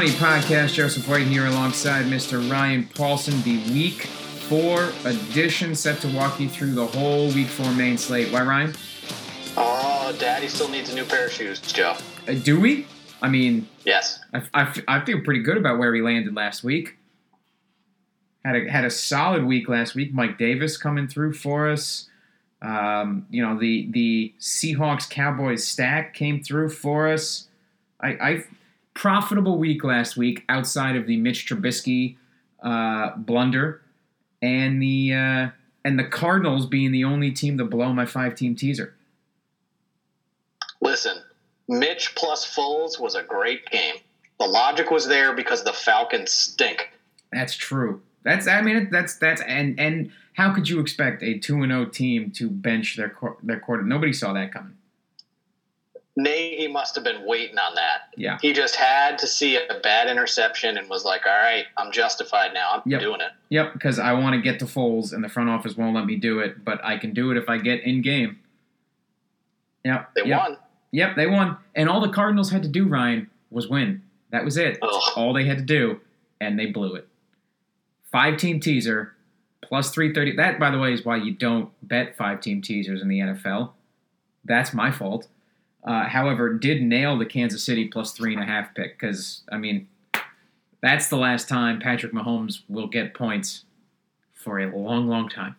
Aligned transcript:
Money 0.00 0.12
Podcast. 0.12 0.72
Joseph 0.72 1.06
White 1.06 1.26
here 1.26 1.44
alongside 1.44 2.06
Mr. 2.06 2.50
Ryan 2.50 2.88
Paulson. 2.94 3.42
The 3.42 3.58
Week 3.70 4.04
4 4.04 4.90
edition 5.04 5.74
set 5.74 6.00
to 6.00 6.08
walk 6.16 6.40
you 6.40 6.48
through 6.48 6.72
the 6.72 6.86
whole 6.86 7.26
Week 7.32 7.48
4 7.48 7.70
main 7.72 7.98
slate. 7.98 8.32
Why, 8.32 8.40
Ryan? 8.40 8.72
Oh, 9.58 10.16
Daddy 10.18 10.48
still 10.48 10.70
needs 10.70 10.90
a 10.90 10.94
new 10.94 11.04
pair 11.04 11.26
of 11.26 11.32
shoes, 11.32 11.60
Joe. 11.60 11.98
Uh, 12.26 12.32
do 12.32 12.58
we? 12.58 12.86
I 13.20 13.28
mean, 13.28 13.68
Yes. 13.84 14.20
I, 14.32 14.42
I, 14.54 14.74
I 14.88 15.04
feel 15.04 15.20
pretty 15.20 15.42
good 15.42 15.58
about 15.58 15.78
where 15.78 15.92
we 15.92 16.00
landed 16.00 16.34
last 16.34 16.64
week. 16.64 16.96
Had 18.42 18.56
a, 18.56 18.70
had 18.70 18.86
a 18.86 18.90
solid 18.90 19.44
week 19.44 19.68
last 19.68 19.94
week. 19.94 20.14
Mike 20.14 20.38
Davis 20.38 20.78
coming 20.78 21.08
through 21.08 21.34
for 21.34 21.68
us. 21.68 22.08
Um, 22.62 23.26
you 23.28 23.42
know, 23.42 23.58
the, 23.58 23.86
the 23.90 24.32
Seahawks 24.40 25.10
Cowboys 25.10 25.68
stack 25.68 26.14
came 26.14 26.42
through 26.42 26.70
for 26.70 27.06
us. 27.06 27.48
I, 28.00 28.08
I 28.08 28.44
profitable 28.94 29.58
week 29.58 29.84
last 29.84 30.16
week 30.16 30.44
outside 30.48 30.96
of 30.96 31.06
the 31.06 31.16
Mitch 31.16 31.48
Trubisky 31.48 32.16
uh, 32.62 33.16
blunder 33.16 33.82
and 34.42 34.82
the 34.82 35.12
uh, 35.12 35.48
and 35.84 35.98
the 35.98 36.04
Cardinals 36.04 36.66
being 36.66 36.92
the 36.92 37.04
only 37.04 37.30
team 37.30 37.58
to 37.58 37.64
blow 37.64 37.92
my 37.92 38.06
five 38.06 38.34
team 38.34 38.54
teaser. 38.54 38.94
Listen, 40.80 41.22
Mitch 41.68 42.14
plus 42.14 42.46
Foles 42.54 42.98
was 42.98 43.14
a 43.14 43.22
great 43.22 43.66
game. 43.66 43.96
The 44.38 44.46
logic 44.46 44.90
was 44.90 45.06
there 45.06 45.34
because 45.34 45.62
the 45.64 45.72
Falcons 45.72 46.32
stink. 46.32 46.90
That's 47.32 47.54
true. 47.54 48.02
That's 48.22 48.46
I 48.46 48.62
mean 48.62 48.88
that's 48.90 49.16
that's 49.16 49.42
and 49.42 49.78
and 49.78 50.10
how 50.34 50.52
could 50.52 50.68
you 50.68 50.80
expect 50.80 51.22
a 51.22 51.38
two 51.38 51.62
and 51.62 51.72
zero 51.72 51.84
team 51.86 52.30
to 52.32 52.48
bench 52.48 52.96
their 52.96 53.14
their 53.42 53.60
quarter? 53.60 53.82
Nobody 53.82 54.12
saw 54.12 54.32
that 54.32 54.52
coming. 54.52 54.74
Nagy 56.22 56.68
must 56.68 56.94
have 56.94 57.04
been 57.04 57.26
waiting 57.26 57.58
on 57.58 57.74
that. 57.74 58.12
Yeah. 58.16 58.38
He 58.40 58.52
just 58.52 58.76
had 58.76 59.18
to 59.18 59.26
see 59.26 59.56
a 59.56 59.80
bad 59.82 60.08
interception 60.08 60.76
and 60.78 60.88
was 60.88 61.04
like, 61.04 61.26
all 61.26 61.32
right, 61.32 61.64
I'm 61.76 61.92
justified 61.92 62.52
now. 62.54 62.72
I'm 62.74 62.82
Yep. 62.84 63.00
doing 63.00 63.20
it. 63.20 63.30
Yep, 63.50 63.72
because 63.74 63.98
I 63.98 64.12
want 64.12 64.34
to 64.34 64.40
get 64.40 64.58
to 64.60 64.64
Foles 64.64 65.12
and 65.12 65.22
the 65.22 65.28
front 65.28 65.48
office 65.50 65.76
won't 65.76 65.94
let 65.94 66.06
me 66.06 66.16
do 66.16 66.40
it, 66.40 66.64
but 66.64 66.84
I 66.84 66.96
can 66.98 67.12
do 67.12 67.30
it 67.30 67.36
if 67.36 67.48
I 67.48 67.58
get 67.58 67.82
in 67.84 68.02
game. 68.02 68.38
Yep. 69.84 70.10
They 70.14 70.24
yep. 70.26 70.38
won. 70.40 70.56
Yep, 70.92 71.16
they 71.16 71.26
won. 71.26 71.56
And 71.74 71.88
all 71.88 72.00
the 72.00 72.12
Cardinals 72.12 72.50
had 72.50 72.62
to 72.62 72.68
do, 72.68 72.86
Ryan, 72.86 73.30
was 73.50 73.68
win. 73.68 74.02
That 74.30 74.44
was 74.44 74.56
it. 74.56 74.78
Ugh. 74.82 75.02
all 75.16 75.32
they 75.32 75.44
had 75.44 75.58
to 75.58 75.64
do, 75.64 76.00
and 76.40 76.58
they 76.58 76.66
blew 76.66 76.94
it. 76.94 77.08
Five 78.12 78.36
team 78.38 78.60
teaser, 78.60 79.14
plus 79.62 79.90
330. 79.90 80.36
That, 80.36 80.58
by 80.58 80.70
the 80.70 80.78
way, 80.78 80.92
is 80.92 81.04
why 81.04 81.16
you 81.16 81.32
don't 81.32 81.70
bet 81.86 82.16
five 82.16 82.40
team 82.40 82.60
teasers 82.62 83.02
in 83.02 83.08
the 83.08 83.20
NFL. 83.20 83.70
That's 84.44 84.72
my 84.74 84.90
fault. 84.90 85.28
Uh, 85.84 86.04
however, 86.04 86.52
did 86.52 86.82
nail 86.82 87.16
the 87.16 87.26
Kansas 87.26 87.64
City 87.64 87.88
plus 87.88 88.12
three 88.12 88.34
and 88.34 88.42
a 88.42 88.46
half 88.46 88.74
pick 88.74 88.98
because, 88.98 89.42
I 89.50 89.56
mean, 89.56 89.88
that's 90.82 91.08
the 91.08 91.16
last 91.16 91.48
time 91.48 91.80
Patrick 91.80 92.12
Mahomes 92.12 92.60
will 92.68 92.86
get 92.86 93.14
points 93.14 93.64
for 94.32 94.58
a 94.58 94.76
long, 94.76 95.08
long 95.08 95.28
time. 95.28 95.56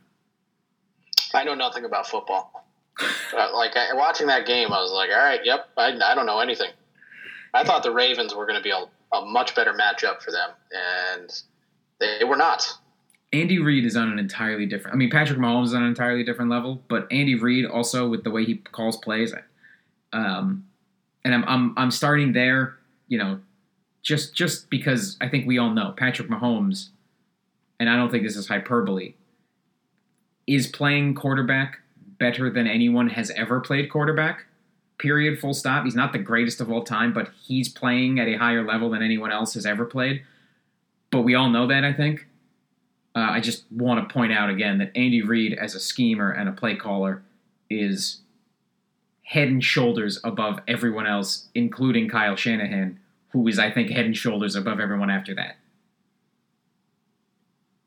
I 1.34 1.44
know 1.44 1.56
nothing 1.56 1.86
about 1.86 2.08
football. 2.08 2.66
Uh, 3.00 3.56
like 3.56 3.76
I, 3.76 3.94
watching 3.94 4.28
that 4.28 4.46
game, 4.46 4.72
I 4.74 4.82
was 4.82 4.92
like, 4.92 5.10
all 5.10 5.24
right, 5.24 5.40
yep, 5.44 5.70
I, 5.78 5.98
I 6.04 6.14
don't 6.14 6.26
know 6.26 6.40
anything. 6.40 6.72
I 7.54 7.64
thought 7.64 7.84
the 7.84 7.92
Ravens 7.92 8.36
were 8.36 8.46
going 8.46 8.58
to 8.58 8.64
be 8.64 8.72
a, 8.72 8.86
a 9.16 9.26
much 9.26 9.56
better 9.56 9.74
matchup 9.74 10.22
for 10.22 10.32
them, 10.32 10.50
and 10.72 11.42
they 12.00 12.24
were 12.24 12.36
not. 12.36 12.68
Andy 13.34 13.60
Reid 13.60 13.86
is 13.86 13.96
on 13.96 14.12
an 14.12 14.20
entirely 14.20 14.66
different. 14.66 14.94
I 14.94 14.98
mean, 14.98 15.10
Patrick 15.10 15.40
Mahomes 15.40 15.68
is 15.68 15.74
on 15.74 15.84
an 15.84 15.90
entirely 15.90 16.24
different 16.24 16.52
level, 16.52 16.84
but 16.90 17.08
Andy 17.12 17.36
Reid 17.36 17.66
also 17.66 18.10
with 18.10 18.24
the 18.24 18.32
way 18.32 18.44
he 18.44 18.56
calls 18.56 18.98
plays, 18.98 19.34
um, 20.14 20.66
and 21.24 21.34
I'm 21.34 21.44
I'm 21.46 21.74
I'm 21.78 21.92
starting 21.92 22.34
there. 22.34 22.78
You 23.08 23.18
know, 23.18 23.40
just 24.02 24.36
just 24.36 24.70
because 24.70 25.18
I 25.22 25.28
think 25.28 25.46
we 25.46 25.58
all 25.58 25.72
know 25.72 25.94
Patrick 25.96 26.30
Mahomes, 26.30 26.90
and 27.80 27.90
I 27.90 27.96
don't 27.96 28.10
think 28.10 28.24
this 28.24 28.36
is 28.36 28.48
hyperbole, 28.48 29.14
is 30.48 30.68
playing 30.68 31.16
quarterback 31.16 31.80
better 32.20 32.50
than 32.50 32.68
anyone 32.68 33.10
has 33.10 33.32
ever 33.32 33.60
played 33.60 33.90
quarterback. 33.90 34.46
Period. 34.98 35.40
Full 35.40 35.54
stop. 35.54 35.86
He's 35.86 35.96
not 35.96 36.14
the 36.14 36.20
greatest 36.20 36.62
of 36.62 36.72
all 36.72 36.84
time, 36.84 37.12
but 37.14 37.32
he's 37.42 37.68
playing 37.68 38.20
at 38.20 38.28
a 38.28 38.36
higher 38.36 38.64
level 38.64 38.92
than 38.92 39.02
anyone 39.02 39.32
else 39.32 39.56
has 39.56 39.66
ever 39.66 39.86
played. 39.86 40.24
But 41.10 41.24
we 41.24 41.36
all 41.36 41.50
know 41.50 41.68
that. 41.68 41.84
I 41.84 41.94
think. 41.94 42.28
Uh, 43.14 43.28
I 43.32 43.40
just 43.42 43.66
want 43.72 44.08
to 44.08 44.14
point 44.14 44.32
out 44.32 44.50
again 44.50 44.78
that 44.78 44.92
Andy 44.96 45.22
Reid, 45.22 45.54
as 45.54 45.76
a 45.76 45.82
schemer 45.82 46.32
and 46.32 46.48
a 46.48 46.54
play 46.54 46.78
caller, 46.78 47.22
is 47.70 48.21
head 49.32 49.48
and 49.48 49.64
shoulders 49.64 50.20
above 50.26 50.60
everyone 50.68 51.08
else, 51.08 51.48
including 51.56 52.10
Kyle 52.10 52.36
Shanahan, 52.36 53.00
who 53.30 53.48
is, 53.48 53.60
I 53.60 53.72
think, 53.72 53.90
head 53.90 54.06
and 54.06 54.16
shoulders 54.16 54.58
above 54.58 54.82
everyone 54.82 55.10
after 55.10 55.34
that. 55.36 55.56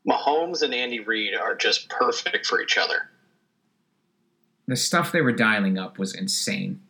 Mahomes 0.09 0.62
and 0.62 0.72
Andy 0.72 1.00
Reid 1.00 1.34
are 1.34 1.54
just 1.54 1.91
perfect 1.91 2.47
for 2.47 2.62
each 2.62 2.78
other. 2.78 3.10
The 4.69 4.77
stuff 4.77 5.12
they 5.12 5.21
were 5.21 5.33
dialing 5.33 5.77
up 5.77 5.99
was 5.99 6.15
insane. 6.15 6.81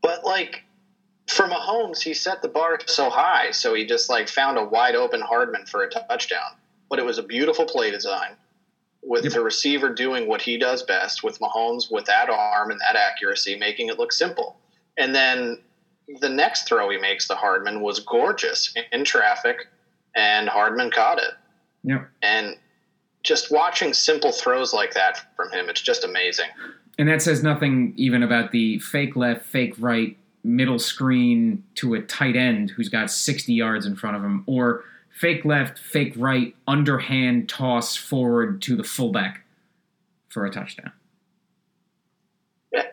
But 0.00 0.24
like 0.24 0.64
for 1.26 1.46
Mahomes, 1.46 2.00
he 2.00 2.14
set 2.14 2.40
the 2.40 2.48
bar 2.48 2.78
so 2.86 3.10
high, 3.10 3.50
so 3.50 3.74
he 3.74 3.84
just 3.84 4.08
like 4.08 4.30
found 4.30 4.56
a 4.56 4.64
wide 4.64 4.94
open 4.94 5.20
Hardman 5.20 5.66
for 5.66 5.82
a 5.82 5.90
touchdown. 5.90 6.56
But 6.88 7.00
it 7.00 7.04
was 7.04 7.18
a 7.18 7.22
beautiful 7.22 7.66
play 7.66 7.90
design 7.90 8.36
with 9.02 9.24
Yep. 9.24 9.32
the 9.32 9.40
receiver 9.40 9.88
doing 9.92 10.28
what 10.28 10.42
he 10.42 10.58
does 10.58 10.82
best 10.82 11.22
with 11.22 11.38
Mahomes 11.40 11.90
with 11.90 12.04
that 12.06 12.28
arm 12.28 12.70
and 12.70 12.80
that 12.80 12.96
accuracy, 12.96 13.56
making 13.56 13.88
it 13.88 13.98
look 13.98 14.12
simple. 14.12 14.58
And 14.98 15.14
then 15.14 15.58
the 16.20 16.28
next 16.28 16.66
throw 16.68 16.90
he 16.90 16.98
makes 16.98 17.26
to 17.28 17.34
Hardman 17.34 17.80
was 17.80 18.00
gorgeous 18.00 18.74
in 18.92 19.04
traffic, 19.04 19.68
and 20.14 20.48
Hardman 20.48 20.90
caught 20.90 21.18
it. 21.18 21.32
Yep. 21.84 22.08
And 22.22 22.56
just 23.22 23.50
watching 23.50 23.94
simple 23.94 24.32
throws 24.32 24.74
like 24.74 24.94
that 24.94 25.34
from 25.36 25.50
him, 25.50 25.68
it's 25.68 25.80
just 25.80 26.04
amazing. 26.04 26.48
And 26.98 27.08
that 27.08 27.22
says 27.22 27.42
nothing 27.42 27.94
even 27.96 28.22
about 28.22 28.50
the 28.50 28.78
fake 28.80 29.16
left, 29.16 29.46
fake 29.46 29.74
right, 29.78 30.16
middle 30.42 30.78
screen 30.78 31.62
to 31.76 31.94
a 31.94 32.02
tight 32.02 32.36
end 32.36 32.70
who's 32.70 32.88
got 32.88 33.10
60 33.10 33.52
yards 33.52 33.86
in 33.86 33.94
front 33.96 34.16
of 34.16 34.22
him, 34.22 34.42
or 34.46 34.84
fake 35.10 35.44
left, 35.44 35.78
fake 35.78 36.14
right, 36.16 36.54
underhand 36.66 37.48
toss 37.48 37.96
forward 37.96 38.62
to 38.62 38.76
the 38.76 38.84
fullback 38.84 39.42
for 40.28 40.44
a 40.44 40.50
touchdown. 40.50 40.92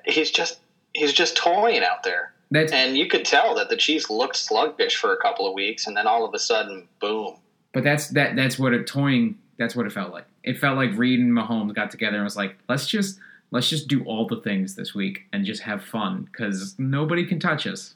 He's 0.06 0.32
just 0.32 0.60
he's 0.94 1.14
just 1.14 1.38
toying 1.38 1.84
out 1.84 2.04
there. 2.04 2.34
That's 2.50 2.72
And 2.72 2.98
you 2.98 3.08
could 3.08 3.26
tell 3.26 3.56
that 3.56 3.70
the 3.70 3.76
Chiefs 3.76 4.10
looked 4.10 4.38
sluggish 4.38 4.96
for 4.96 5.14
a 5.14 5.18
couple 5.18 5.48
of 5.48 5.54
weeks, 5.54 5.86
and 5.86 5.96
then 5.96 6.08
all 6.08 6.26
of 6.26 6.34
a 6.34 6.40
sudden, 6.40 6.88
boom. 7.00 7.36
But 7.74 7.84
that's 7.84 8.10
that 8.10 8.36
that's 8.36 8.58
what 8.58 8.74
it 8.74 8.88
toying 8.88 9.38
that's 9.58 9.76
what 9.76 9.86
it 9.86 9.92
felt 9.92 10.12
like. 10.12 10.26
It 10.44 10.58
felt 10.58 10.78
like 10.78 10.98
Reid 10.98 11.20
and 11.20 11.32
Mahomes 11.32 11.76
got 11.76 11.92
together 11.92 12.18
and 12.18 12.24
was 12.24 12.38
like, 12.38 12.58
let's 12.70 12.88
just 12.88 13.20
let's 13.52 13.70
just 13.70 13.88
do 13.88 14.04
all 14.06 14.28
the 14.28 14.42
things 14.42 14.76
this 14.76 14.94
week 14.94 15.26
and 15.34 15.46
just 15.46 15.62
have 15.64 15.84
fun 15.84 16.28
because 16.32 16.76
nobody 16.78 17.26
can 17.26 17.40
touch 17.40 17.68
us. 17.68 17.96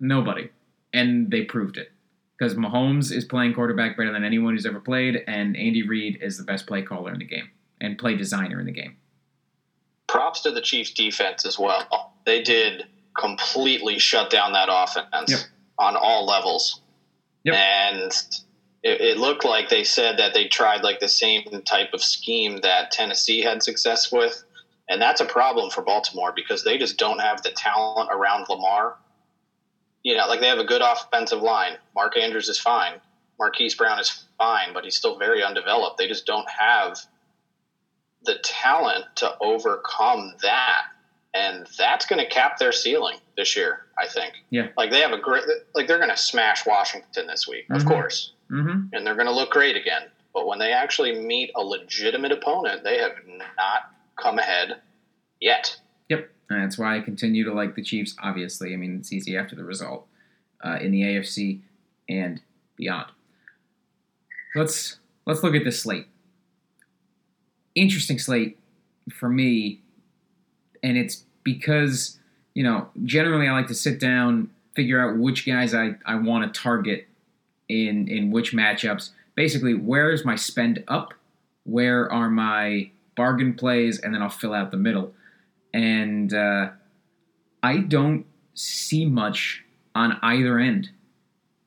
Nobody. 0.00 0.50
And 0.92 1.30
they 1.30 1.42
proved 1.42 1.76
it. 1.76 1.90
Because 2.38 2.54
Mahomes 2.54 3.10
is 3.12 3.24
playing 3.24 3.54
quarterback 3.54 3.96
better 3.96 4.12
than 4.12 4.24
anyone 4.24 4.54
who's 4.54 4.66
ever 4.66 4.80
played, 4.80 5.22
and 5.26 5.56
Andy 5.56 5.82
Reid 5.82 6.18
is 6.20 6.36
the 6.36 6.44
best 6.44 6.66
play 6.66 6.82
caller 6.82 7.12
in 7.12 7.18
the 7.18 7.24
game 7.24 7.48
and 7.80 7.96
play 7.98 8.14
designer 8.16 8.60
in 8.60 8.66
the 8.66 8.72
game. 8.72 8.96
Props 10.06 10.40
to 10.42 10.50
the 10.50 10.60
Chiefs 10.60 10.90
defense 10.92 11.46
as 11.46 11.58
well. 11.58 12.12
They 12.26 12.42
did 12.42 12.84
completely 13.18 13.98
shut 13.98 14.30
down 14.30 14.52
that 14.52 14.68
offense 14.70 15.30
Yep. 15.30 15.40
on 15.78 15.96
all 15.96 16.26
levels. 16.26 16.82
Yep. 17.44 17.54
And 17.54 18.12
it, 18.82 19.00
it 19.00 19.18
looked 19.18 19.44
like 19.44 19.68
they 19.68 19.84
said 19.84 20.18
that 20.18 20.34
they 20.34 20.48
tried 20.48 20.82
like 20.82 21.00
the 21.00 21.08
same 21.08 21.42
type 21.64 21.92
of 21.92 22.02
scheme 22.02 22.58
that 22.62 22.90
Tennessee 22.90 23.40
had 23.40 23.62
success 23.62 24.12
with. 24.12 24.44
And 24.88 25.00
that's 25.02 25.20
a 25.20 25.24
problem 25.24 25.70
for 25.70 25.82
Baltimore 25.82 26.32
because 26.34 26.62
they 26.62 26.78
just 26.78 26.98
don't 26.98 27.18
have 27.18 27.42
the 27.42 27.50
talent 27.50 28.10
around 28.12 28.46
Lamar. 28.48 28.96
You 30.06 30.16
know, 30.16 30.28
like 30.28 30.38
they 30.38 30.46
have 30.46 30.60
a 30.60 30.64
good 30.64 30.82
offensive 30.82 31.42
line. 31.42 31.72
Mark 31.92 32.16
Andrews 32.16 32.48
is 32.48 32.60
fine. 32.60 33.00
Marquise 33.40 33.74
Brown 33.74 33.98
is 33.98 34.24
fine, 34.38 34.72
but 34.72 34.84
he's 34.84 34.94
still 34.96 35.18
very 35.18 35.42
undeveloped. 35.42 35.98
They 35.98 36.06
just 36.06 36.26
don't 36.26 36.48
have 36.48 36.96
the 38.22 38.36
talent 38.44 39.04
to 39.16 39.36
overcome 39.40 40.34
that. 40.42 40.82
And 41.34 41.66
that's 41.76 42.06
going 42.06 42.24
to 42.24 42.30
cap 42.32 42.56
their 42.56 42.70
ceiling 42.70 43.18
this 43.36 43.56
year, 43.56 43.80
I 44.00 44.06
think. 44.06 44.34
Yeah. 44.50 44.68
Like 44.76 44.92
they 44.92 45.00
have 45.00 45.10
a 45.10 45.18
great, 45.18 45.42
like 45.74 45.88
they're 45.88 45.98
going 45.98 46.10
to 46.10 46.16
smash 46.16 46.64
Washington 46.64 47.26
this 47.26 47.48
week, 47.48 47.64
of 47.70 47.82
Mhm. 47.82 47.88
course, 47.88 48.32
Mm-hmm. 48.52 48.94
and 48.94 49.04
they're 49.04 49.16
going 49.16 49.26
to 49.26 49.32
look 49.34 49.50
great 49.50 49.74
again. 49.74 50.08
But 50.32 50.46
when 50.46 50.60
they 50.60 50.72
actually 50.72 51.18
meet 51.18 51.50
a 51.56 51.62
legitimate 51.64 52.30
opponent, 52.30 52.84
they 52.84 52.98
have 52.98 53.16
not 53.56 53.90
come 54.14 54.38
ahead 54.38 54.80
yet. 55.40 55.76
Yep. 56.08 56.30
And 56.48 56.62
that's 56.62 56.78
why 56.78 56.96
I 56.96 57.00
continue 57.00 57.44
to 57.44 57.52
like 57.52 57.74
the 57.74 57.82
Chiefs, 57.82 58.14
obviously. 58.22 58.72
I 58.72 58.76
mean, 58.76 58.96
it's 58.98 59.12
easy 59.12 59.36
after 59.36 59.56
the 59.56 59.64
result 59.64 60.06
uh, 60.64 60.78
in 60.80 60.92
the 60.92 61.02
AFC 61.02 61.60
and 62.08 62.40
beyond. 62.76 63.10
Let's 64.54 64.98
let's 65.26 65.42
look 65.42 65.54
at 65.54 65.64
this 65.64 65.80
slate. 65.80 66.06
Interesting 67.74 68.18
slate 68.18 68.58
for 69.12 69.28
me, 69.28 69.80
and 70.82 70.96
it's 70.96 71.24
because, 71.42 72.18
you 72.54 72.62
know, 72.62 72.88
generally 73.04 73.48
I 73.48 73.52
like 73.52 73.66
to 73.68 73.74
sit 73.74 74.00
down 74.00 74.50
figure 74.76 75.00
out 75.00 75.16
which 75.16 75.46
guys 75.46 75.74
I, 75.74 75.94
I 76.04 76.16
want 76.16 76.52
to 76.52 76.60
target 76.60 77.08
in 77.68 78.06
in 78.06 78.30
which 78.30 78.52
matchups. 78.52 79.10
Basically, 79.34 79.74
where 79.74 80.12
is 80.12 80.24
my 80.24 80.36
spend 80.36 80.84
up? 80.86 81.14
Where 81.64 82.10
are 82.12 82.30
my 82.30 82.90
bargain 83.16 83.54
plays? 83.54 83.98
And 83.98 84.14
then 84.14 84.22
I'll 84.22 84.28
fill 84.28 84.54
out 84.54 84.70
the 84.70 84.76
middle. 84.76 85.12
And 85.76 86.32
uh, 86.32 86.70
I 87.62 87.76
don't 87.76 88.24
see 88.54 89.04
much 89.04 89.62
on 89.94 90.18
either 90.22 90.58
end. 90.58 90.88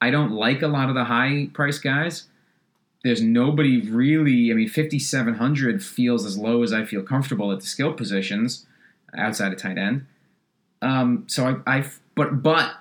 I 0.01 0.09
don't 0.09 0.31
like 0.31 0.63
a 0.63 0.67
lot 0.67 0.89
of 0.89 0.95
the 0.95 1.03
high 1.03 1.49
price 1.53 1.77
guys. 1.77 2.25
There's 3.03 3.21
nobody 3.21 3.79
really. 3.79 4.49
I 4.51 4.55
mean, 4.55 4.67
5,700 4.67 5.83
feels 5.83 6.25
as 6.25 6.39
low 6.39 6.63
as 6.63 6.73
I 6.73 6.85
feel 6.85 7.03
comfortable 7.03 7.51
at 7.51 7.59
the 7.59 7.67
skill 7.67 7.93
positions 7.93 8.65
outside 9.15 9.53
of 9.53 9.59
tight 9.59 9.77
end. 9.77 10.07
Um, 10.81 11.25
so 11.27 11.61
I, 11.67 11.77
I, 11.77 11.85
but 12.15 12.41
but 12.41 12.77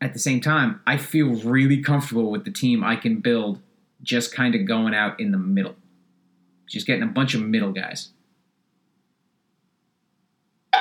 at 0.00 0.14
the 0.14 0.18
same 0.18 0.40
time, 0.40 0.80
I 0.86 0.96
feel 0.96 1.34
really 1.42 1.82
comfortable 1.82 2.30
with 2.30 2.46
the 2.46 2.50
team 2.50 2.82
I 2.82 2.96
can 2.96 3.20
build, 3.20 3.60
just 4.02 4.34
kind 4.34 4.54
of 4.54 4.64
going 4.64 4.94
out 4.94 5.20
in 5.20 5.30
the 5.30 5.38
middle, 5.38 5.76
just 6.66 6.86
getting 6.86 7.02
a 7.02 7.06
bunch 7.06 7.34
of 7.34 7.42
middle 7.42 7.72
guys. 7.72 8.12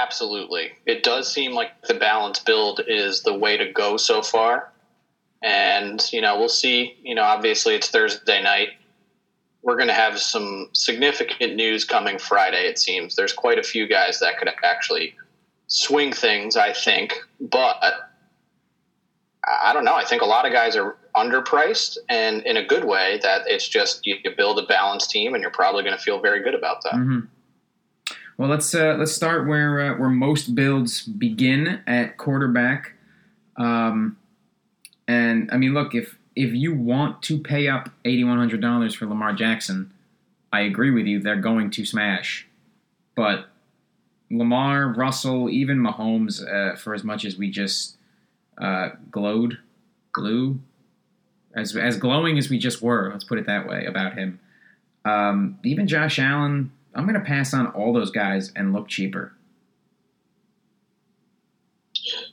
Absolutely, 0.10 0.72
it 0.88 1.04
does 1.04 1.32
seem 1.32 1.54
like 1.54 1.70
the 1.84 1.94
balance 1.94 2.40
build 2.40 2.82
is 2.88 3.22
the 3.22 3.34
way 3.34 3.58
to 3.58 3.72
go 3.72 3.96
so 3.96 4.24
far, 4.24 4.72
and 5.44 6.02
you 6.12 6.20
know 6.20 6.40
we'll 6.40 6.50
see. 6.50 6.98
You 7.04 7.14
know, 7.14 7.22
obviously 7.22 7.76
it's 7.76 7.90
Thursday 7.90 8.42
night. 8.42 8.70
We're 9.62 9.76
going 9.76 9.90
to 9.90 9.94
have 9.94 10.18
some 10.18 10.70
significant 10.74 11.56
news 11.56 11.86
coming 11.86 12.18
Friday. 12.18 12.66
It 12.66 12.80
seems 12.80 13.16
there's 13.16 13.34
quite 13.34 13.60
a 13.60 13.64
few 13.64 13.88
guys 13.88 14.20
that 14.20 14.40
could 14.40 14.50
actually 14.64 15.14
swing 15.68 16.12
things, 16.12 16.58
I 16.58 16.74
think. 16.74 17.14
But 17.40 17.76
I 19.46 19.74
don't 19.74 19.86
know. 19.86 19.96
I 19.96 20.06
think 20.06 20.24
a 20.24 20.26
lot 20.26 20.48
of 20.48 20.52
guys 20.52 20.76
are 20.76 20.98
underpriced 21.16 21.98
and 22.08 22.42
in 22.44 22.58
a 22.58 22.66
good 22.66 22.86
way 22.86 23.20
that 23.22 23.44
it's 23.46 23.68
just 23.68 24.06
you, 24.06 24.16
build 24.38 24.58
a 24.60 24.66
balanced 24.66 25.10
team 25.12 25.34
and 25.34 25.42
you're 25.42 25.52
probably 25.52 25.84
going 25.84 25.96
to 25.96 26.02
feel 26.02 26.20
very 26.20 26.42
good 26.42 26.56
about 26.56 26.84
that. 26.84 26.94
Mm-hmm. 26.94 27.20
Well, 28.40 28.48
let's 28.48 28.74
uh, 28.74 28.96
let's 28.98 29.12
start 29.12 29.50
where 29.50 29.82
uh, 29.82 29.98
where 29.98 30.08
most 30.10 30.56
builds 30.56 31.04
begin 31.04 31.82
at 31.86 32.16
quarterback. 32.16 32.94
Um, 33.58 34.16
and 35.10 35.50
I 35.52 35.58
mean, 35.58 35.74
look 35.74 35.94
if 35.94 36.18
if 36.38 36.54
you 36.54 36.74
want 36.74 37.22
to 37.24 37.38
pay 37.38 37.68
up 37.68 37.90
eighty 38.06 38.24
one 38.24 38.38
hundred 38.38 38.62
dollars 38.62 38.96
for 38.96 39.08
Lamar 39.08 39.34
Jackson, 39.34 39.92
I 40.54 40.62
agree 40.62 40.90
with 40.90 41.06
you. 41.06 41.20
They're 41.20 41.36
going 41.36 41.70
to 41.72 41.84
smash, 41.84 42.48
but 43.14 43.50
Lamar, 44.32 44.88
Russell, 44.88 45.50
even 45.50 45.78
Mahomes, 45.78 46.42
uh, 46.42 46.78
for 46.78 46.94
as 46.94 47.04
much 47.04 47.26
as 47.26 47.36
we 47.36 47.52
just 47.52 47.98
uh, 48.58 48.92
glowed, 49.12 49.58
glue, 50.14 50.62
as 51.54 51.76
as 51.76 51.98
glowing 51.98 52.38
as 52.38 52.50
we 52.50 52.58
just 52.58 52.82
were, 52.82 53.10
let's 53.12 53.26
put 53.26 53.38
it 53.38 53.48
that 53.48 53.68
way 53.68 53.84
about 53.84 54.14
him. 54.14 54.40
Um, 55.04 55.60
even 55.66 55.90
Josh 55.90 56.20
Allen, 56.20 56.72
I'm 56.96 57.06
going 57.06 57.20
to 57.20 57.26
pass 57.26 57.54
on 57.54 57.68
all 57.68 57.94
those 57.94 58.12
guys 58.12 58.52
and 58.56 58.74
look 58.74 58.88
cheaper. 58.88 59.34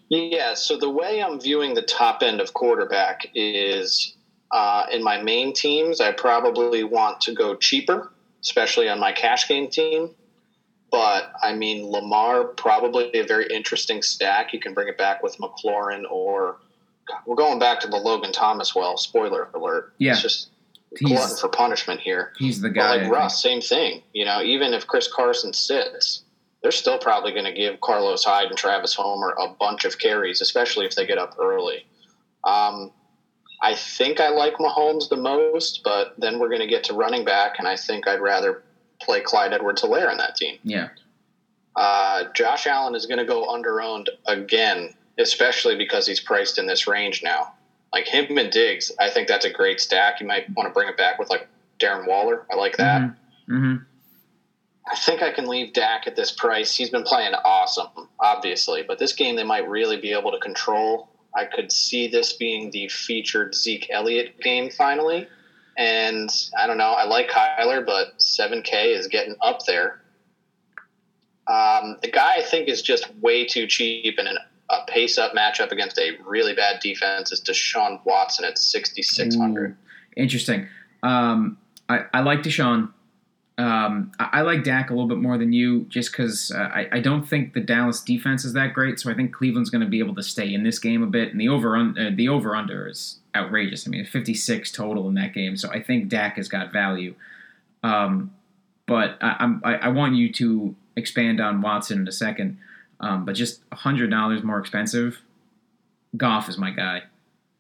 Yeah, 0.09 0.55
so 0.55 0.79
the 0.79 0.91
way 0.91 1.23
I'm 1.23 1.41
viewing 1.41 1.75
the 1.75 1.83
top 1.83 2.23
end 2.23 2.41
of 2.41 2.55
quarterback 2.55 3.27
is 3.35 4.17
uh, 4.53 4.85
in 4.93 5.03
my 5.03 5.21
main 5.21 5.53
teams, 5.53 6.01
I 6.01 6.13
probably 6.13 6.85
want 6.85 7.21
to 7.23 7.35
go 7.35 7.57
cheaper, 7.57 8.13
especially 8.41 8.89
on 8.89 9.01
my 9.01 9.13
cash 9.13 9.49
game 9.49 9.69
team. 9.69 10.11
But 10.93 11.33
I 11.43 11.55
mean, 11.55 11.91
Lamar 11.91 12.45
probably 12.45 13.11
a 13.15 13.27
very 13.27 13.47
interesting 13.49 14.03
stack. 14.03 14.53
You 14.53 14.61
can 14.61 14.73
bring 14.73 14.89
it 14.89 14.97
back 14.97 15.23
with 15.23 15.37
McLaurin 15.39 16.05
or 16.09 16.59
we're 17.27 17.37
going 17.37 17.59
back 17.59 17.81
to 17.81 17.89
the 17.89 17.97
Logan 17.97 18.33
Thomas 18.33 18.75
well. 18.75 18.97
Spoiler 18.97 19.49
alert. 19.55 19.93
Yeah. 19.99 20.13
It's 20.13 20.23
just 20.23 20.51
glutton 20.95 21.37
for 21.37 21.49
punishment 21.49 22.01
here. 22.01 22.33
He's 22.39 22.61
the 22.61 22.71
guy. 22.71 22.99
But 22.99 23.03
like 23.05 23.13
Russ, 23.13 23.43
same 23.43 23.61
thing. 23.61 24.03
You 24.13 24.25
know, 24.25 24.43
even 24.43 24.75
if 24.75 24.87
Chris 24.87 25.13
Carson 25.13 25.53
sits, 25.53 26.23
they're 26.63 26.73
still 26.73 26.99
probably 26.99 27.33
going 27.33 27.45
to 27.45 27.53
give 27.53 27.81
Carlos 27.81 28.25
Hyde 28.25 28.49
and 28.49 28.57
Travis 28.57 28.95
Homer 28.95 29.35
a 29.39 29.49
bunch 29.49 29.85
of 29.85 29.99
carries, 29.99 30.41
especially 30.41 30.87
if 30.87 30.95
they 30.95 31.07
get 31.07 31.19
up 31.19 31.37
early. 31.39 31.87
Um, 32.45 32.93
I 33.63 33.75
think 33.75 34.21
I 34.21 34.29
like 34.29 34.55
Mahomes 34.55 35.09
the 35.09 35.17
most, 35.17 35.83
but 35.83 36.15
then 36.19 36.39
we're 36.39 36.49
going 36.49 36.61
to 36.61 36.67
get 36.67 36.85
to 36.85 36.95
running 36.95 37.25
back, 37.25 37.59
and 37.59 37.67
I 37.67 37.77
think 37.77 38.07
I'd 38.07 38.21
rather 38.21 38.63
play 39.01 39.21
Clyde 39.21 39.53
Edwards 39.53 39.83
Helaire 39.83 40.11
in 40.11 40.19
that 40.19 40.37
team. 40.37 40.59
Yeah. 40.63 40.89
Uh, 41.75 42.25
Josh 42.35 42.67
Allen 42.67 42.95
is 42.95 43.07
going 43.07 43.19
to 43.19 43.25
go 43.25 43.49
under 43.51 43.81
owned 43.83 44.11
again, 44.27 44.95
especially 45.19 45.77
because 45.77 46.07
he's 46.07 46.21
priced 46.21 46.59
in 46.59 46.67
this 46.67 46.87
range 46.87 47.23
now. 47.23 47.53
Like 47.97 48.09
him 48.09 48.37
and 48.37 48.51
Diggs, 48.51 48.93
I 49.01 49.09
think 49.09 49.27
that's 49.27 49.47
a 49.47 49.51
great 49.51 49.81
stack. 49.81 50.21
You 50.21 50.27
might 50.27 50.51
want 50.55 50.69
to 50.69 50.73
bring 50.75 50.87
it 50.87 50.99
back 50.99 51.19
with 51.19 51.31
like 51.31 51.49
Darren 51.81 52.07
Waller. 52.07 52.47
I 52.53 52.55
like 52.55 52.77
that. 52.77 53.01
Mm-hmm. 53.01 53.57
Mm-hmm. 53.57 53.83
I 54.93 54.97
think 54.97 55.23
I 55.23 55.33
can 55.33 55.47
leave 55.47 55.73
Dak 55.73 56.07
at 56.07 56.15
this 56.15 56.31
price. 56.31 56.77
He's 56.77 56.91
been 56.91 57.05
playing 57.05 57.33
awesome, 57.33 57.87
obviously, 58.21 58.85
but 58.87 58.99
this 58.99 59.15
game 59.15 59.35
they 59.35 59.45
might 59.45 59.67
really 59.67 59.99
be 59.99 60.13
able 60.13 60.31
to 60.33 60.39
control. 60.41 61.09
I 61.35 61.47
could 61.47 61.73
see 61.73 62.07
this 62.07 62.35
being 62.35 62.71
the 62.71 62.87
featured 62.89 63.55
Zeke 63.55 63.89
Elliott 63.91 64.43
game 64.43 64.69
finally. 64.69 65.27
And 65.79 66.29
I 66.59 66.67
don't 66.67 66.77
know. 66.77 66.93
I 66.93 67.05
like 67.05 67.31
Kyler, 67.31 67.85
but 67.85 68.19
7K 68.19 68.95
is 68.95 69.07
getting 69.07 69.37
up 69.41 69.65
there. 69.65 70.03
Um, 71.47 71.97
the 72.03 72.11
guy 72.13 72.35
I 72.37 72.43
think 72.43 72.69
is 72.69 72.83
just 72.83 73.09
way 73.23 73.47
too 73.47 73.67
cheap 73.67 74.19
in 74.19 74.27
an, 74.27 74.37
a 74.71 74.85
pace 74.87 75.19
up 75.19 75.33
matchup 75.33 75.71
against 75.71 75.99
a 75.99 76.13
really 76.25 76.55
bad 76.55 76.81
defense 76.81 77.33
is 77.33 77.41
Deshaun 77.41 78.05
Watson 78.05 78.45
at 78.45 78.59
6,600. 78.59 79.77
Interesting. 80.17 80.67
Um, 81.03 81.59
I, 81.89 82.05
I 82.13 82.21
like 82.21 82.41
Deshaun. 82.41 82.93
Um, 83.59 84.13
I, 84.19 84.29
I, 84.33 84.41
like 84.43 84.65
Dak 84.65 84.91
a 84.91 84.93
little 84.93 85.09
bit 85.09 85.19
more 85.19 85.39
than 85.39 85.53
you, 85.53 85.87
just 85.89 86.13
because 86.13 86.53
uh, 86.53 86.59
I, 86.59 86.89
I, 86.93 87.01
don't 87.01 87.27
think 87.27 87.55
the 87.55 87.61
Dallas 87.61 88.03
defense 88.03 88.45
is 88.45 88.53
that 88.53 88.75
great. 88.75 89.01
So 89.01 89.11
I 89.11 89.15
think 89.15 89.33
Cleveland's 89.33 89.71
going 89.71 89.81
to 89.81 89.89
be 89.89 89.99
able 89.99 90.15
to 90.17 90.23
stay 90.23 90.53
in 90.53 90.63
this 90.63 90.79
game 90.79 91.03
a 91.03 91.07
bit, 91.07 91.31
and 91.31 91.41
the 91.41 91.49
over 91.49 91.75
uh, 91.75 92.11
the 92.13 92.29
over 92.29 92.55
under 92.55 92.87
is 92.87 93.19
outrageous. 93.35 93.87
I 93.87 93.91
mean, 93.91 94.05
56 94.05 94.71
total 94.73 95.09
in 95.09 95.15
that 95.15 95.33
game, 95.33 95.57
so 95.57 95.71
I 95.71 95.83
think 95.83 96.09
Dak 96.09 96.37
has 96.37 96.49
got 96.49 96.71
value. 96.71 97.15
Um, 97.83 98.33
but 98.87 99.17
I, 99.23 99.55
I, 99.65 99.75
I, 99.75 99.89
want 99.89 100.17
you 100.17 100.33
to 100.35 100.75
expand 100.97 101.41
on 101.41 101.61
Watson 101.63 102.01
in 102.01 102.09
a 102.09 102.13
second. 102.13 102.59
Um, 103.01 103.25
but 103.25 103.35
just 103.35 103.61
hundred 103.73 104.11
dollars 104.11 104.43
more 104.43 104.59
expensive. 104.59 105.21
Goff 106.17 106.49
is 106.49 106.59
my 106.59 106.71
guy. 106.71 107.03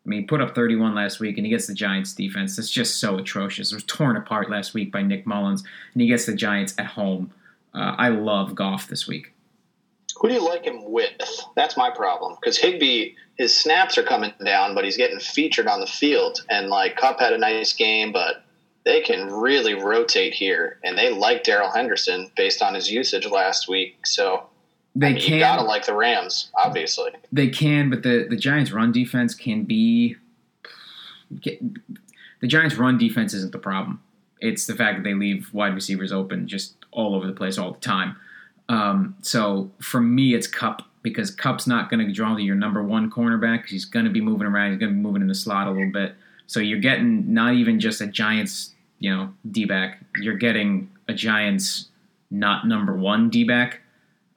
I 0.06 0.08
mean, 0.08 0.26
put 0.28 0.40
up 0.40 0.54
31 0.54 0.94
last 0.94 1.18
week, 1.18 1.36
and 1.36 1.44
he 1.44 1.50
gets 1.50 1.66
the 1.66 1.74
Giants' 1.74 2.14
defense. 2.14 2.54
That's 2.54 2.70
just 2.70 3.00
so 3.00 3.18
atrocious. 3.18 3.72
It 3.72 3.74
was 3.74 3.84
torn 3.84 4.16
apart 4.16 4.48
last 4.48 4.72
week 4.72 4.92
by 4.92 5.02
Nick 5.02 5.26
Mullens, 5.26 5.64
and 5.92 6.00
he 6.00 6.06
gets 6.06 6.26
the 6.26 6.34
Giants 6.34 6.74
at 6.78 6.86
home. 6.86 7.32
Uh, 7.74 7.96
I 7.98 8.10
love 8.10 8.54
Goff 8.54 8.86
this 8.86 9.08
week. 9.08 9.32
Who 10.20 10.28
do 10.28 10.34
you 10.34 10.48
like 10.48 10.64
him 10.64 10.92
with? 10.92 11.10
That's 11.56 11.76
my 11.76 11.90
problem. 11.90 12.36
Because 12.40 12.56
Higbee, 12.56 13.14
his 13.36 13.54
snaps 13.54 13.98
are 13.98 14.04
coming 14.04 14.32
down, 14.44 14.76
but 14.76 14.84
he's 14.84 14.96
getting 14.96 15.18
featured 15.18 15.66
on 15.66 15.80
the 15.80 15.86
field. 15.86 16.44
And, 16.48 16.68
like, 16.68 16.96
Kupp 16.96 17.18
had 17.18 17.32
a 17.32 17.38
nice 17.38 17.72
game, 17.72 18.12
but 18.12 18.44
they 18.84 19.00
can 19.00 19.28
really 19.30 19.74
rotate 19.74 20.32
here. 20.32 20.78
And 20.84 20.96
they 20.96 21.10
like 21.10 21.42
Darrell 21.42 21.72
Henderson 21.72 22.30
based 22.36 22.62
on 22.62 22.74
his 22.74 22.90
usage 22.90 23.26
last 23.26 23.68
week. 23.68 24.06
So 24.06 24.46
they 24.96 25.08
I 25.08 25.12
mean, 25.12 25.22
can. 25.22 25.34
You 25.34 25.40
gotta 25.40 25.62
like 25.62 25.84
the 25.84 25.94
Rams, 25.94 26.50
obviously. 26.54 27.10
They 27.30 27.48
can, 27.48 27.90
but 27.90 28.02
the 28.02 28.26
the 28.28 28.36
Giants' 28.36 28.72
run 28.72 28.92
defense 28.92 29.34
can 29.34 29.64
be. 29.64 30.16
Get, 31.40 31.60
the 32.40 32.46
Giants' 32.46 32.76
run 32.76 32.96
defense 32.96 33.34
isn't 33.34 33.52
the 33.52 33.58
problem. 33.58 34.02
It's 34.40 34.66
the 34.66 34.74
fact 34.74 34.98
that 34.98 35.04
they 35.04 35.14
leave 35.14 35.52
wide 35.52 35.74
receivers 35.74 36.12
open 36.12 36.48
just 36.48 36.76
all 36.92 37.14
over 37.14 37.26
the 37.26 37.32
place 37.32 37.58
all 37.58 37.72
the 37.72 37.80
time. 37.80 38.16
Um, 38.68 39.16
so 39.22 39.70
for 39.80 40.00
me, 40.00 40.34
it's 40.34 40.46
Kupp 40.46 40.82
because 41.02 41.30
Kupp's 41.30 41.66
not 41.66 41.90
going 41.90 42.04
to 42.06 42.12
draw 42.12 42.34
to 42.34 42.42
your 42.42 42.56
number 42.56 42.82
one 42.82 43.10
cornerback 43.10 43.58
because 43.58 43.70
he's 43.70 43.84
going 43.84 44.04
to 44.06 44.10
be 44.10 44.20
moving 44.20 44.46
around. 44.46 44.70
He's 44.70 44.80
going 44.80 44.92
to 44.92 44.96
be 44.96 45.02
moving 45.02 45.22
in 45.22 45.28
the 45.28 45.34
slot 45.34 45.66
a 45.66 45.70
little 45.70 45.92
bit. 45.92 46.14
So 46.46 46.60
you're 46.60 46.80
getting 46.80 47.32
not 47.32 47.54
even 47.54 47.80
just 47.80 48.00
a 48.00 48.06
Giants, 48.06 48.72
you 48.98 49.14
know, 49.14 49.32
D 49.50 49.64
back. 49.66 50.02
You're 50.20 50.36
getting 50.36 50.90
a 51.08 51.14
Giants 51.14 51.88
not 52.30 52.66
number 52.66 52.94
one 52.94 53.30
D 53.30 53.44
back 53.44 53.80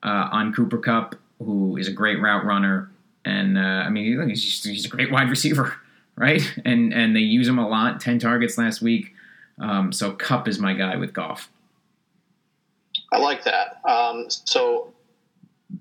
uh, 0.03 0.29
on 0.31 0.53
Cooper 0.53 0.77
Kupp, 0.77 1.15
who 1.39 1.77
is 1.77 1.87
a 1.87 1.91
great 1.91 2.21
route 2.21 2.45
runner, 2.45 2.89
and 3.25 3.57
uh, 3.57 3.61
I 3.61 3.89
mean 3.89 4.27
he's 4.29 4.43
just, 4.43 4.65
he's 4.65 4.85
a 4.85 4.89
great 4.89 5.11
wide 5.11 5.29
receiver, 5.29 5.75
right? 6.15 6.41
And 6.65 6.93
and 6.93 7.15
they 7.15 7.21
use 7.21 7.47
him 7.47 7.59
a 7.59 7.67
lot. 7.67 7.99
Ten 7.99 8.19
targets 8.19 8.57
last 8.57 8.81
week. 8.81 9.13
Um, 9.59 9.91
so 9.91 10.13
Kupp 10.13 10.47
is 10.47 10.59
my 10.59 10.73
guy 10.73 10.95
with 10.95 11.13
Goff. 11.13 11.49
I 13.11 13.17
like 13.17 13.43
that. 13.43 13.81
Um, 13.89 14.25
so, 14.29 14.93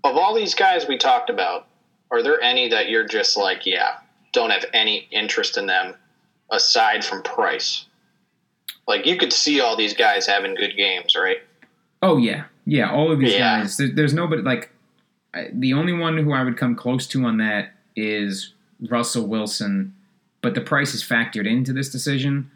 of 0.04 0.16
all 0.16 0.34
these 0.34 0.54
guys 0.54 0.88
we 0.88 0.96
talked 0.96 1.30
about, 1.30 1.66
are 2.10 2.22
there 2.22 2.40
any 2.40 2.68
that 2.68 2.88
you're 2.88 3.06
just 3.06 3.36
like, 3.36 3.66
yeah, 3.66 3.98
don't 4.32 4.50
have 4.50 4.64
any 4.72 5.08
interest 5.10 5.56
in 5.56 5.66
them 5.66 5.94
aside 6.50 7.04
from 7.04 7.22
price? 7.22 7.84
Like 8.86 9.04
you 9.04 9.16
could 9.16 9.32
see 9.32 9.60
all 9.60 9.76
these 9.76 9.94
guys 9.94 10.26
having 10.26 10.54
good 10.54 10.74
games, 10.76 11.14
right? 11.14 11.38
Oh 12.00 12.16
yeah, 12.16 12.44
yeah, 12.68 12.92
all 12.92 13.10
of 13.10 13.18
these 13.18 13.32
yeah. 13.32 13.60
guys. 13.60 13.78
There, 13.78 13.88
there's 13.88 14.12
nobody 14.12 14.42
like 14.42 14.70
the 15.52 15.72
only 15.72 15.94
one 15.94 16.18
who 16.18 16.32
I 16.32 16.44
would 16.44 16.58
come 16.58 16.76
close 16.76 17.06
to 17.08 17.24
on 17.24 17.38
that 17.38 17.72
is 17.96 18.52
Russell 18.90 19.26
Wilson, 19.26 19.94
but 20.42 20.54
the 20.54 20.60
price 20.60 20.94
is 20.94 21.02
factored 21.02 21.46
into 21.46 21.72
this 21.72 21.88
decision. 21.88 22.50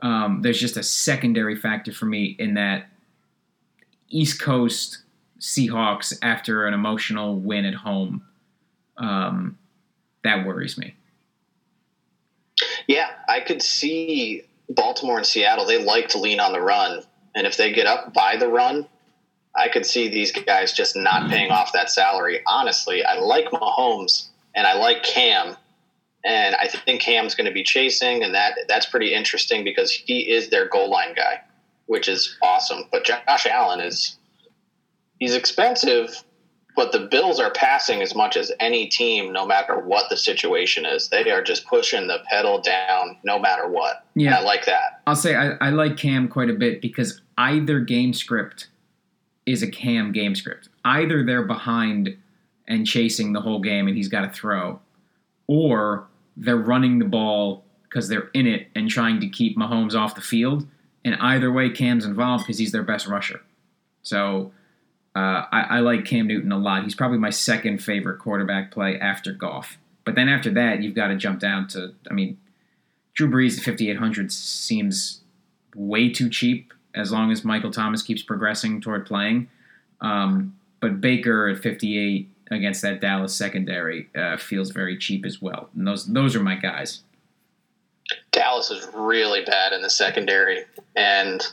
Um, 0.00 0.42
there's 0.42 0.60
just 0.60 0.76
a 0.76 0.82
secondary 0.82 1.56
factor 1.56 1.92
for 1.92 2.04
me 2.04 2.36
in 2.38 2.54
that 2.54 2.88
East 4.10 4.38
Coast 4.38 4.98
Seahawks 5.40 6.14
after 6.20 6.66
an 6.66 6.74
emotional 6.74 7.36
win 7.36 7.64
at 7.64 7.74
home. 7.74 8.22
Um, 8.98 9.56
that 10.24 10.46
worries 10.46 10.76
me. 10.76 10.94
Yeah, 12.86 13.08
I 13.30 13.40
could 13.40 13.62
see 13.62 14.42
Baltimore 14.68 15.16
and 15.16 15.26
Seattle. 15.26 15.64
They 15.64 15.82
like 15.82 16.08
to 16.08 16.18
lean 16.18 16.38
on 16.38 16.52
the 16.52 16.60
run, 16.60 17.02
and 17.34 17.46
if 17.46 17.56
they 17.56 17.72
get 17.72 17.86
up 17.86 18.12
by 18.12 18.36
the 18.36 18.48
run, 18.48 18.86
I 19.56 19.68
could 19.68 19.86
see 19.86 20.08
these 20.08 20.32
guys 20.32 20.72
just 20.72 20.96
not 20.96 21.24
mm. 21.24 21.30
paying 21.30 21.50
off 21.50 21.72
that 21.72 21.90
salary. 21.90 22.40
Honestly, 22.46 23.04
I 23.04 23.18
like 23.18 23.46
Mahomes 23.46 24.28
and 24.54 24.66
I 24.66 24.74
like 24.74 25.02
Cam, 25.02 25.56
and 26.24 26.54
I 26.56 26.68
think 26.68 27.00
Cam's 27.00 27.34
going 27.34 27.46
to 27.46 27.52
be 27.52 27.62
chasing, 27.62 28.22
and 28.22 28.34
that 28.34 28.54
that's 28.68 28.86
pretty 28.86 29.12
interesting 29.12 29.64
because 29.64 29.90
he 29.90 30.30
is 30.30 30.50
their 30.50 30.68
goal 30.68 30.90
line 30.90 31.14
guy, 31.14 31.40
which 31.86 32.08
is 32.08 32.36
awesome. 32.42 32.84
But 32.90 33.04
Josh 33.04 33.46
Allen 33.46 33.80
is 33.80 34.16
he's 35.18 35.34
expensive, 35.34 36.22
but 36.76 36.92
the 36.92 37.00
Bills 37.00 37.38
are 37.38 37.50
passing 37.50 38.00
as 38.02 38.14
much 38.14 38.36
as 38.36 38.50
any 38.58 38.88
team, 38.88 39.32
no 39.32 39.46
matter 39.46 39.78
what 39.78 40.08
the 40.08 40.16
situation 40.16 40.84
is. 40.86 41.08
They 41.08 41.30
are 41.30 41.42
just 41.42 41.66
pushing 41.66 42.06
the 42.06 42.18
pedal 42.30 42.60
down, 42.60 43.18
no 43.24 43.38
matter 43.38 43.68
what. 43.68 44.04
Yeah, 44.14 44.28
and 44.28 44.36
I 44.36 44.42
like 44.42 44.66
that. 44.66 45.02
I'll 45.06 45.16
say 45.16 45.34
I, 45.36 45.50
I 45.60 45.70
like 45.70 45.96
Cam 45.96 46.28
quite 46.28 46.50
a 46.50 46.54
bit 46.54 46.80
because 46.80 47.20
either 47.36 47.80
game 47.80 48.14
script 48.14 48.68
is 49.46 49.62
a 49.62 49.68
Cam 49.68 50.12
game 50.12 50.34
script. 50.34 50.68
Either 50.84 51.24
they're 51.24 51.44
behind 51.44 52.16
and 52.66 52.86
chasing 52.86 53.32
the 53.32 53.40
whole 53.40 53.60
game 53.60 53.86
and 53.86 53.96
he's 53.96 54.08
got 54.08 54.22
to 54.22 54.30
throw, 54.30 54.80
or 55.46 56.06
they're 56.36 56.56
running 56.56 56.98
the 56.98 57.04
ball 57.04 57.64
because 57.82 58.08
they're 58.08 58.30
in 58.34 58.46
it 58.46 58.68
and 58.74 58.88
trying 58.88 59.20
to 59.20 59.28
keep 59.28 59.56
Mahomes 59.56 59.94
off 59.94 60.14
the 60.14 60.20
field. 60.20 60.66
And 61.04 61.16
either 61.16 61.52
way, 61.52 61.70
Cam's 61.70 62.04
involved 62.04 62.44
because 62.44 62.58
he's 62.58 62.72
their 62.72 62.82
best 62.82 63.06
rusher. 63.06 63.40
So 64.02 64.52
uh, 65.14 65.44
I, 65.52 65.60
I, 65.70 65.80
like 65.80 66.04
Cam 66.04 66.26
Newton 66.26 66.50
a 66.50 66.58
lot. 66.58 66.82
He's 66.82 66.94
probably 66.94 67.18
my 67.18 67.30
second 67.30 67.82
favorite 67.82 68.18
quarterback 68.18 68.72
play 68.72 68.98
after 68.98 69.32
Goff. 69.32 69.78
But 70.04 70.16
then 70.16 70.28
after 70.28 70.50
that, 70.50 70.82
you've 70.82 70.94
got 70.94 71.08
to 71.08 71.16
jump 71.16 71.40
down 71.40 71.68
to, 71.68 71.94
I 72.10 72.14
mean, 72.14 72.38
Drew 73.14 73.30
Brees 73.30 73.56
at 73.58 73.64
5,800 73.64 74.32
seems 74.32 75.20
way 75.76 76.10
too 76.10 76.28
cheap 76.28 76.73
as 76.94 77.12
long 77.12 77.30
as 77.32 77.44
Michael 77.44 77.70
Thomas 77.70 78.02
keeps 78.02 78.22
progressing 78.22 78.80
toward 78.80 79.06
playing. 79.06 79.48
Um, 80.00 80.56
but 80.80 81.00
Baker 81.00 81.48
at 81.48 81.58
58 81.58 82.28
against 82.50 82.82
that 82.82 83.00
Dallas 83.00 83.34
secondary 83.34 84.08
uh, 84.14 84.36
feels 84.36 84.70
very 84.70 84.96
cheap 84.98 85.24
as 85.24 85.40
well. 85.40 85.70
And 85.74 85.86
those 85.86 86.06
those 86.06 86.36
are 86.36 86.42
my 86.42 86.56
guys. 86.56 87.02
Dallas 88.32 88.70
is 88.70 88.86
really 88.92 89.44
bad 89.44 89.72
in 89.72 89.80
the 89.80 89.88
secondary, 89.88 90.64
and 90.94 91.46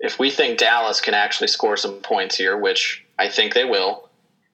if 0.00 0.18
we 0.18 0.30
think 0.30 0.58
Dallas 0.58 1.00
can 1.00 1.14
actually 1.14 1.48
score 1.48 1.76
some 1.76 2.00
points 2.00 2.36
here, 2.36 2.56
which 2.56 3.04
I 3.18 3.28
think 3.28 3.52
they 3.52 3.64
will, 3.64 4.08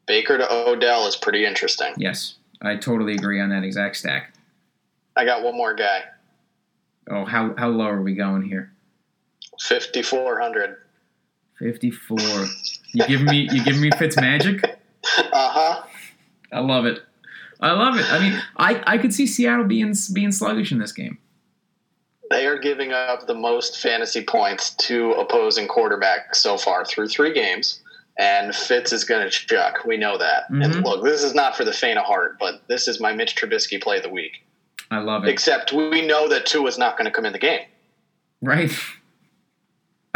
Baker 0.07 0.37
to 0.37 0.53
Odell 0.53 1.07
is 1.07 1.17
pretty 1.17 1.45
interesting. 1.47 1.95
Yes, 1.97 2.35
I 2.61 2.77
totally 2.77 3.15
agree 3.15 3.41
on 3.41 3.51
that 3.51 3.63
exact 3.63 3.97
stack. 3.97 4.35
I 5.17 5.25
got 5.25 5.43
one 5.43 5.57
more 5.57 5.75
guy. 5.75 6.05
Oh, 7.09 7.25
how 7.25 7.55
how 7.57 7.69
low 7.69 7.87
are 7.87 8.03
we 8.03 8.15
going 8.15 8.43
here? 8.43 8.73
Fifty 9.61 10.03
four 10.03 10.41
hundred. 10.41 10.77
Fifty 11.59 11.91
four. 11.91 12.19
You 12.93 13.07
give 13.07 13.23
me 13.23 13.49
you 13.51 13.65
give 13.65 13.79
me 13.79 13.91
Fitz 13.99 14.17
magic. 14.17 14.63
Uh 14.65 15.23
huh. 15.33 15.83
I 16.53 16.61
love 16.61 16.87
it. 16.87 17.01
I 17.61 17.73
love 17.73 17.97
it. 17.97 18.11
I 18.11 18.19
mean, 18.21 18.41
I, 18.57 18.83
I 18.87 18.99
could 18.99 19.13
see 19.13 19.27
Seattle 19.27 19.65
being 19.65 19.95
being 20.13 20.33
sluggish 20.33 20.71
in 20.73 20.79
this 20.79 20.93
game. 20.93 21.19
They 22.31 22.47
are 22.47 22.59
giving 22.59 22.93
up 22.93 23.27
the 23.27 23.35
most 23.35 23.79
fantasy 23.79 24.23
points 24.23 24.71
to 24.87 25.13
opposing 25.13 25.67
quarterbacks 25.67 26.37
so 26.37 26.59
far 26.59 26.85
through 26.85 27.09
three 27.09 27.33
games, 27.33 27.81
and 28.19 28.55
Fitz 28.55 28.93
is 28.93 29.05
going 29.05 29.25
to 29.25 29.31
chuck. 29.31 29.85
We 29.87 29.97
know 29.97 30.19
that. 30.19 30.45
Mm-hmm. 30.45 30.63
And 30.63 30.85
look, 30.85 31.03
this 31.03 31.25
is 31.25 31.35
not 31.35 31.57
for 31.57 31.65
the 31.65 31.73
faint 31.73 31.99
of 31.99 32.05
heart, 32.05 32.37
but 32.39 32.63
this 32.69 32.87
is 32.87 33.01
my 33.01 33.13
Mitch 33.15 33.35
Trubisky 33.35 33.83
play 33.83 33.97
of 33.97 34.03
the 34.03 34.11
week. 34.11 34.45
I 34.91 34.99
love 34.99 35.25
it. 35.25 35.31
Except 35.31 35.73
we 35.73 36.07
know 36.07 36.29
that 36.29 36.47
Tua 36.47 36.67
is 36.67 36.79
not 36.79 36.97
going 36.97 37.07
to 37.07 37.11
come 37.11 37.25
in 37.25 37.33
the 37.33 37.39
game. 37.39 37.67
Right. 38.43 38.71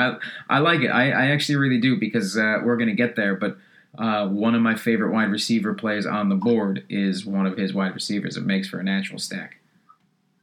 I 0.09 0.57
I 0.57 0.59
like 0.59 0.81
it. 0.81 0.89
I, 0.89 1.11
I 1.11 1.27
actually 1.31 1.57
really 1.57 1.79
do 1.79 1.99
because 1.99 2.37
uh, 2.37 2.59
we're 2.65 2.77
going 2.77 2.91
to 2.91 2.95
get 2.95 3.17
there, 3.17 3.35
but– 3.35 3.57
uh, 3.99 4.27
one 4.27 4.55
of 4.55 4.63
my 4.63 4.75
favorite 4.75 5.13
wide 5.13 5.31
receiver 5.31 5.75
plays 5.75 6.07
on 6.07 6.29
the 6.29 6.35
board 6.35 6.85
is 6.89 7.27
one 7.27 7.47
of 7.47 7.57
his 7.59 7.75
wide 7.75 7.95
receivers. 7.95 8.37
It 8.37 8.45
makes 8.45 8.69
for 8.69 8.79
a 8.79 8.83
natural 8.83 9.19
stack. 9.19 9.59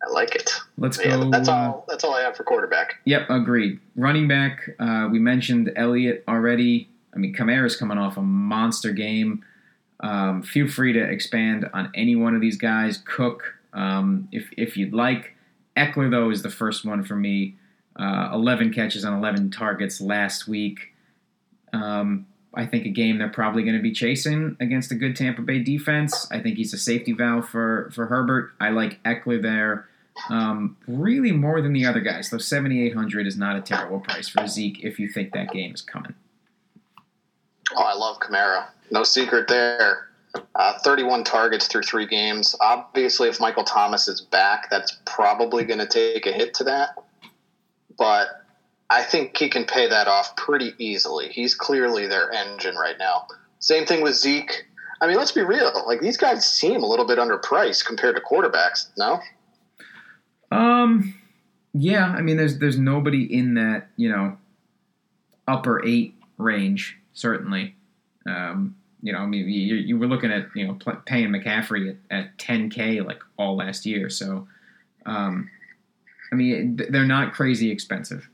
I 0.05 0.11
like 0.11 0.35
it. 0.35 0.49
Let's 0.77 0.99
yeah, 0.99 1.17
go. 1.17 1.29
That's 1.29 1.49
all. 1.49 1.85
That's 1.87 2.03
all 2.03 2.13
I 2.13 2.21
have 2.21 2.37
for 2.37 2.43
quarterback. 2.43 2.95
Yep, 3.05 3.29
agreed. 3.29 3.79
Running 3.95 4.27
back. 4.27 4.69
Uh, 4.79 5.09
we 5.11 5.19
mentioned 5.19 5.71
Elliott 5.75 6.23
already. 6.27 6.89
I 7.13 7.17
mean, 7.17 7.33
Kamara's 7.33 7.75
coming 7.75 7.97
off 7.97 8.17
a 8.17 8.21
monster 8.21 8.93
game. 8.93 9.43
Um, 9.99 10.41
feel 10.41 10.69
free 10.69 10.93
to 10.93 11.01
expand 11.01 11.69
on 11.73 11.91
any 11.95 12.15
one 12.15 12.33
of 12.35 12.39
these 12.39 12.55
guys. 12.55 12.99
Cook, 13.03 13.55
um, 13.73 14.29
if 14.31 14.49
if 14.57 14.77
you'd 14.77 14.93
like. 14.93 15.35
Ekeler 15.75 16.11
though 16.11 16.29
is 16.29 16.43
the 16.43 16.49
first 16.49 16.85
one 16.85 17.03
for 17.03 17.15
me. 17.15 17.55
Uh, 17.99 18.29
11 18.33 18.73
catches 18.73 19.03
on 19.03 19.13
11 19.13 19.51
targets 19.51 19.99
last 19.99 20.47
week. 20.47 20.93
Um, 21.73 22.25
I 22.53 22.65
think 22.65 22.85
a 22.85 22.89
game 22.89 23.17
they're 23.17 23.29
probably 23.29 23.63
going 23.63 23.75
to 23.75 23.81
be 23.81 23.91
chasing 23.91 24.55
against 24.59 24.91
a 24.91 24.95
good 24.95 25.15
Tampa 25.15 25.41
Bay 25.41 25.59
defense. 25.59 26.27
I 26.31 26.39
think 26.39 26.57
he's 26.57 26.73
a 26.73 26.77
safety 26.77 27.11
valve 27.11 27.47
for 27.47 27.91
for 27.93 28.07
Herbert. 28.07 28.51
I 28.59 28.69
like 28.69 29.03
Ekeler 29.03 29.41
there. 29.41 29.87
Um, 30.29 30.77
really 30.87 31.31
more 31.31 31.61
than 31.61 31.73
the 31.73 31.85
other 31.85 31.99
guys. 31.99 32.29
Though 32.29 32.39
7,800 32.39 33.27
is 33.27 33.37
not 33.37 33.55
a 33.55 33.61
terrible 33.61 33.99
price 33.99 34.27
for 34.27 34.47
Zeke 34.47 34.83
if 34.83 34.99
you 34.99 35.07
think 35.07 35.33
that 35.33 35.51
game 35.51 35.73
is 35.73 35.81
coming. 35.81 36.15
Oh, 37.75 37.83
I 37.83 37.93
love 37.93 38.19
Kamara. 38.19 38.67
No 38.91 39.03
secret 39.03 39.47
there. 39.47 40.09
Uh, 40.55 40.77
31 40.79 41.23
targets 41.23 41.67
through 41.67 41.83
three 41.83 42.05
games. 42.05 42.55
Obviously, 42.61 43.29
if 43.29 43.39
Michael 43.39 43.63
Thomas 43.63 44.07
is 44.07 44.21
back, 44.21 44.69
that's 44.69 44.97
probably 45.05 45.63
going 45.63 45.79
to 45.79 45.87
take 45.87 46.25
a 46.25 46.31
hit 46.31 46.53
to 46.55 46.63
that. 46.65 46.97
But 47.99 48.27
I 48.89 49.03
think 49.03 49.37
he 49.37 49.49
can 49.49 49.65
pay 49.65 49.87
that 49.87 50.07
off 50.07 50.35
pretty 50.35 50.73
easily. 50.79 51.29
He's 51.29 51.53
clearly 51.53 52.07
their 52.07 52.31
engine 52.31 52.75
right 52.75 52.97
now. 52.97 53.27
Same 53.59 53.85
thing 53.85 54.01
with 54.01 54.15
Zeke. 54.15 54.65
I 55.01 55.07
mean, 55.07 55.17
let's 55.17 55.31
be 55.31 55.43
real. 55.43 55.83
Like 55.85 56.01
these 56.01 56.17
guys 56.17 56.47
seem 56.47 56.81
a 56.81 56.87
little 56.87 57.05
bit 57.05 57.19
underpriced 57.19 57.85
compared 57.85 58.15
to 58.15 58.21
quarterbacks. 58.21 58.89
No. 58.97 59.19
Um. 60.51 61.13
Yeah. 61.73 62.07
I 62.07 62.21
mean, 62.21 62.37
there's 62.37 62.57
there's 62.57 62.79
nobody 62.79 63.23
in 63.23 63.53
that 63.53 63.89
you 63.95 64.09
know 64.09 64.37
upper 65.47 65.85
eight 65.85 66.15
range. 66.37 66.97
Certainly. 67.13 67.75
Um. 68.25 68.75
You 69.01 69.13
know, 69.13 69.19
I 69.19 69.25
mean, 69.27 69.47
you, 69.47 69.75
you 69.75 69.97
were 69.97 70.07
looking 70.07 70.31
at 70.31 70.47
you 70.55 70.67
know 70.67 70.77
paying 71.05 71.29
McCaffrey 71.29 71.97
at, 72.09 72.17
at 72.17 72.37
10k 72.37 73.05
like 73.05 73.21
all 73.37 73.55
last 73.55 73.85
year. 73.85 74.09
So, 74.09 74.45
um, 75.05 75.49
I 76.31 76.35
mean, 76.35 76.79
they're 76.89 77.05
not 77.05 77.33
crazy 77.33 77.71
expensive. 77.71 78.29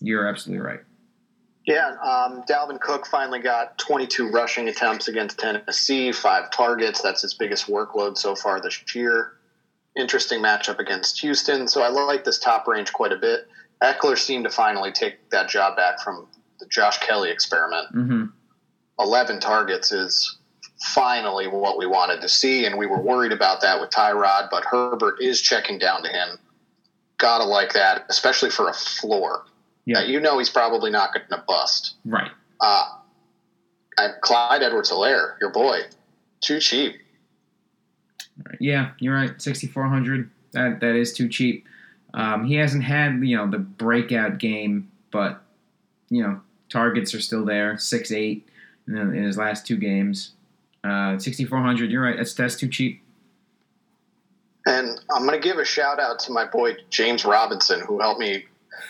You're 0.00 0.26
absolutely 0.26 0.64
right. 0.64 0.80
Yeah, 1.66 1.90
um, 2.02 2.42
Dalvin 2.48 2.80
Cook 2.80 3.06
finally 3.06 3.38
got 3.38 3.78
22 3.78 4.30
rushing 4.30 4.68
attempts 4.68 5.08
against 5.08 5.38
Tennessee, 5.38 6.10
five 6.10 6.50
targets. 6.50 7.02
That's 7.02 7.22
his 7.22 7.34
biggest 7.34 7.66
workload 7.66 8.16
so 8.16 8.34
far 8.34 8.60
this 8.60 8.82
year. 8.94 9.32
Interesting 9.96 10.40
matchup 10.40 10.78
against 10.78 11.20
Houston. 11.20 11.68
So 11.68 11.82
I 11.82 11.88
like 11.88 12.24
this 12.24 12.38
top 12.38 12.66
range 12.66 12.92
quite 12.92 13.12
a 13.12 13.16
bit. 13.16 13.46
Ekeler 13.82 14.18
seemed 14.18 14.44
to 14.44 14.50
finally 14.50 14.92
take 14.92 15.30
that 15.30 15.48
job 15.48 15.76
back 15.76 16.00
from 16.00 16.26
the 16.58 16.66
Josh 16.66 16.98
Kelley 16.98 17.30
experiment. 17.30 17.94
Mm-hmm. 17.94 18.24
11 18.98 19.40
targets 19.40 19.92
is 19.92 20.38
finally 20.82 21.46
what 21.46 21.78
we 21.78 21.86
wanted 21.86 22.20
to 22.22 22.28
see, 22.28 22.64
and 22.64 22.78
we 22.78 22.86
were 22.86 23.00
worried 23.00 23.32
about 23.32 23.60
that 23.62 23.80
with 23.80 23.90
Tyrod, 23.90 24.48
but 24.50 24.64
Herbert 24.64 25.16
is 25.20 25.40
checking 25.40 25.78
down 25.78 26.02
to 26.02 26.08
him. 26.08 26.38
Gotta 27.20 27.44
like 27.44 27.74
that, 27.74 28.06
especially 28.08 28.50
for 28.50 28.68
a 28.68 28.72
floor. 28.72 29.44
Yeah. 29.86 30.04
you 30.04 30.20
know 30.20 30.38
he's 30.38 30.50
probably 30.50 30.90
not 30.90 31.12
going 31.12 31.26
to 31.30 31.44
bust. 31.46 31.96
Right. 32.04 32.30
Uh, 32.60 32.84
Clyde 34.22 34.62
Edwards 34.62 34.90
Helaire, 34.90 35.34
your 35.40 35.50
boy, 35.50 35.80
too 36.40 36.60
cheap. 36.60 36.96
Yeah, 38.58 38.92
you're 38.98 39.14
right. 39.14 39.40
6400 39.40 40.30
That 40.52 40.80
That 40.80 40.94
is 40.94 41.12
too 41.12 41.28
cheap. 41.28 41.66
Um, 42.14 42.44
he 42.44 42.54
hasn't 42.54 42.84
had, 42.84 43.20
you 43.22 43.36
know, 43.36 43.48
the 43.48 43.58
breakout 43.58 44.38
game, 44.38 44.90
but, 45.10 45.42
you 46.08 46.22
know, 46.22 46.40
targets 46.68 47.14
are 47.14 47.20
still 47.20 47.44
there. 47.44 47.76
6 47.78 48.12
8 48.12 48.48
in, 48.88 48.96
in 48.96 49.22
his 49.24 49.36
last 49.36 49.66
two 49.66 49.76
games. 49.76 50.32
Uh, 50.82 51.18
6400 51.18 51.90
you're 51.90 52.02
right. 52.02 52.16
That's, 52.16 52.34
that's 52.34 52.56
too 52.56 52.68
cheap. 52.68 52.99
And 54.70 55.00
I'm 55.10 55.26
going 55.26 55.40
to 55.40 55.46
give 55.46 55.58
a 55.58 55.64
shout 55.64 55.98
out 55.98 56.20
to 56.20 56.32
my 56.32 56.44
boy 56.44 56.76
James 56.90 57.24
Robinson, 57.24 57.80
who 57.80 57.98
helped 57.98 58.20
me 58.20 58.44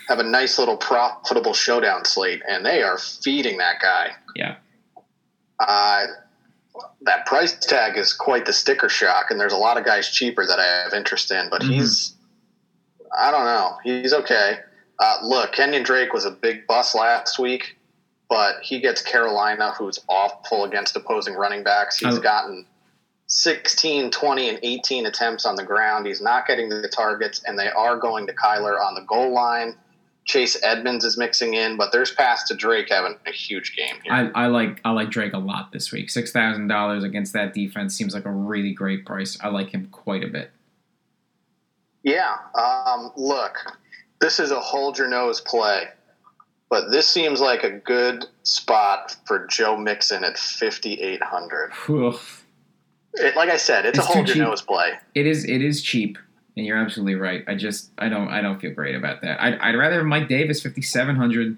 have 0.08 0.18
a 0.18 0.22
nice 0.22 0.58
little 0.58 0.76
profitable 0.76 1.54
showdown 1.54 2.04
slate, 2.04 2.42
and 2.46 2.66
they 2.66 2.82
are 2.82 2.98
feeding 2.98 3.56
that 3.58 3.76
guy. 3.80 4.10
Yeah. 4.36 4.56
Uh, 5.58 6.06
that 7.02 7.24
price 7.24 7.58
tag 7.58 7.96
is 7.96 8.12
quite 8.12 8.44
the 8.44 8.52
sticker 8.52 8.90
shock, 8.90 9.30
and 9.30 9.40
there's 9.40 9.54
a 9.54 9.56
lot 9.58 9.78
of 9.78 9.84
guys 9.86 10.10
cheaper 10.10 10.46
that 10.46 10.58
I 10.58 10.82
have 10.84 10.92
interest 10.92 11.30
in, 11.30 11.48
but 11.48 11.62
mm-hmm. 11.62 11.72
he's, 11.72 12.14
I 13.16 13.30
don't 13.30 13.46
know, 13.46 13.78
he's 13.82 14.12
okay. 14.12 14.58
Uh, 14.98 15.16
look, 15.22 15.54
Kenyan 15.54 15.82
Drake 15.82 16.12
was 16.12 16.26
a 16.26 16.30
big 16.30 16.66
bust 16.66 16.94
last 16.94 17.38
week, 17.38 17.78
but 18.28 18.56
he 18.62 18.80
gets 18.80 19.00
Carolina, 19.00 19.72
who's 19.78 19.98
awful 20.08 20.64
against 20.64 20.94
opposing 20.94 21.34
running 21.34 21.62
backs. 21.64 21.96
He's 21.98 22.18
oh. 22.18 22.20
gotten 22.20 22.66
16, 23.30 24.10
20, 24.10 24.48
and 24.48 24.58
18 24.62 25.06
attempts 25.06 25.46
on 25.46 25.54
the 25.54 25.62
ground. 25.62 26.06
He's 26.06 26.20
not 26.20 26.48
getting 26.48 26.68
the 26.68 26.88
targets, 26.88 27.42
and 27.46 27.56
they 27.56 27.68
are 27.68 27.96
going 27.96 28.26
to 28.26 28.34
Kyler 28.34 28.78
on 28.80 28.94
the 28.94 29.02
goal 29.02 29.32
line. 29.32 29.76
Chase 30.24 30.60
Edmonds 30.62 31.04
is 31.04 31.16
mixing 31.16 31.54
in, 31.54 31.76
but 31.76 31.92
there's 31.92 32.10
pass 32.10 32.44
to 32.48 32.54
Drake 32.54 32.88
having 32.90 33.16
a 33.26 33.30
huge 33.30 33.76
game. 33.76 33.96
Here. 34.02 34.12
I, 34.12 34.44
I 34.44 34.46
like 34.48 34.80
I 34.84 34.90
like 34.90 35.10
Drake 35.10 35.32
a 35.32 35.38
lot 35.38 35.72
this 35.72 35.90
week. 35.92 36.10
Six 36.10 36.30
thousand 36.30 36.68
dollars 36.68 37.04
against 37.04 37.32
that 37.32 37.54
defense 37.54 37.96
seems 37.96 38.14
like 38.14 38.26
a 38.26 38.30
really 38.30 38.72
great 38.72 39.06
price. 39.06 39.38
I 39.40 39.48
like 39.48 39.70
him 39.70 39.86
quite 39.90 40.22
a 40.22 40.28
bit. 40.28 40.50
Yeah. 42.02 42.36
Um, 42.54 43.12
look, 43.16 43.56
this 44.20 44.40
is 44.40 44.50
a 44.50 44.60
hold 44.60 44.98
your 44.98 45.08
nose 45.08 45.40
play, 45.40 45.84
but 46.68 46.90
this 46.90 47.08
seems 47.08 47.40
like 47.40 47.64
a 47.64 47.70
good 47.70 48.26
spot 48.42 49.16
for 49.24 49.46
Joe 49.46 49.76
Mixon 49.76 50.22
at 50.24 50.36
fifty 50.36 50.94
eight 50.94 51.22
hundred. 51.22 51.72
Like 53.36 53.50
I 53.50 53.56
said, 53.56 53.86
it's, 53.86 53.98
it's 53.98 54.08
a 54.08 54.12
hold 54.12 54.28
your 54.28 54.36
nose 54.36 54.62
play. 54.62 54.94
It 55.14 55.26
is. 55.26 55.44
It 55.44 55.62
is 55.62 55.82
cheap. 55.82 56.18
And 56.56 56.66
you're 56.66 56.76
absolutely 56.76 57.14
right. 57.14 57.44
I 57.46 57.54
just 57.54 57.90
I 57.98 58.08
don't 58.08 58.28
I 58.28 58.40
don't 58.40 58.60
feel 58.60 58.72
great 58.72 58.94
about 58.94 59.22
that. 59.22 59.42
I'd, 59.42 59.58
I'd 59.58 59.76
rather 59.76 59.96
have 59.96 60.04
Mike 60.04 60.28
Davis 60.28 60.62
fifty 60.62 60.82
seven 60.82 61.16
hundred 61.16 61.56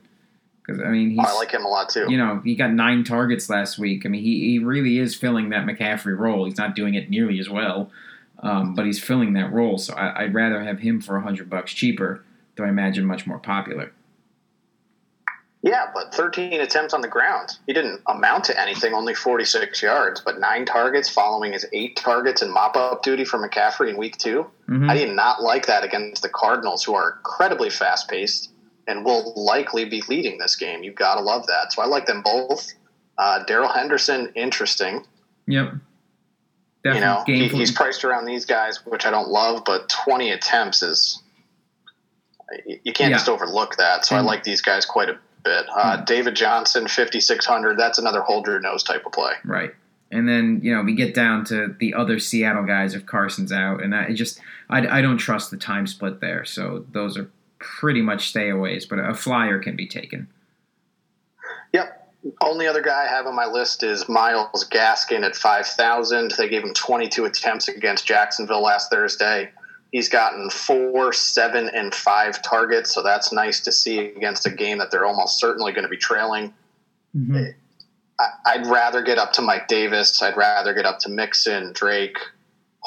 because 0.64 0.82
I 0.82 0.88
mean 0.88 1.16
oh, 1.18 1.24
I 1.26 1.32
like 1.34 1.50
him 1.50 1.64
a 1.64 1.68
lot 1.68 1.88
too. 1.88 2.06
You 2.08 2.18
know 2.18 2.40
he 2.44 2.54
got 2.54 2.72
nine 2.72 3.04
targets 3.04 3.50
last 3.50 3.78
week. 3.78 4.06
I 4.06 4.08
mean 4.08 4.22
he 4.22 4.50
he 4.50 4.58
really 4.58 4.98
is 4.98 5.14
filling 5.14 5.48
that 5.50 5.66
McCaffrey 5.66 6.16
role. 6.16 6.44
He's 6.44 6.58
not 6.58 6.76
doing 6.76 6.94
it 6.94 7.10
nearly 7.10 7.40
as 7.40 7.48
well, 7.48 7.90
um, 8.42 8.74
but 8.74 8.86
he's 8.86 9.02
filling 9.02 9.32
that 9.32 9.52
role. 9.52 9.78
So 9.78 9.94
I, 9.94 10.24
would 10.24 10.34
rather 10.34 10.62
have 10.62 10.80
him 10.80 11.00
for 11.00 11.18
hundred 11.20 11.50
bucks 11.50 11.72
cheaper. 11.72 12.22
Though 12.56 12.64
I 12.64 12.68
imagine 12.68 13.06
much 13.06 13.26
more 13.26 13.38
popular. 13.38 13.92
Yeah, 15.62 15.86
but 15.94 16.12
13 16.12 16.60
attempts 16.60 16.92
on 16.92 17.02
the 17.02 17.08
ground. 17.08 17.50
He 17.66 17.72
didn't 17.72 18.02
amount 18.08 18.44
to 18.44 18.60
anything, 18.60 18.94
only 18.94 19.14
46 19.14 19.80
yards, 19.80 20.20
but 20.20 20.40
nine 20.40 20.66
targets 20.66 21.08
following 21.08 21.52
his 21.52 21.64
eight 21.72 21.94
targets 21.94 22.42
and 22.42 22.52
mop 22.52 22.76
up 22.76 23.04
duty 23.04 23.24
for 23.24 23.38
McCaffrey 23.38 23.90
in 23.90 23.96
week 23.96 24.18
2 24.18 24.44
mm-hmm. 24.68 24.90
I 24.90 24.94
did 24.94 25.14
not 25.14 25.40
like 25.40 25.66
that 25.66 25.84
against 25.84 26.22
the 26.22 26.28
Cardinals, 26.28 26.82
who 26.82 26.94
are 26.94 27.12
incredibly 27.16 27.70
fast 27.70 28.08
paced 28.08 28.50
and 28.88 29.04
will 29.04 29.32
likely 29.36 29.84
be 29.84 30.02
leading 30.08 30.38
this 30.38 30.56
game. 30.56 30.82
You've 30.82 30.96
got 30.96 31.14
to 31.14 31.20
love 31.20 31.46
that. 31.46 31.72
So 31.72 31.80
I 31.80 31.86
like 31.86 32.06
them 32.06 32.22
both. 32.22 32.72
Uh, 33.16 33.44
Darrell 33.44 33.68
Henderson, 33.68 34.32
interesting. 34.34 35.06
Yep. 35.46 35.74
Definitely 36.82 37.34
you 37.34 37.40
know, 37.40 37.48
he, 37.48 37.56
he's 37.56 37.70
priced 37.70 38.02
around 38.04 38.24
these 38.24 38.44
guys, 38.44 38.84
which 38.84 39.06
I 39.06 39.12
don't 39.12 39.28
love, 39.28 39.62
but 39.64 39.88
20 39.88 40.32
attempts 40.32 40.82
is. 40.82 41.22
You 42.66 42.92
can't 42.92 43.12
yeah. 43.12 43.16
just 43.16 43.28
overlook 43.28 43.76
that. 43.76 44.04
So 44.04 44.16
mm-hmm. 44.16 44.26
I 44.26 44.26
like 44.26 44.42
these 44.42 44.60
guys 44.60 44.84
quite 44.84 45.08
a 45.08 45.18
bit. 45.42 45.66
Uh, 45.68 45.96
mm-hmm. 45.96 46.04
David 46.04 46.34
Johnson, 46.34 46.88
5,600. 46.88 47.78
That's 47.78 47.98
another 47.98 48.22
hold 48.22 48.46
your 48.46 48.60
nose 48.60 48.82
type 48.82 49.04
of 49.06 49.12
play. 49.12 49.32
Right. 49.44 49.74
And 50.10 50.28
then, 50.28 50.60
you 50.62 50.74
know, 50.74 50.82
we 50.82 50.94
get 50.94 51.14
down 51.14 51.44
to 51.46 51.74
the 51.78 51.94
other 51.94 52.18
Seattle 52.18 52.64
guys 52.64 52.94
if 52.94 53.06
Carson's 53.06 53.50
out. 53.50 53.82
And 53.82 53.94
I 53.94 54.12
just, 54.12 54.40
I, 54.68 54.86
I 54.98 55.02
don't 55.02 55.18
trust 55.18 55.50
the 55.50 55.56
time 55.56 55.86
split 55.86 56.20
there. 56.20 56.44
So 56.44 56.84
those 56.92 57.16
are 57.16 57.30
pretty 57.58 58.02
much 58.02 58.32
stayaways, 58.32 58.88
but 58.88 58.98
a 58.98 59.14
flyer 59.14 59.58
can 59.58 59.74
be 59.74 59.86
taken. 59.86 60.28
Yep. 61.72 61.98
Only 62.40 62.66
other 62.66 62.82
guy 62.82 63.04
I 63.04 63.08
have 63.08 63.26
on 63.26 63.34
my 63.34 63.46
list 63.46 63.82
is 63.82 64.08
Myles 64.08 64.68
Gaskin 64.68 65.24
at 65.24 65.34
5,000. 65.34 66.32
They 66.36 66.48
gave 66.48 66.62
him 66.62 66.74
22 66.74 67.24
attempts 67.24 67.68
against 67.68 68.06
Jacksonville 68.06 68.62
last 68.62 68.90
Thursday. 68.90 69.50
He's 69.92 70.08
gotten 70.08 70.48
four, 70.48 71.12
seven, 71.12 71.68
and 71.68 71.94
five 71.94 72.42
targets, 72.42 72.92
so 72.92 73.02
that's 73.02 73.30
nice 73.30 73.60
to 73.60 73.72
see 73.72 73.98
against 73.98 74.46
a 74.46 74.50
game 74.50 74.78
that 74.78 74.90
they're 74.90 75.04
almost 75.04 75.38
certainly 75.38 75.72
going 75.72 75.84
to 75.84 75.90
be 75.90 75.98
trailing. 75.98 76.52
Mm-hmm. 77.14 77.44
I, 78.46 78.56
would 78.56 78.66
rather 78.66 79.02
get 79.02 79.18
up 79.18 79.32
to 79.34 79.42
Mike 79.42 79.68
Davis. 79.68 80.22
I'd 80.22 80.36
rather 80.36 80.72
get 80.72 80.86
up 80.86 80.98
to 81.00 81.10
Mixon, 81.10 81.72
Drake, 81.74 82.16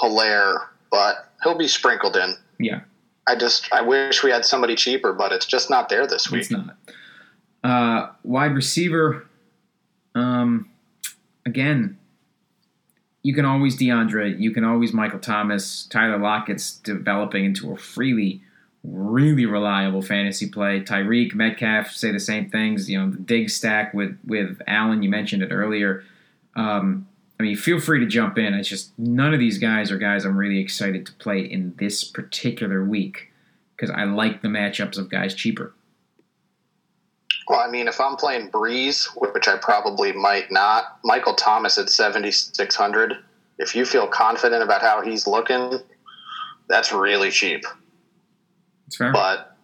Helaire, 0.02 0.68
but 0.90 1.32
he'll 1.44 1.58
be 1.58 1.68
sprinkled 1.68 2.16
in. 2.16 2.36
Yeah. 2.60 2.82
I 3.28 3.36
just 3.36 3.72
I 3.74 3.82
wish 3.82 4.24
we 4.24 4.32
had 4.32 4.46
somebody 4.46 4.76
cheaper, 4.76 5.14
but 5.14 5.32
it's 5.32 5.46
just 5.46 5.70
not 5.70 5.90
there 5.90 6.08
this 6.08 6.32
week. 6.32 6.42
It's 6.42 6.52
not. 6.52 6.78
Uh, 7.64 8.12
wide 8.24 8.54
receiver. 8.54 9.28
Um, 10.14 10.70
again, 11.46 11.98
you 13.26 13.34
can 13.34 13.44
always 13.44 13.76
DeAndre, 13.76 14.40
you 14.40 14.52
can 14.52 14.64
always 14.64 14.94
Michael 14.94 15.18
Thomas. 15.18 15.88
Tyler 15.88 16.20
Lockett's 16.20 16.74
developing 16.74 17.44
into 17.44 17.74
a 17.74 17.76
freely, 17.76 18.44
really 18.84 19.48
reliable 19.48 20.04
fantasy 20.04 20.48
play. 20.48 20.80
Tyreek, 20.80 21.34
Metcalf 21.34 21.90
say 21.90 22.12
the 22.12 22.20
same 22.20 22.52
things. 22.52 22.88
You 22.88 23.00
know, 23.00 23.10
the 23.10 23.18
dig 23.18 23.50
stack 23.50 23.96
with 23.96 24.16
with 24.28 24.62
Allen, 24.68 25.02
you 25.02 25.10
mentioned 25.10 25.42
it 25.42 25.50
earlier. 25.52 26.04
Um, 26.56 27.08
I 27.40 27.44
mean, 27.44 27.58
feel 27.58 27.80
free 27.80 28.00
to 28.00 28.06
jump 28.06 28.38
in. 28.38 28.54
It's 28.54 28.70
just 28.70 28.92
none 29.00 29.34
of 29.34 29.40
these 29.40 29.58
guys 29.58 29.90
are 29.90 29.98
guys 29.98 30.24
I'm 30.24 30.38
really 30.38 30.60
excited 30.60 31.08
to 31.08 31.14
play 31.14 31.40
in 31.40 31.74
this 31.80 32.04
particular 32.04 32.86
week 32.86 33.32
because 33.76 33.90
I 33.90 34.04
like 34.04 34.44
the 34.44 34.50
matchups 34.50 35.00
of 35.00 35.10
guys 35.10 35.34
cheaper. 35.34 35.74
Well, 37.48 37.60
I 37.60 37.70
mean, 37.70 37.88
if 37.88 38.02
I'm 38.02 38.16
playing 38.16 38.50
Brees, 38.50 39.08
which 39.34 39.48
I 39.48 39.58
probably 39.58 40.12
might 40.12 40.52
not, 40.52 41.00
Michael 41.04 41.36
Thomas 41.36 41.78
at 41.78 41.90
7,600, 41.90 43.18
if 43.60 43.76
you 43.76 43.86
feel 43.86 44.08
confident 44.08 44.64
about 44.64 44.82
how 44.82 45.02
he's 45.02 45.28
looking, 45.28 45.80
that's 46.68 46.92
really 46.92 47.30
cheap. 47.30 47.64
It's 48.88 48.98
fair. 48.98 49.12
But 49.14 49.56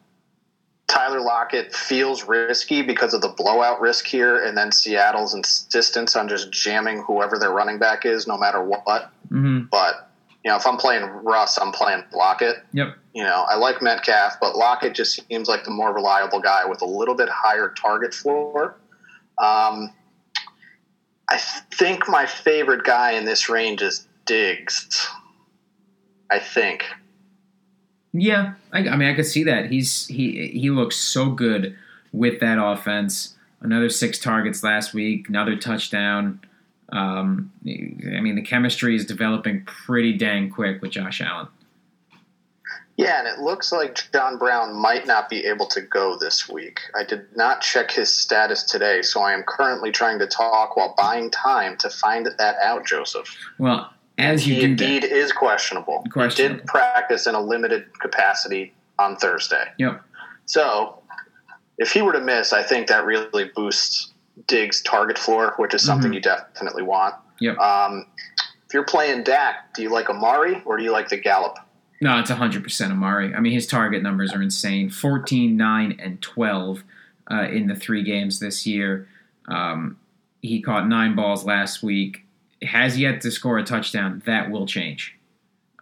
Tyler 0.87 1.21
Lockett 1.21 1.73
feels 1.73 2.27
risky 2.27 2.81
because 2.81 3.13
of 3.13 3.21
the 3.21 3.29
blowout 3.29 3.81
risk 3.81 4.05
here, 4.05 4.45
and 4.45 4.57
then 4.57 4.71
Seattle's 4.71 5.33
insistence 5.33 6.15
on 6.15 6.27
just 6.27 6.51
jamming 6.51 7.01
whoever 7.01 7.39
their 7.39 7.51
running 7.51 7.79
back 7.79 8.05
is, 8.05 8.27
no 8.27 8.37
matter 8.37 8.63
what. 8.63 9.11
Mm-hmm. 9.29 9.65
But 9.71 10.10
you 10.43 10.49
know, 10.49 10.57
if 10.57 10.65
I'm 10.65 10.77
playing 10.77 11.03
Russ, 11.03 11.57
I'm 11.57 11.71
playing 11.71 12.03
Lockett. 12.13 12.57
Yep. 12.73 12.95
You 13.13 13.23
know, 13.23 13.45
I 13.47 13.55
like 13.55 13.81
Metcalf, 13.81 14.37
but 14.41 14.55
Lockett 14.55 14.95
just 14.95 15.21
seems 15.27 15.47
like 15.47 15.63
the 15.63 15.71
more 15.71 15.93
reliable 15.93 16.39
guy 16.39 16.65
with 16.65 16.81
a 16.81 16.85
little 16.85 17.15
bit 17.15 17.29
higher 17.29 17.73
target 17.79 18.13
floor. 18.13 18.77
Um, 19.37 19.93
I 21.29 21.37
think 21.73 22.07
my 22.07 22.25
favorite 22.25 22.83
guy 22.83 23.11
in 23.11 23.25
this 23.25 23.49
range 23.49 23.81
is 23.81 24.07
Diggs. 24.25 25.07
I 26.29 26.39
think. 26.39 26.85
Yeah, 28.13 28.53
I, 28.71 28.79
I 28.79 28.95
mean, 28.95 29.09
I 29.09 29.13
could 29.13 29.25
see 29.25 29.43
that. 29.43 29.69
He's 29.69 30.07
he 30.07 30.47
he 30.47 30.69
looks 30.69 30.95
so 30.97 31.29
good 31.29 31.75
with 32.11 32.39
that 32.39 32.57
offense. 32.61 33.35
Another 33.61 33.89
six 33.89 34.17
targets 34.17 34.63
last 34.63 34.93
week, 34.93 35.29
another 35.29 35.55
touchdown. 35.55 36.41
Um, 36.91 37.51
I 37.65 38.19
mean, 38.19 38.35
the 38.35 38.41
chemistry 38.41 38.95
is 38.95 39.05
developing 39.05 39.63
pretty 39.65 40.17
dang 40.17 40.49
quick 40.49 40.81
with 40.81 40.91
Josh 40.91 41.21
Allen. 41.21 41.47
Yeah, 42.97 43.19
and 43.19 43.27
it 43.27 43.39
looks 43.39 43.71
like 43.71 44.11
John 44.11 44.37
Brown 44.37 44.75
might 44.75 45.07
not 45.07 45.29
be 45.29 45.45
able 45.45 45.65
to 45.67 45.81
go 45.81 46.17
this 46.19 46.49
week. 46.49 46.81
I 46.95 47.03
did 47.03 47.25
not 47.35 47.61
check 47.61 47.89
his 47.89 48.13
status 48.13 48.63
today, 48.63 49.01
so 49.01 49.21
I 49.21 49.33
am 49.33 49.43
currently 49.43 49.91
trying 49.91 50.19
to 50.19 50.27
talk 50.27 50.75
while 50.75 50.93
buying 50.97 51.31
time 51.31 51.77
to 51.77 51.89
find 51.89 52.27
that 52.37 52.55
out, 52.61 52.85
Joseph. 52.85 53.35
Well, 53.57 53.91
as 54.17 54.47
you 54.47 54.55
he 54.55 54.63
indeed 54.63 55.03
that, 55.03 55.11
is 55.11 55.31
questionable. 55.31 56.03
questionable. 56.11 56.55
He 56.55 56.59
did 56.59 56.67
practice 56.67 57.25
in 57.25 57.33
a 57.33 57.41
limited 57.41 57.97
capacity 57.99 58.73
on 58.99 59.15
Thursday. 59.15 59.65
Yep. 59.77 60.03
So, 60.45 60.99
if 61.77 61.91
he 61.93 62.01
were 62.01 62.13
to 62.13 62.21
miss, 62.21 62.53
I 62.53 62.61
think 62.61 62.87
that 62.87 63.05
really 63.05 63.45
boosts 63.55 64.10
Diggs 64.47 64.81
target 64.81 65.17
floor, 65.17 65.53
which 65.57 65.73
is 65.73 65.83
something 65.83 66.09
mm-hmm. 66.09 66.15
you 66.15 66.21
definitely 66.21 66.83
want. 66.83 67.15
Yep. 67.39 67.57
Um, 67.57 68.05
if 68.67 68.73
you're 68.73 68.85
playing 68.85 69.23
Dak, 69.23 69.73
do 69.73 69.81
you 69.81 69.89
like 69.89 70.09
Amari 70.09 70.61
or 70.65 70.77
do 70.77 70.83
you 70.83 70.91
like 70.91 71.09
the 71.09 71.17
Gallup? 71.17 71.57
No, 71.99 72.17
it's 72.19 72.31
100% 72.31 72.91
Amari. 72.91 73.33
I 73.33 73.39
mean, 73.39 73.53
his 73.53 73.67
target 73.67 74.01
numbers 74.01 74.33
are 74.33 74.41
insane 74.41 74.89
14, 74.89 75.55
9, 75.55 75.99
and 75.99 76.21
12 76.21 76.83
uh, 77.29 77.43
in 77.43 77.67
the 77.67 77.75
three 77.75 78.03
games 78.03 78.39
this 78.39 78.65
year. 78.65 79.07
Um, 79.47 79.99
he 80.41 80.61
caught 80.61 80.87
nine 80.87 81.15
balls 81.15 81.45
last 81.45 81.83
week. 81.83 82.25
Has 82.63 82.97
yet 82.97 83.21
to 83.21 83.31
score 83.31 83.57
a 83.57 83.63
touchdown. 83.63 84.21
That 84.25 84.49
will 84.49 84.65
change. 84.65 85.17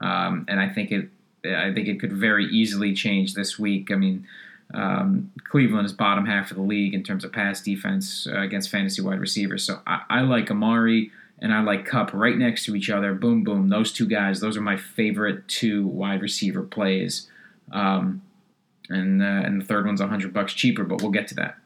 Um, 0.02 0.46
and 0.48 0.60
I 0.60 0.70
think 0.70 0.92
it 0.92 1.10
I 1.46 1.74
think 1.74 1.88
it 1.88 2.00
could 2.00 2.12
very 2.12 2.46
easily 2.46 2.94
change 2.94 3.34
this 3.34 3.58
week. 3.58 3.92
I 3.92 3.96
mean, 3.96 4.28
um, 4.74 5.32
Cleveland 5.46 5.86
is 5.86 5.94
bottom 5.94 6.26
half 6.26 6.52
of 6.52 6.58
the 6.58 6.64
league 6.64 6.94
in 6.94 7.04
terms 7.04 7.24
of 7.24 7.32
pass 7.32 7.62
defense 7.62 8.28
uh, 8.28 8.40
against 8.40 8.70
fantasy 8.70 9.02
wide 9.02 9.20
receivers. 9.20 9.64
So 9.64 9.82
I, 9.88 10.02
I, 10.10 10.22
like 10.22 10.52
Amari 10.52 11.12
and 11.40 11.54
I 11.54 11.62
like 11.62 11.86
Kupp 11.86 12.14
right 12.14 12.38
next 12.38 12.66
to 12.66 12.76
each 12.76 12.90
other. 12.90 13.14
Boom, 13.14 13.44
boom. 13.44 13.70
Those 13.70 13.92
two 13.92 14.06
guys, 14.06 14.42
those 14.42 14.56
are 14.56 14.62
my 14.62 14.78
favorite 14.78 15.48
two 15.48 15.88
wide 15.88 16.22
receiver 16.22 16.62
plays. 16.62 17.28
Um, 17.72 18.22
and 18.90 19.22
uh, 19.22 19.26
and 19.26 19.62
the 19.62 19.66
third 19.66 19.86
one's 19.86 20.02
hundred 20.02 20.34
bucks 20.34 20.54
cheaper, 20.54 20.84
but 20.84 21.02
we'll 21.02 21.12
get 21.12 21.28
to 21.30 21.36
that. 21.36 21.58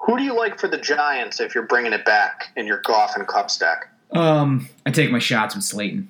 Who 0.00 0.16
do 0.16 0.22
you 0.22 0.36
like 0.36 0.60
for 0.60 0.68
the 0.68 0.78
Giants 0.78 1.40
if 1.40 1.54
you're 1.54 1.66
bringing 1.66 1.92
it 1.92 2.04
back 2.04 2.52
in 2.56 2.66
your 2.66 2.80
Goff 2.82 3.16
and 3.16 3.26
Kupp 3.26 3.50
stack? 3.50 3.88
Um, 4.12 4.68
I 4.86 4.90
take 4.90 5.10
my 5.10 5.18
shots 5.18 5.54
with 5.54 5.64
Slayton. 5.64 6.08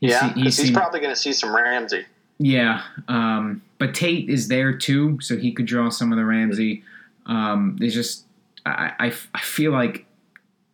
He's 0.00 0.10
yeah, 0.10 0.32
he's, 0.34 0.58
he's 0.58 0.70
probably 0.70 1.00
going 1.00 1.14
to 1.14 1.20
see 1.20 1.32
some 1.32 1.54
Ramsey. 1.54 2.06
Yeah, 2.38 2.82
um, 3.08 3.62
but 3.78 3.94
Tate 3.94 4.28
is 4.28 4.48
there 4.48 4.72
too, 4.72 5.18
so 5.20 5.36
he 5.36 5.52
could 5.52 5.66
draw 5.66 5.88
some 5.88 6.12
of 6.12 6.18
the 6.18 6.24
Ramsey. 6.24 6.82
Um, 7.26 7.78
just 7.80 8.24
I, 8.64 8.92
I, 8.98 9.12
I 9.34 9.40
feel 9.40 9.72
like 9.72 10.06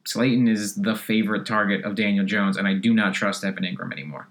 Slayton 0.05 0.49
is 0.49 0.75
the 0.75 0.95
favorite 0.95 1.47
target 1.47 1.85
of 1.85 1.95
Daniel 1.95 2.25
Jones, 2.25 2.57
and 2.57 2.67
I 2.67 2.75
do 2.75 2.93
not 2.93 3.15
trust 3.15 3.45
Evan 3.45 3.65
Engram 3.65 3.93
anymore. 3.93 4.29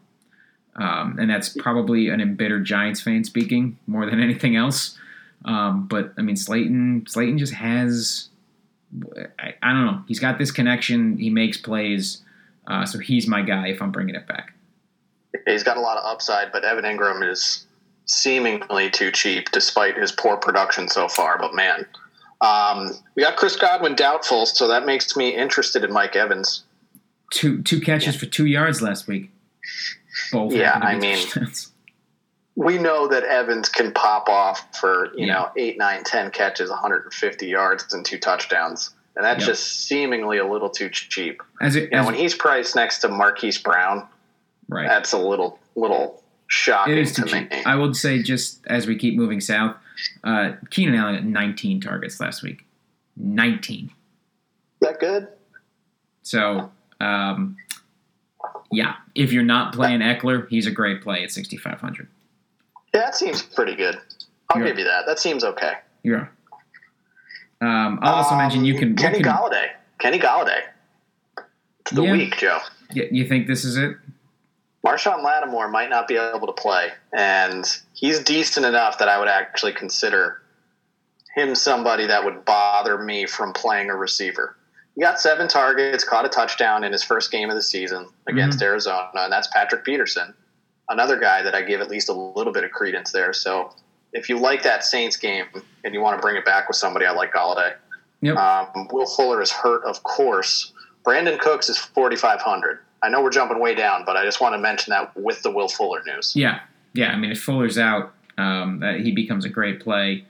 Um, 0.75 1.17
and 1.19 1.29
that's 1.29 1.49
probably 1.49 2.10
an 2.10 2.21
embittered 2.21 2.65
Giants 2.65 3.01
fan 3.01 3.23
speaking 3.23 3.77
more 3.88 4.05
than 4.05 4.21
anything 4.21 4.55
else. 4.55 4.97
Um, 5.43 5.88
but 5.88 6.13
I 6.17 6.21
mean, 6.21 6.36
Slayton 6.36 7.05
Slayton 7.07 7.38
just 7.38 7.53
has 7.53 8.29
I, 9.39 9.55
I, 9.62 9.73
don't 9.73 9.86
know. 9.86 10.03
He's 10.07 10.19
got 10.19 10.38
this 10.38 10.51
connection. 10.51 11.17
He 11.17 11.29
makes 11.29 11.57
plays, 11.57 12.23
uh, 12.67 12.86
so 12.86 12.99
he's 12.99 13.27
my 13.27 13.41
guy 13.41 13.67
if 13.67 13.81
I'm 13.81 13.91
bringing 13.91 14.15
it 14.15 14.27
back. 14.27 14.53
He's 15.45 15.63
got 15.63 15.77
a 15.77 15.81
lot 15.81 15.97
of 15.97 16.05
upside, 16.05 16.51
but 16.51 16.63
Evan 16.63 16.84
Engram 16.84 17.29
is 17.29 17.65
seemingly 18.05 18.89
too 18.89 19.11
cheap 19.11 19.51
despite 19.51 19.97
his 19.97 20.11
poor 20.11 20.37
production 20.37 20.87
so 20.87 21.07
far. 21.07 21.37
But 21.37 21.53
man, 21.53 21.85
um, 22.41 22.91
we 23.15 23.23
got 23.23 23.37
Chris 23.37 23.55
Godwin 23.55 23.95
doubtful, 23.95 24.45
so 24.45 24.67
that 24.67 24.85
makes 24.85 25.15
me 25.15 25.35
interested 25.35 25.83
in 25.83 25.93
Mike 25.93 26.15
Evans. 26.15 26.63
Two 27.31 27.61
two 27.61 27.79
catches 27.79 28.15
yeah. 28.15 28.19
for 28.19 28.25
two 28.25 28.45
yards 28.45 28.81
last 28.81 29.07
week. 29.07 29.31
Both. 30.31 30.53
Yeah, 30.53 30.73
I 30.73 30.95
mean, 30.97 31.25
we 32.55 32.77
know 32.77 33.07
that 33.07 33.23
Evans 33.23 33.69
can 33.69 33.93
pop 33.93 34.27
off 34.27 34.67
for 34.77 35.13
you 35.15 35.27
yeah. 35.27 35.33
know 35.33 35.51
eight, 35.55 35.77
nine, 35.77 36.03
ten 36.03 36.31
catches, 36.31 36.69
150 36.69 37.47
yards, 37.47 37.93
and 37.93 38.03
two 38.05 38.17
touchdowns, 38.17 38.93
and 39.15 39.23
that's 39.23 39.41
yep. 39.41 39.47
just 39.47 39.87
seemingly 39.87 40.37
a 40.39 40.45
little 40.45 40.69
too 40.69 40.89
cheap. 40.89 41.41
As 41.61 41.75
it, 41.75 41.91
you 41.91 41.97
know, 41.97 42.05
when 42.05 42.15
he's 42.15 42.35
priced 42.35 42.75
next 42.75 42.99
to 42.99 43.07
Marquise 43.07 43.57
Brown, 43.57 44.07
right, 44.67 44.87
that's 44.87 45.13
a 45.13 45.17
little 45.17 45.59
little 45.75 46.20
shocking 46.51 46.93
it 46.93 46.99
is 46.99 47.13
to 47.13 47.25
me. 47.25 47.47
I 47.65 47.75
would 47.75 47.95
say 47.95 48.21
just 48.21 48.59
as 48.67 48.85
we 48.85 48.97
keep 48.97 49.15
moving 49.15 49.39
south, 49.39 49.75
uh, 50.23 50.53
Keenan 50.69 50.95
Allen 50.95 51.15
had 51.15 51.25
19 51.25 51.79
targets 51.81 52.19
last 52.19 52.43
week. 52.43 52.65
19. 53.15 53.91
That 54.81 54.99
good? 54.99 55.29
So, 56.23 56.71
um, 56.99 57.57
yeah, 58.71 58.95
if 59.15 59.31
you're 59.31 59.43
not 59.43 59.73
playing 59.73 60.01
Ekeler, 60.01 60.47
he's 60.49 60.67
a 60.67 60.71
great 60.71 61.01
play 61.01 61.23
at 61.23 61.31
6,500. 61.31 62.07
Yeah, 62.93 63.01
that 63.01 63.15
seems 63.15 63.41
pretty 63.41 63.75
good. 63.75 63.99
I'll 64.49 64.57
You're, 64.59 64.67
give 64.67 64.79
you 64.79 64.85
that. 64.85 65.05
That 65.05 65.19
seems 65.19 65.43
okay. 65.43 65.75
Yeah. 66.03 66.27
Um, 67.61 67.99
I'll 68.01 68.15
also 68.15 68.31
um, 68.31 68.39
mention 68.39 68.65
you 68.65 68.77
can 68.77 68.95
Kenny 68.95 69.19
you 69.19 69.23
can, 69.23 69.33
Golladay. 69.33 69.67
Kenny 69.99 70.19
Golladay. 70.19 70.61
It's 71.81 71.91
the 71.91 72.03
yeah. 72.03 72.11
week, 72.11 72.37
Joe. 72.37 72.59
Yeah, 72.91 73.05
you 73.11 73.27
think 73.27 73.47
this 73.47 73.63
is 73.63 73.77
it? 73.77 73.95
Marshon 74.86 75.24
Lattimore 75.24 75.70
might 75.70 75.89
not 75.89 76.08
be 76.08 76.17
able 76.17 76.48
to 76.48 76.54
play, 76.54 76.89
and 77.13 77.65
he's 77.94 78.20
decent 78.20 78.65
enough 78.65 78.98
that 78.98 79.08
I 79.08 79.20
would 79.20 79.28
actually 79.28 79.74
consider 79.74 80.41
him 81.36 81.56
somebody 81.56 82.08
that 82.08 82.26
would 82.26 82.44
bother 82.46 82.98
me 82.98 83.26
from 83.26 83.54
playing 83.54 83.89
a 83.89 83.96
receiver. 83.96 84.58
He 84.96 85.02
got 85.02 85.20
seven 85.22 85.48
targets, 85.48 86.04
caught 86.04 86.26
a 86.26 86.30
touchdown 86.30 86.84
in 86.84 86.91
his 86.91 87.04
first 87.04 87.32
game 87.32 87.50
of 87.50 87.56
the 87.56 87.62
season 87.62 88.08
against 88.28 88.58
mm-hmm. 88.58 88.65
Arizona, 88.65 89.10
and 89.15 89.32
that's 89.32 89.48
Patrick 89.48 89.86
Peterson 89.86 90.34
another 90.91 91.17
guy 91.17 91.41
that 91.41 91.56
I 91.56 91.62
give 91.62 91.82
at 91.82 91.89
least 91.89 92.10
a 92.10 92.13
little 92.13 92.54
bit 92.54 92.63
of 92.63 92.72
credence 92.72 93.12
there. 93.12 93.34
So 93.34 93.74
if 94.13 94.30
you 94.30 94.38
like 94.38 94.63
that 94.63 94.84
Saints 94.84 95.17
game 95.17 95.46
and 95.84 95.94
you 95.94 96.02
want 96.02 96.17
to 96.17 96.22
bring 96.22 96.36
it 96.36 96.46
back 96.46 96.67
with 96.67 96.76
somebody, 96.76 97.06
I 97.06 97.12
like 97.12 97.34
Golladay. 97.34 97.74
Yep. 98.22 98.38
Um, 98.38 98.88
Will 98.91 99.08
Fuller 99.08 99.41
is 99.41 99.52
hurt, 99.52 99.84
of 99.86 100.04
course. 100.04 100.74
Brandin 101.04 101.39
Cooks 101.39 101.70
is 101.70 101.78
4,500. 101.78 102.80
I 103.03 103.09
know 103.09 103.21
we're 103.21 103.31
jumping 103.31 103.59
way 103.59 103.75
down, 103.75 104.03
but 104.05 104.15
I 104.15 104.23
just 104.23 104.41
want 104.41 104.53
to 104.53 104.59
mention 104.59 104.91
that 104.91 105.15
with 105.17 105.41
the 105.41 105.51
Will 105.51 105.67
Fuller 105.67 106.01
news. 106.05 106.35
Yeah. 106.35 106.59
Yeah. 106.93 107.11
I 107.11 107.17
mean, 107.17 107.31
if 107.31 107.41
Fuller's 107.41 107.77
out, 107.77 108.13
um, 108.37 108.81
he 109.01 109.11
becomes 109.11 109.45
a 109.45 109.49
great 109.49 109.79
play. 109.79 110.25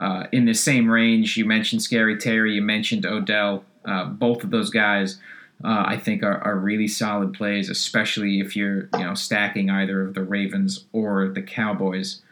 Uh, 0.00 0.26
in 0.32 0.46
the 0.46 0.54
same 0.54 0.90
range, 0.90 1.36
you 1.36 1.44
mentioned 1.44 1.82
Scary 1.82 2.16
Terry, 2.16 2.54
you 2.54 2.62
mentioned 2.62 3.04
Odell. 3.04 3.64
Uh, 3.84 4.04
both 4.04 4.44
of 4.44 4.50
those 4.50 4.70
guys 4.70 5.18
uh, 5.64 5.84
I 5.86 5.96
think 5.98 6.22
are, 6.22 6.38
are 6.38 6.56
really 6.56 6.88
solid 6.88 7.34
plays, 7.34 7.68
especially 7.68 8.40
if 8.40 8.56
you're 8.56 8.88
you 8.96 9.04
know 9.04 9.14
stacking 9.14 9.68
either 9.68 10.02
of 10.02 10.14
the 10.14 10.22
Ravens 10.22 10.86
or 10.92 11.28
the 11.28 11.42
Cowboys. 11.42 12.22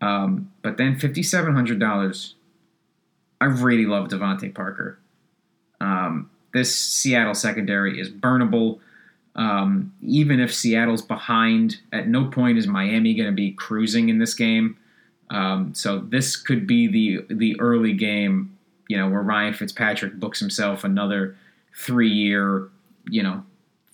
Um, 0.00 0.50
but 0.62 0.78
then 0.78 0.98
fifty 0.98 1.22
seven 1.22 1.54
hundred 1.54 1.78
dollars, 1.78 2.34
I 3.40 3.44
really 3.44 3.86
love 3.86 4.08
DeVante 4.08 4.52
Parker. 4.52 4.98
Um, 5.80 6.30
this 6.52 6.76
Seattle 6.76 7.34
secondary 7.34 8.00
is 8.00 8.10
burnable. 8.10 8.80
Um, 9.34 9.94
even 10.02 10.40
if 10.40 10.54
Seattle's 10.54 11.02
behind, 11.02 11.80
at 11.92 12.08
no 12.08 12.26
point 12.26 12.58
is 12.58 12.66
Miami 12.66 13.14
going 13.14 13.30
to 13.30 13.34
be 13.34 13.52
cruising 13.52 14.08
in 14.08 14.18
this 14.18 14.34
game. 14.34 14.76
Um, 15.30 15.74
so 15.74 16.00
this 16.00 16.36
could 16.36 16.66
be 16.66 16.86
the 16.86 17.34
the 17.34 17.58
early 17.58 17.94
game, 17.94 18.56
you 18.88 18.98
know, 18.98 19.08
where 19.08 19.22
Ryan 19.22 19.54
Fitzpatrick 19.54 20.14
books 20.20 20.38
himself 20.38 20.84
another 20.84 21.36
three 21.74 22.10
year, 22.10 22.68
you 23.08 23.22
know, 23.22 23.42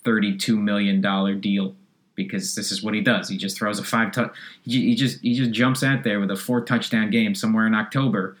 $32 0.03 0.57
million 0.57 1.01
deal 1.39 1.75
because 2.15 2.55
this 2.55 2.71
is 2.71 2.83
what 2.83 2.93
he 2.93 2.99
does. 2.99 3.29
He 3.29 3.37
just 3.37 3.57
throws 3.57 3.79
a 3.79 3.83
five 3.83 4.11
touch. 4.11 4.33
He, 4.63 4.93
just 4.95 5.21
he 5.21 5.33
just 5.35 5.51
jumps 5.51 5.83
out 5.83 6.03
there 6.03 6.19
with 6.19 6.31
a 6.31 6.35
four 6.35 6.61
touchdown 6.61 7.09
game 7.09 7.33
somewhere 7.33 7.65
in 7.65 7.73
October 7.73 8.35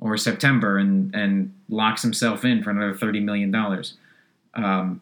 or 0.00 0.16
September 0.16 0.78
and 0.78 1.14
and 1.14 1.54
locks 1.68 2.02
himself 2.02 2.44
in 2.44 2.62
for 2.62 2.70
another 2.70 2.94
thirty 2.94 3.20
million 3.20 3.52
dollars. 3.52 3.94
Um, 4.54 5.00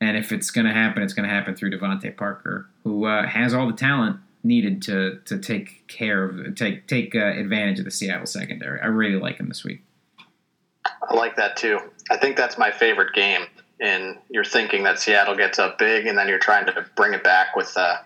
and 0.00 0.16
if 0.16 0.32
it's 0.32 0.50
going 0.50 0.66
to 0.66 0.72
happen, 0.72 1.02
it's 1.02 1.14
going 1.14 1.28
to 1.28 1.34
happen 1.34 1.54
through 1.54 1.70
DeVante 1.70 2.16
Parker, 2.16 2.68
who 2.84 3.06
uh, 3.06 3.26
has 3.26 3.54
all 3.54 3.66
the 3.66 3.72
talent 3.72 4.18
needed 4.42 4.80
to 4.82 5.18
to 5.24 5.38
take 5.38 5.86
care 5.88 6.24
of 6.24 6.54
take 6.54 6.86
take 6.86 7.14
uh, 7.14 7.18
advantage 7.18 7.78
of 7.78 7.84
the 7.84 7.90
Seattle 7.90 8.26
secondary. 8.26 8.80
I 8.80 8.86
really 8.86 9.18
like 9.18 9.38
him 9.38 9.48
this 9.48 9.64
week. 9.64 9.82
I 11.08 11.14
like 11.14 11.36
that 11.36 11.56
too. 11.56 11.80
I 12.10 12.16
think 12.16 12.36
that's 12.36 12.58
my 12.58 12.70
favorite 12.70 13.14
game. 13.14 13.46
And 13.80 14.16
you're 14.30 14.44
thinking 14.44 14.84
that 14.84 14.98
Seattle 14.98 15.34
gets 15.34 15.58
up 15.58 15.78
big, 15.78 16.06
and 16.06 16.16
then 16.16 16.28
you're 16.28 16.38
trying 16.38 16.64
to 16.66 16.86
bring 16.94 17.12
it 17.12 17.22
back 17.22 17.56
with 17.56 17.76
uh, 17.76 17.96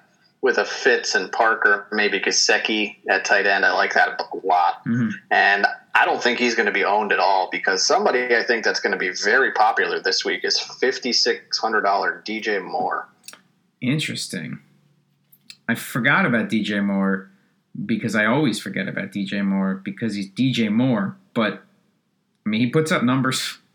with 0.40 0.58
a 0.58 0.64
Fitz 0.64 1.14
and 1.14 1.30
Parker, 1.30 1.86
maybe 1.92 2.18
Gesicki 2.18 2.96
at 3.08 3.24
tight 3.24 3.46
end. 3.46 3.64
I 3.64 3.72
like 3.72 3.94
that 3.94 4.20
a 4.20 4.46
lot. 4.46 4.84
Mm-hmm. 4.86 5.10
And 5.30 5.66
I 5.94 6.04
don't 6.04 6.22
think 6.22 6.38
he's 6.38 6.54
going 6.54 6.66
to 6.66 6.72
be 6.72 6.84
owned 6.84 7.12
at 7.12 7.18
all 7.18 7.48
because 7.50 7.84
somebody 7.86 8.36
I 8.36 8.42
think 8.42 8.64
that's 8.64 8.80
going 8.80 8.92
to 8.92 8.98
be 8.98 9.10
very 9.10 9.52
popular 9.52 10.00
this 10.00 10.24
week 10.24 10.44
is 10.44 10.58
fifty 10.58 11.12
six 11.12 11.58
hundred 11.58 11.82
dollar 11.82 12.22
DJ 12.24 12.62
Moore. 12.62 13.08
Interesting. 13.80 14.60
I 15.68 15.74
forgot 15.74 16.26
about 16.26 16.48
DJ 16.48 16.84
Moore 16.84 17.30
because 17.86 18.14
I 18.14 18.26
always 18.26 18.58
forget 18.58 18.88
about 18.88 19.12
DJ 19.12 19.44
Moore 19.44 19.74
because 19.74 20.14
he's 20.14 20.30
DJ 20.30 20.70
Moore, 20.70 21.16
but 21.34 21.62
I 22.44 22.48
mean, 22.48 22.60
he 22.60 22.68
puts 22.68 22.90
up 22.92 23.02
numbers. 23.02 23.58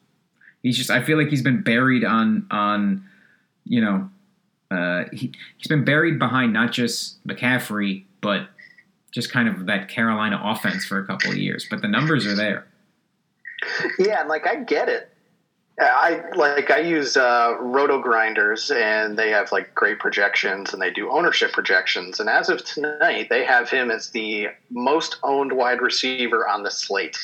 He's 0.63 0.77
just 0.77 0.89
I 0.89 1.03
feel 1.03 1.19
like 1.19 1.27
he's 1.27 1.43
been 1.43 1.61
buried 1.61 2.03
on 2.03 2.47
on 2.49 3.07
you 3.65 3.81
know 3.81 4.09
uh, 4.71 5.03
he 5.13 5.31
he's 5.57 5.67
been 5.67 5.85
buried 5.85 6.17
behind 6.17 6.53
not 6.53 6.71
just 6.71 7.23
McCaffrey 7.27 8.05
but 8.19 8.49
just 9.15 9.31
kind 9.31 9.47
of 9.47 9.65
that 9.65 9.87
Carolina 9.87 10.39
offense 10.43 10.85
for 10.85 10.99
a 10.99 11.05
couple 11.07 11.31
of 11.31 11.37
years. 11.37 11.65
But 11.67 11.81
the 11.81 11.87
numbers 11.87 12.27
are 12.27 12.35
there. 12.35 12.67
Yeah, 13.97 14.19
and 14.19 14.29
like 14.29 14.45
I 14.45 14.57
get 14.57 14.89
it. 14.89 15.09
I 15.79 16.21
like 16.35 16.69
I 16.69 16.79
use 16.79 17.17
uh, 17.17 17.55
Roto 17.59 17.99
Grinders, 17.99 18.71
and 18.71 19.17
they 19.17 19.29
have 19.29 19.51
like 19.51 19.73
great 19.73 19.99
projections, 19.99 20.73
and 20.73 20.81
they 20.81 20.91
do 20.91 21.09
ownership 21.09 21.53
projections. 21.53 22.19
And 22.19 22.29
as 22.29 22.49
of 22.49 22.63
tonight, 22.63 23.27
they 23.29 23.43
have 23.45 23.69
him 23.69 23.89
as 23.89 24.11
the 24.11 24.49
most 24.69 25.17
owned 25.23 25.53
wide 25.53 25.81
receiver 25.81 26.47
on 26.47 26.63
the 26.63 26.71
slate. 26.71 27.17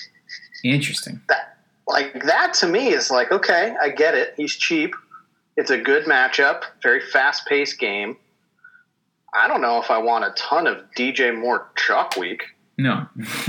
Interesting. 0.63 1.21
That 1.27 1.57
like 1.87 2.23
that 2.23 2.53
to 2.55 2.67
me 2.67 2.89
is 2.89 3.11
like 3.11 3.31
okay, 3.31 3.75
I 3.81 3.89
get 3.89 4.15
it. 4.15 4.33
He's 4.37 4.55
cheap. 4.55 4.95
It's 5.57 5.71
a 5.71 5.77
good 5.77 6.05
matchup. 6.05 6.63
Very 6.81 7.01
fast 7.01 7.45
paced 7.45 7.79
game. 7.79 8.17
I 9.33 9.47
don't 9.47 9.61
know 9.61 9.81
if 9.81 9.89
I 9.89 9.97
want 9.97 10.25
a 10.25 10.31
ton 10.31 10.67
of 10.67 10.77
DJ 10.97 11.37
Moore 11.37 11.69
chalk 11.75 12.17
week. 12.17 12.43
No, 12.77 13.07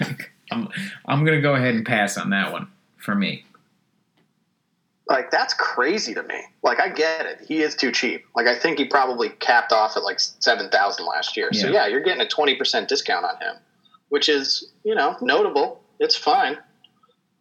like, 0.00 0.32
I'm 0.50 0.68
I'm 1.06 1.24
gonna 1.24 1.40
go 1.40 1.54
ahead 1.54 1.74
and 1.74 1.84
pass 1.84 2.16
on 2.16 2.30
that 2.30 2.52
one 2.52 2.68
for 2.96 3.14
me. 3.14 3.44
Like 5.06 5.30
that's 5.30 5.54
crazy 5.54 6.14
to 6.14 6.22
me. 6.22 6.40
Like 6.62 6.80
I 6.80 6.88
get 6.88 7.26
it. 7.26 7.44
He 7.46 7.60
is 7.60 7.74
too 7.74 7.92
cheap. 7.92 8.24
Like 8.34 8.46
I 8.46 8.54
think 8.54 8.78
he 8.78 8.86
probably 8.86 9.28
capped 9.28 9.72
off 9.72 9.96
at 9.96 10.02
like 10.02 10.18
seven 10.18 10.70
thousand 10.70 11.06
last 11.06 11.36
year. 11.36 11.50
Yeah. 11.52 11.60
So 11.60 11.68
yeah, 11.68 11.86
you're 11.86 12.00
getting 12.00 12.22
a 12.22 12.28
twenty 12.28 12.54
percent 12.54 12.88
discount 12.88 13.24
on 13.24 13.36
him, 13.36 13.56
which 14.08 14.28
is 14.28 14.72
you 14.82 14.94
know 14.94 15.16
notable 15.20 15.84
it's 16.00 16.16
fine. 16.16 16.58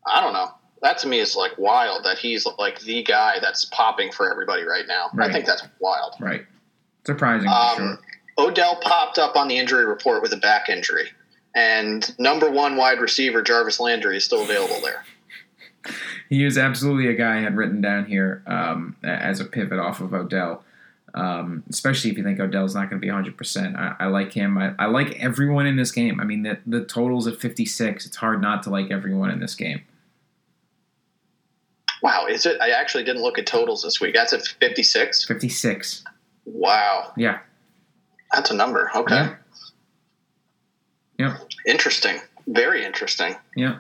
I 0.05 0.21
don't 0.21 0.33
know. 0.33 0.49
That 0.81 0.97
to 0.99 1.07
me 1.07 1.19
is 1.19 1.36
like 1.36 1.57
wild 1.57 2.03
that 2.03 2.17
he's 2.17 2.45
like 2.59 2.79
the 2.81 3.03
guy 3.03 3.39
that's 3.39 3.65
popping 3.65 4.12
for 4.12 4.29
everybody 4.29 4.63
right 4.63 4.86
now. 4.88 5.09
Right. 5.13 5.29
I 5.29 5.33
think 5.33 5.45
that's 5.45 5.63
wild. 5.79 6.15
Right. 6.19 6.45
Surprising. 7.05 7.49
Um, 7.49 7.77
sure. 7.77 7.99
Odell 8.37 8.77
popped 8.77 9.19
up 9.19 9.35
on 9.35 9.47
the 9.47 9.57
injury 9.57 9.85
report 9.85 10.21
with 10.21 10.33
a 10.33 10.37
back 10.37 10.69
injury, 10.69 11.09
and 11.55 12.17
number 12.19 12.49
one 12.49 12.75
wide 12.75 12.99
receiver 12.99 13.41
Jarvis 13.41 13.79
Landry 13.79 14.17
is 14.17 14.25
still 14.25 14.43
available 14.43 14.81
there. 14.81 15.05
he 16.29 16.43
is 16.43 16.57
absolutely 16.57 17.07
a 17.07 17.13
guy 17.13 17.37
I 17.37 17.41
had 17.41 17.55
written 17.55 17.81
down 17.81 18.05
here 18.05 18.43
um, 18.47 18.95
as 19.03 19.39
a 19.39 19.45
pivot 19.45 19.79
off 19.79 20.01
of 20.01 20.13
Odell. 20.13 20.63
Um, 21.15 21.63
especially 21.69 22.09
if 22.09 22.17
you 22.17 22.23
think 22.23 22.39
Odell's 22.39 22.73
not 22.73 22.89
going 22.89 22.99
to 22.99 23.05
be 23.05 23.13
100%. 23.13 23.75
I, 23.75 23.95
I 23.99 24.07
like 24.07 24.33
him. 24.33 24.57
I, 24.57 24.73
I, 24.79 24.87
like 24.87 25.11
everyone 25.19 25.67
in 25.67 25.75
this 25.75 25.91
game. 25.91 26.19
I 26.19 26.23
mean, 26.23 26.41
the, 26.41 26.57
the 26.65 26.83
total's 26.83 27.27
at 27.27 27.39
56. 27.39 28.07
It's 28.07 28.15
hard 28.15 28.41
not 28.41 28.63
to 28.63 28.71
like 28.71 28.89
everyone 28.89 29.29
in 29.29 29.39
this 29.39 29.53
game. 29.53 29.81
Wow, 32.01 32.25
is 32.27 32.47
it? 32.47 32.59
I 32.59 32.71
actually 32.71 33.03
didn't 33.03 33.21
look 33.21 33.37
at 33.37 33.45
totals 33.45 33.83
this 33.83 34.01
week. 34.01 34.15
That's 34.15 34.33
at 34.33 34.41
56? 34.41 35.25
56. 35.25 36.03
Wow. 36.63 37.12
Yeah. 37.17 37.39
That's 38.32 38.49
a 38.49 38.54
number. 38.56 38.89
Okay. 38.95 39.15
Yeah. 39.15 39.36
Yep. 41.19 41.38
Interesting. 41.67 42.21
Very 42.47 42.86
interesting. 42.86 43.36
Yeah. 43.58 43.80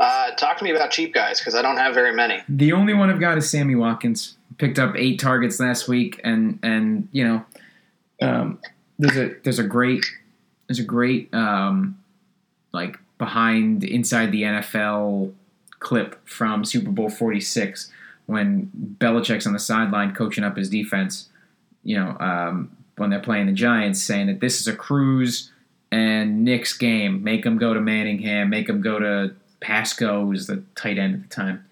Uh, 0.00 0.32
talk 0.32 0.58
to 0.58 0.64
me 0.64 0.72
about 0.72 0.90
cheap 0.90 1.14
guys 1.14 1.38
because 1.38 1.54
I 1.54 1.62
don't 1.62 1.76
have 1.76 1.94
very 1.94 2.12
many. 2.12 2.42
The 2.48 2.72
only 2.72 2.94
one 2.94 3.10
I've 3.10 3.20
got 3.20 3.38
is 3.38 3.48
Sammy 3.48 3.76
Watkins. 3.76 4.36
Picked 4.58 4.80
up 4.80 4.96
eight 4.96 5.20
targets 5.20 5.60
last 5.60 5.86
week, 5.86 6.20
and 6.24 6.58
and 6.64 7.08
you 7.12 7.24
know, 7.24 7.46
um, 8.20 8.58
there's 8.98 9.16
a 9.16 9.36
there's 9.44 9.60
a 9.60 9.64
great 9.64 10.04
there's 10.66 10.80
a 10.80 10.84
great 10.84 11.32
um, 11.32 11.96
like 12.72 12.98
behind 13.18 13.84
inside 13.84 14.32
the 14.32 14.42
NFL 14.42 15.32
clip 15.78 16.28
from 16.28 16.64
Super 16.64 16.90
Bowl 16.90 17.08
46 17.08 17.92
when 18.26 18.70
Belichick's 18.98 19.46
on 19.46 19.52
the 19.52 19.60
sideline 19.60 20.12
coaching 20.12 20.42
up 20.42 20.56
his 20.56 20.68
defense. 20.68 21.28
You 21.82 21.98
know, 21.98 22.16
um, 22.18 22.76
when 22.96 23.10
they're 23.10 23.20
playing 23.20 23.46
the 23.46 23.52
Giants, 23.52 24.02
saying 24.02 24.26
that 24.26 24.40
this 24.40 24.60
is 24.60 24.68
a 24.68 24.74
Cruz 24.74 25.50
and 25.90 26.44
Nicks 26.44 26.76
game. 26.76 27.22
Make 27.22 27.44
them 27.44 27.58
go 27.58 27.74
to 27.74 27.80
Manningham. 27.80 28.50
Make 28.50 28.66
them 28.66 28.80
go 28.80 28.98
to 28.98 29.34
Pascoe, 29.60 30.22
who 30.22 30.28
was 30.28 30.46
the 30.46 30.62
tight 30.74 30.98
end 30.98 31.14
at 31.14 31.22
the 31.22 31.34
time, 31.34 31.64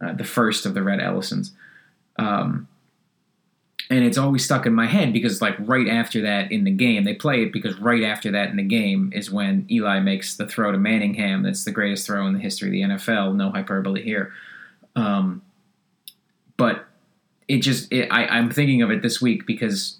uh, 0.00 0.12
the 0.12 0.24
first 0.24 0.66
of 0.66 0.74
the 0.74 0.82
Rhett 0.82 1.00
Ellisons. 1.00 1.52
Um, 2.18 2.68
and 3.90 4.02
it's 4.02 4.16
always 4.16 4.44
stuck 4.44 4.64
in 4.64 4.72
my 4.72 4.86
head 4.86 5.12
because, 5.12 5.42
like, 5.42 5.56
right 5.58 5.88
after 5.88 6.22
that 6.22 6.50
in 6.50 6.64
the 6.64 6.70
game, 6.70 7.04
they 7.04 7.14
play 7.14 7.42
it 7.42 7.52
because 7.52 7.78
right 7.78 8.02
after 8.02 8.30
that 8.30 8.48
in 8.48 8.56
the 8.56 8.62
game 8.62 9.12
is 9.14 9.30
when 9.30 9.66
Eli 9.70 10.00
makes 10.00 10.36
the 10.36 10.46
throw 10.46 10.72
to 10.72 10.78
Manningham. 10.78 11.42
That's 11.42 11.64
the 11.64 11.70
greatest 11.70 12.06
throw 12.06 12.26
in 12.26 12.32
the 12.32 12.38
history 12.40 12.68
of 12.68 12.88
the 12.88 12.94
NFL. 12.94 13.34
No 13.34 13.50
hyperbole 13.50 14.02
here. 14.02 14.32
Um, 14.96 15.42
but 16.56 16.86
it 17.48 17.58
just, 17.58 17.92
it, 17.92 18.08
I, 18.10 18.26
I'm 18.26 18.50
thinking 18.50 18.82
of 18.82 18.90
it 18.90 19.02
this 19.02 19.20
week 19.20 19.46
because 19.46 19.98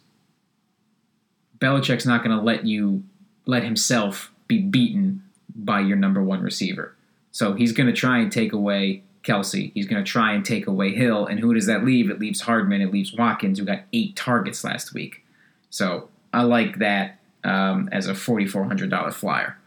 Belichick's 1.58 2.06
not 2.06 2.24
going 2.24 2.36
to 2.36 2.42
let 2.42 2.64
you 2.66 3.02
let 3.46 3.62
himself 3.64 4.32
be 4.48 4.60
beaten 4.60 5.22
by 5.54 5.80
your 5.80 5.96
number 5.96 6.22
one 6.22 6.42
receiver. 6.42 6.96
So 7.32 7.54
he's 7.54 7.72
going 7.72 7.86
to 7.86 7.92
try 7.92 8.18
and 8.18 8.30
take 8.30 8.52
away 8.52 9.02
Kelce. 9.22 9.72
He's 9.74 9.86
going 9.86 10.04
to 10.04 10.10
try 10.10 10.32
and 10.32 10.44
take 10.44 10.66
away 10.66 10.94
Hill. 10.94 11.26
And 11.26 11.40
who 11.40 11.54
does 11.54 11.66
that 11.66 11.84
leave? 11.84 12.10
It 12.10 12.18
leaves 12.18 12.42
Hardman. 12.42 12.80
It 12.80 12.92
leaves 12.92 13.12
Watkins, 13.12 13.58
who 13.58 13.64
got 13.64 13.80
eight 13.92 14.14
targets 14.16 14.62
last 14.62 14.92
week. 14.92 15.24
So 15.70 16.08
I 16.32 16.42
like 16.42 16.78
that 16.78 17.18
um, 17.42 17.88
as 17.92 18.06
a 18.06 18.12
$4,400 18.12 19.12
flyer. 19.12 19.58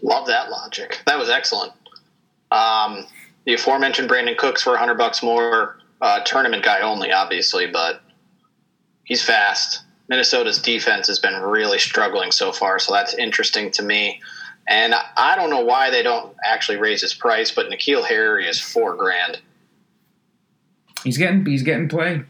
Love 0.00 0.26
that 0.28 0.50
logic. 0.50 1.00
That 1.06 1.18
was 1.18 1.28
excellent. 1.28 1.72
Um, 2.50 3.06
the 3.48 3.54
aforementioned 3.54 4.10
Brandin 4.10 4.36
Cooks 4.36 4.62
for 4.62 4.72
100 4.72 4.98
bucks 4.98 5.22
more. 5.22 5.78
Uh, 6.02 6.20
tournament 6.20 6.62
guy 6.62 6.80
only, 6.80 7.10
obviously, 7.10 7.66
but 7.66 8.02
he's 9.04 9.22
fast. 9.22 9.84
Minnesota's 10.06 10.58
defense 10.60 11.06
has 11.06 11.18
been 11.18 11.40
really 11.40 11.78
struggling 11.78 12.30
so 12.30 12.52
far, 12.52 12.78
so 12.78 12.92
that's 12.92 13.14
interesting 13.14 13.70
to 13.70 13.82
me. 13.82 14.20
And 14.68 14.94
I 15.16 15.34
don't 15.34 15.48
know 15.48 15.62
why 15.62 15.88
they 15.88 16.02
don't 16.02 16.36
actually 16.44 16.76
raise 16.76 17.00
his 17.00 17.14
price, 17.14 17.50
but 17.50 17.70
N'Keal 17.70 18.04
Harry 18.04 18.46
is 18.46 18.60
four 18.60 18.94
grand. 18.96 19.40
He's 21.02 21.16
getting 21.16 21.46
he's 21.46 21.62
getting 21.62 21.88
play. 21.88 22.24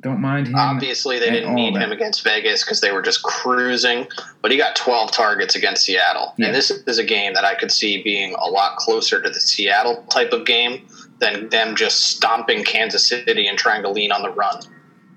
Don't 0.00 0.20
mind 0.20 0.48
him. 0.48 0.54
Obviously, 0.56 1.18
they 1.18 1.30
didn't 1.30 1.54
need 1.54 1.76
him 1.76 1.92
against 1.92 2.24
Vegas 2.24 2.64
because 2.64 2.80
they 2.80 2.90
were 2.90 3.02
just 3.02 3.22
cruising. 3.22 4.06
But 4.40 4.50
he 4.50 4.56
got 4.56 4.74
12 4.74 5.12
targets 5.12 5.54
against 5.54 5.84
Seattle, 5.84 6.32
yeah. 6.38 6.46
and 6.46 6.54
this 6.54 6.70
is 6.70 6.98
a 6.98 7.04
game 7.04 7.34
that 7.34 7.44
I 7.44 7.54
could 7.54 7.70
see 7.70 8.02
being 8.02 8.34
a 8.34 8.46
lot 8.46 8.76
closer 8.76 9.20
to 9.20 9.28
the 9.28 9.40
Seattle 9.40 10.02
type 10.10 10.32
of 10.32 10.46
game 10.46 10.86
than 11.18 11.50
them 11.50 11.76
just 11.76 12.00
stomping 12.00 12.64
Kansas 12.64 13.06
City 13.06 13.46
and 13.46 13.58
trying 13.58 13.82
to 13.82 13.90
lean 13.90 14.10
on 14.10 14.22
the 14.22 14.30
run. 14.30 14.62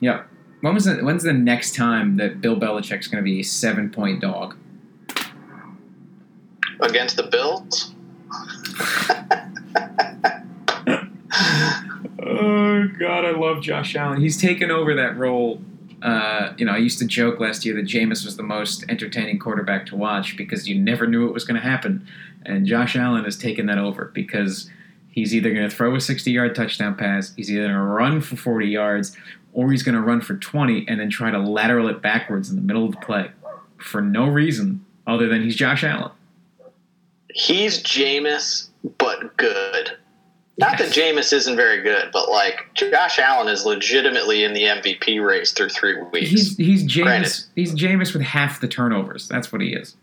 Yep. 0.02 0.28
When 0.62 0.74
was 0.74 0.86
the, 0.86 0.96
when's 0.98 1.24
the 1.24 1.34
next 1.34 1.76
time 1.76 2.18
that 2.18 2.42
Bill 2.42 2.58
Belichick's 2.58 3.08
going 3.08 3.24
to 3.24 3.26
be 3.26 3.40
a 3.40 3.44
seven 3.44 3.90
point 3.90 4.22
dog? 4.22 4.56
against 6.82 7.16
the 7.16 7.24
Bills. 7.24 7.94
God, 13.04 13.26
I 13.26 13.32
love 13.32 13.62
Josh 13.62 13.98
Allen. 13.98 14.22
He's 14.22 14.40
taken 14.40 14.72
over 14.72 14.96
that 14.96 15.18
role. 15.18 15.62
Uh, 16.02 16.54
you 16.58 16.66
know, 16.66 16.72
I 16.72 16.78
used 16.78 17.00
to 17.00 17.06
joke 17.06 17.38
last 17.38 17.66
year 17.66 17.76
that 17.76 17.86
Jameis 17.86 18.24
was 18.24 18.38
the 18.38 18.44
most 18.44 18.86
entertaining 18.88 19.40
quarterback 19.40 19.86
to 19.88 19.98
watch 19.98 20.38
because 20.38 20.70
you 20.70 20.80
never 20.80 21.06
knew 21.06 21.26
what 21.26 21.34
was 21.34 21.44
going 21.44 21.62
to 21.62 21.68
happen, 21.68 22.08
and 22.46 22.66
Josh 22.66 22.96
Allen 22.96 23.26
has 23.26 23.36
taken 23.36 23.66
that 23.66 23.78
over 23.78 24.06
because 24.14 24.70
he's 25.10 25.36
either 25.36 25.54
going 25.54 25.70
to 25.70 25.76
throw 25.76 25.94
a 25.94 25.98
60-yard 25.98 26.56
touchdown 26.56 26.96
pass, 26.96 27.34
he's 27.36 27.52
either 27.52 27.64
going 27.64 27.74
to 27.74 27.82
run 27.82 28.22
for 28.22 28.38
40 28.38 28.68
yards, 28.68 29.18
or 29.52 29.70
he's 29.70 29.84
going 29.84 29.96
to 29.96 30.02
run 30.02 30.22
for 30.22 30.38
20 30.38 30.86
and 30.88 31.02
then 31.02 31.10
try 31.10 31.30
to 31.30 31.40
lateral 31.40 31.90
it 31.90 32.02
backwards 32.02 32.50
in 32.50 32.56
the 32.56 32.62
middle 32.62 32.86
of 32.86 32.92
the 32.92 33.02
play 33.02 33.32
for 33.78 34.02
no 34.02 34.30
reason 34.30 34.86
other 35.06 35.28
than 35.28 35.44
he's 35.44 35.58
Josh 35.58 35.84
Allen 35.84 36.12
he's 37.34 37.82
Jameis, 37.84 38.70
but 38.98 39.36
good. 39.38 39.98
Not 40.58 40.80
yes. 40.80 40.94
that 40.94 41.02
Jameis 41.02 41.34
isn't 41.34 41.56
very 41.56 41.82
good, 41.82 42.12
but 42.14 42.30
like 42.30 42.68
Josh 42.76 43.18
Allen 43.18 43.48
is 43.48 43.66
legitimately 43.66 44.44
in 44.44 44.54
the 44.54 44.64
MVP 44.64 45.26
race 45.26 45.52
through 45.52 45.70
three 45.70 46.00
weeks. 46.00 46.30
He's 46.30 46.58
he's 46.58 46.84
Jameis. 46.84 47.04
Granted. 47.04 47.44
He's 47.56 47.74
Jameis 47.74 48.14
with 48.14 48.22
half 48.22 48.62
the 48.62 48.68
turnovers. 48.68 49.28
That's 49.28 49.52
what 49.52 49.62
he 49.62 49.74
is. 49.74 49.96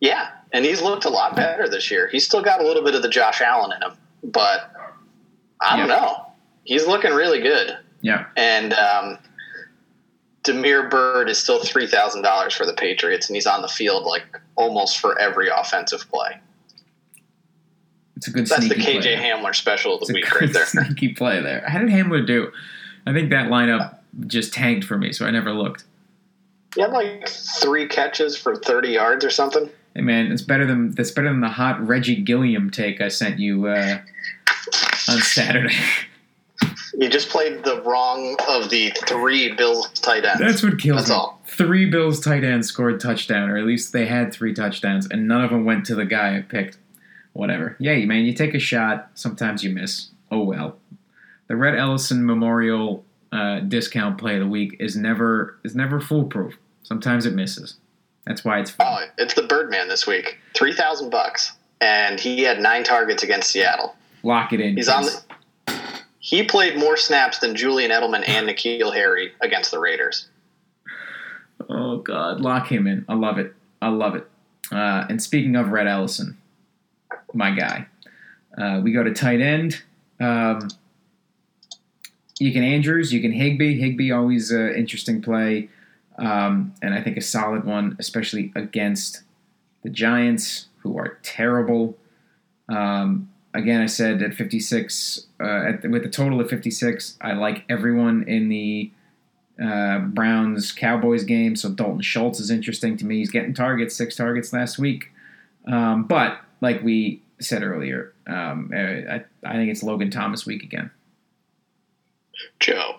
Yeah, 0.00 0.30
and 0.52 0.64
he's 0.64 0.80
looked 0.80 1.04
a 1.04 1.10
lot 1.10 1.36
better 1.36 1.68
this 1.68 1.90
year. 1.90 2.08
He's 2.08 2.24
still 2.24 2.42
got 2.42 2.60
a 2.60 2.64
little 2.64 2.82
bit 2.82 2.94
of 2.94 3.02
the 3.02 3.10
Josh 3.10 3.42
Allen 3.42 3.72
in 3.76 3.90
him, 3.90 3.96
but 4.24 4.72
I 5.60 5.76
don't 5.76 5.88
know. 5.88 6.26
He's 6.64 6.86
looking 6.86 7.12
really 7.12 7.40
good. 7.40 7.76
Yeah, 8.00 8.26
and 8.36 8.72
um, 8.72 9.18
Damiere 10.44 10.88
Byrd 10.88 11.28
is 11.28 11.38
still 11.38 11.62
three 11.62 11.86
thousand 11.86 12.22
dollars 12.22 12.54
for 12.54 12.64
the 12.64 12.72
Patriots, 12.72 13.28
and 13.28 13.36
he's 13.36 13.46
on 13.46 13.60
the 13.60 13.68
field 13.68 14.04
like 14.04 14.40
almost 14.56 14.98
for 14.98 15.18
every 15.18 15.48
offensive 15.48 16.08
play. 16.10 16.40
It's 18.22 18.28
a 18.28 18.30
good. 18.30 18.46
That's 18.46 18.68
the 18.68 18.76
KJ 18.76 19.02
play. 19.02 19.16
Hamler 19.16 19.52
special 19.52 19.98
of 19.98 20.06
the 20.06 20.14
week, 20.14 20.32
right 20.40 20.52
there. 20.52 20.64
Sneaky 20.66 21.08
play 21.08 21.42
there. 21.42 21.64
How 21.66 21.80
did 21.80 21.88
Hamler 21.88 22.24
do? 22.24 22.52
I 23.04 23.12
think 23.12 23.30
that 23.30 23.50
lineup 23.50 23.96
just 24.28 24.52
tanked 24.52 24.84
for 24.84 24.96
me, 24.96 25.12
so 25.12 25.26
I 25.26 25.32
never 25.32 25.52
looked. 25.52 25.82
He 26.76 26.82
had 26.82 26.92
like 26.92 27.28
three 27.28 27.88
catches 27.88 28.36
for 28.36 28.54
thirty 28.54 28.90
yards 28.90 29.24
or 29.24 29.30
something. 29.30 29.68
Hey 29.96 30.02
man, 30.02 30.30
it's 30.30 30.40
better 30.40 30.64
than 30.64 30.92
that's 30.92 31.10
better 31.10 31.28
than 31.30 31.40
the 31.40 31.48
hot 31.48 31.84
Reggie 31.84 32.22
Gilliam 32.22 32.70
take 32.70 33.00
I 33.00 33.08
sent 33.08 33.40
you 33.40 33.66
uh, 33.66 33.98
on 35.08 35.18
Saturday. 35.18 35.74
You 36.94 37.08
just 37.08 37.30
played 37.30 37.64
the 37.64 37.82
wrong 37.82 38.36
of 38.48 38.70
the 38.70 38.92
three 39.08 39.52
Bills 39.54 39.88
tight 39.98 40.24
ends. 40.24 40.40
That's 40.40 40.62
what 40.62 40.78
kills 40.78 40.98
That's 40.98 41.08
me. 41.08 41.16
all. 41.16 41.40
Three 41.46 41.86
Bills 41.86 42.20
tight 42.20 42.44
ends 42.44 42.68
scored 42.68 43.00
touchdown, 43.00 43.48
or 43.48 43.56
at 43.56 43.64
least 43.64 43.92
they 43.92 44.06
had 44.06 44.32
three 44.32 44.52
touchdowns, 44.54 45.08
and 45.10 45.26
none 45.26 45.42
of 45.42 45.50
them 45.50 45.64
went 45.64 45.86
to 45.86 45.94
the 45.94 46.04
guy 46.04 46.36
I 46.36 46.42
picked. 46.42 46.76
Whatever. 47.32 47.76
Yeah, 47.80 47.96
man, 48.04 48.24
you 48.24 48.34
take 48.34 48.54
a 48.54 48.58
shot. 48.58 49.10
Sometimes 49.14 49.64
you 49.64 49.70
miss. 49.70 50.08
Oh 50.30 50.42
well. 50.42 50.78
The 51.48 51.56
Rhett 51.56 51.78
Ellison 51.78 52.24
Memorial 52.24 53.04
uh, 53.32 53.60
discount 53.60 54.18
play 54.18 54.34
of 54.34 54.40
the 54.40 54.46
week 54.46 54.76
is 54.78 54.96
never 54.96 55.58
is 55.64 55.74
never 55.74 56.00
foolproof. 56.00 56.56
Sometimes 56.82 57.26
it 57.26 57.34
misses. 57.34 57.76
That's 58.26 58.44
why 58.44 58.60
it's. 58.60 58.70
Fun. 58.70 58.86
Oh, 58.88 59.06
it's 59.18 59.34
the 59.34 59.42
Birdman 59.42 59.88
this 59.88 60.06
week. 60.06 60.38
Three 60.54 60.72
thousand 60.72 61.10
bucks, 61.10 61.52
and 61.80 62.20
he 62.20 62.42
had 62.42 62.60
nine 62.60 62.84
targets 62.84 63.22
against 63.22 63.50
Seattle. 63.50 63.96
Lock 64.22 64.52
it 64.52 64.60
in. 64.60 64.76
He's 64.76 64.88
on. 64.88 65.04
The, 65.04 65.22
he 66.18 66.44
played 66.44 66.78
more 66.78 66.96
snaps 66.96 67.40
than 67.40 67.56
Julian 67.56 67.90
Edelman 67.90 68.28
and 68.28 68.48
N'Keal 68.48 68.94
Harry 68.94 69.32
against 69.40 69.70
the 69.70 69.80
Raiders. 69.80 70.28
Oh 71.68 71.98
God, 71.98 72.40
lock 72.40 72.70
him 72.70 72.86
in. 72.86 73.04
I 73.08 73.14
love 73.14 73.38
it. 73.38 73.54
I 73.80 73.88
love 73.88 74.14
it. 74.14 74.28
Uh, 74.70 75.06
and 75.08 75.20
speaking 75.22 75.56
of 75.56 75.70
Rhett 75.70 75.86
Ellison, 75.86 76.38
my 77.34 77.50
guy, 77.50 77.86
uh, 78.56 78.80
we 78.82 78.92
go 78.92 79.02
to 79.02 79.12
tight 79.12 79.40
end. 79.40 79.82
Um, 80.20 80.68
you 82.38 82.52
can 82.52 82.64
Andrews, 82.64 83.12
you 83.12 83.20
can 83.20 83.32
Higbee. 83.32 83.78
Higbee 83.78 84.10
always 84.10 84.50
an 84.50 84.74
interesting 84.74 85.22
play, 85.22 85.68
um, 86.18 86.74
and 86.82 86.94
I 86.94 87.00
think 87.00 87.16
a 87.16 87.20
solid 87.20 87.64
one, 87.64 87.96
especially 87.98 88.52
against 88.56 89.22
the 89.82 89.90
Giants, 89.90 90.66
who 90.78 90.98
are 90.98 91.18
terrible. 91.22 91.96
Um, 92.68 93.30
again, 93.54 93.80
I 93.80 93.86
said 93.86 94.22
at 94.22 94.34
56, 94.34 95.26
uh, 95.40 95.44
at, 95.44 95.90
with 95.90 96.04
a 96.04 96.08
total 96.08 96.40
of 96.40 96.48
56, 96.48 97.18
I 97.20 97.32
like 97.32 97.64
everyone 97.68 98.24
in 98.24 98.48
the 98.48 98.90
uh, 99.62 99.98
Browns 99.98 100.72
Cowboys 100.72 101.24
game. 101.24 101.56
So 101.56 101.70
Dalton 101.70 102.00
Schultz 102.00 102.40
is 102.40 102.50
interesting 102.50 102.96
to 102.98 103.06
me. 103.06 103.18
He's 103.18 103.30
getting 103.30 103.54
targets, 103.54 103.94
six 103.94 104.16
targets 104.16 104.52
last 104.52 104.78
week. 104.78 105.12
Um, 105.66 106.04
but 106.04 106.40
like 106.62 106.82
we 106.82 107.20
said 107.40 107.62
earlier, 107.62 108.14
um, 108.26 108.70
I, 108.72 109.22
I 109.44 109.52
think 109.54 109.70
it's 109.70 109.82
Logan 109.82 110.10
Thomas 110.10 110.46
week 110.46 110.62
again. 110.62 110.90
Joe, 112.60 112.96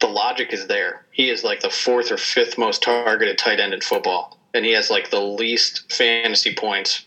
the 0.00 0.06
logic 0.06 0.52
is 0.52 0.66
there. 0.68 1.04
He 1.10 1.30
is 1.30 1.42
like 1.42 1.60
the 1.60 1.70
fourth 1.70 2.12
or 2.12 2.16
fifth 2.16 2.56
most 2.58 2.82
targeted 2.82 3.38
tight 3.38 3.58
end 3.58 3.74
in 3.74 3.80
football, 3.80 4.38
and 4.52 4.64
he 4.64 4.72
has 4.72 4.90
like 4.90 5.10
the 5.10 5.20
least 5.20 5.90
fantasy 5.92 6.54
points 6.54 7.04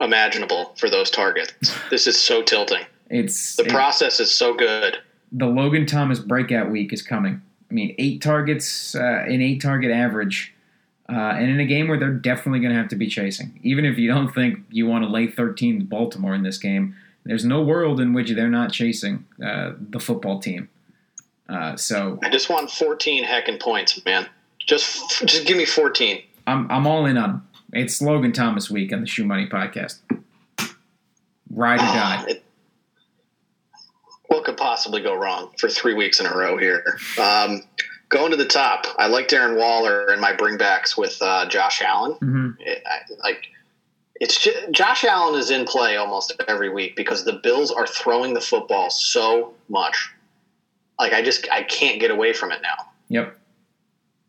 imaginable 0.00 0.72
for 0.78 0.88
those 0.88 1.10
targets. 1.10 1.52
This 1.90 2.06
is 2.06 2.18
so 2.18 2.42
tilting. 2.42 2.84
It's 3.10 3.56
The 3.56 3.64
it- 3.64 3.70
process 3.70 4.18
is 4.20 4.32
so 4.32 4.54
good. 4.54 4.96
the 5.32 5.46
Logan 5.46 5.84
Thomas 5.86 6.18
breakout 6.20 6.70
week 6.70 6.92
is 6.92 7.02
coming. 7.02 7.42
I 7.70 7.74
mean, 7.74 7.94
eight 7.98 8.20
targets, 8.22 8.94
uh, 8.94 9.24
an 9.26 9.40
eight 9.42 9.60
target 9.62 9.90
average, 9.90 10.54
uh, 11.08 11.12
and 11.36 11.50
in 11.50 11.60
a 11.60 11.64
game 11.66 11.88
where 11.88 11.98
they're 11.98 12.10
definitely 12.10 12.60
going 12.60 12.72
to 12.72 12.78
have 12.78 12.88
to 12.88 12.96
be 12.96 13.06
chasing. 13.06 13.58
Even 13.62 13.84
if 13.84 13.98
you 13.98 14.08
don't 14.08 14.32
think 14.34 14.60
you 14.70 14.86
want 14.86 15.04
to 15.04 15.10
lay 15.10 15.26
13 15.26 15.80
to 15.80 15.84
Baltimore 15.84 16.34
in 16.34 16.42
this 16.42 16.58
game, 16.58 16.94
there's 17.24 17.44
no 17.44 17.62
world 17.62 18.00
in 18.00 18.12
which 18.12 18.30
they're 18.30 18.48
not 18.48 18.72
chasing 18.72 19.24
uh, 19.44 19.72
the 19.90 20.00
football 20.00 20.38
team. 20.40 20.68
Uh, 21.48 21.76
so 21.76 22.18
I 22.22 22.30
just 22.30 22.48
want 22.48 22.70
14 22.70 23.24
heckin' 23.24 23.60
points, 23.60 24.02
man. 24.04 24.28
Just 24.64 25.26
just 25.26 25.46
give 25.46 25.56
me 25.56 25.64
14. 25.66 26.22
I'm 26.46 26.70
I'm 26.70 26.86
all 26.86 27.04
in 27.06 27.18
on. 27.18 27.46
It's 27.72 28.00
Logan 28.00 28.32
Thomas 28.32 28.70
week 28.70 28.92
on 28.92 29.00
the 29.00 29.06
Shoe 29.06 29.24
Money 29.24 29.46
podcast. 29.46 29.98
Ride 31.50 31.80
or 31.80 31.84
die. 31.84 32.24
Oh, 32.26 32.26
it- 32.30 32.44
what 34.26 34.44
could 34.44 34.56
possibly 34.56 35.02
go 35.02 35.14
wrong 35.14 35.50
for 35.58 35.68
three 35.68 35.92
weeks 35.92 36.18
in 36.18 36.24
a 36.26 36.34
row 36.34 36.56
here? 36.56 36.82
Um, 37.20 37.62
going 38.12 38.30
to 38.30 38.36
the 38.36 38.46
top, 38.46 38.86
I 38.98 39.08
like 39.08 39.28
Darren 39.28 39.56
Waller 39.56 40.06
and 40.06 40.20
my 40.20 40.32
bringbacks 40.32 40.96
with 40.96 41.20
uh, 41.20 41.46
Josh 41.48 41.82
Allen. 41.82 42.12
hmm 42.12 42.50
It, 42.60 42.82
I, 42.86 43.00
like 43.24 43.46
it's 44.20 44.40
just, 44.40 44.70
Josh 44.70 45.02
Allen 45.02 45.38
is 45.38 45.50
in 45.50 45.64
play 45.64 45.96
almost 45.96 46.32
every 46.46 46.68
week 46.68 46.94
because 46.94 47.24
the 47.24 47.40
Bills 47.42 47.72
are 47.72 47.86
throwing 47.86 48.34
the 48.34 48.40
football 48.40 48.90
so 48.90 49.54
much. 49.68 50.10
Like 50.98 51.12
I 51.12 51.22
just 51.22 51.48
I 51.50 51.64
can't 51.64 51.98
get 51.98 52.12
away 52.12 52.32
from 52.32 52.52
it 52.52 52.60
now. 52.62 52.92
Yep. 53.08 53.36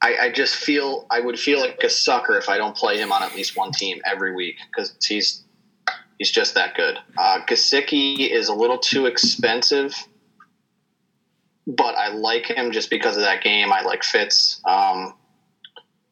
I, 0.02 0.18
I 0.24 0.32
just 0.32 0.56
feel 0.56 1.06
I 1.12 1.20
would 1.20 1.40
feel 1.40 1.60
like 1.60 1.80
a 1.84 1.90
sucker 1.90 2.38
if 2.38 2.50
I 2.50 2.58
don't 2.58 2.76
play 2.76 2.98
him 2.98 3.12
on 3.12 3.22
at 3.22 3.36
least 3.36 3.56
one 3.56 3.72
team 3.72 4.02
every 4.06 4.34
week 4.34 4.56
because 4.72 4.96
he's 5.06 5.44
he's 6.18 6.32
just 6.32 6.56
that 6.56 6.76
good. 6.76 6.98
Uh, 7.18 7.40
Gesicki 7.48 8.30
is 8.30 8.48
a 8.48 8.54
little 8.54 8.78
too 8.78 9.06
expensive, 9.06 9.94
but 11.68 11.96
I 11.96 12.10
like 12.10 12.48
him 12.48 12.72
just 12.72 12.90
because 12.90 13.16
of 13.16 13.24
that 13.24 13.44
game. 13.44 13.72
I 13.72 13.82
like 13.82 14.04
Fitz. 14.04 14.62
Um, 14.66 15.14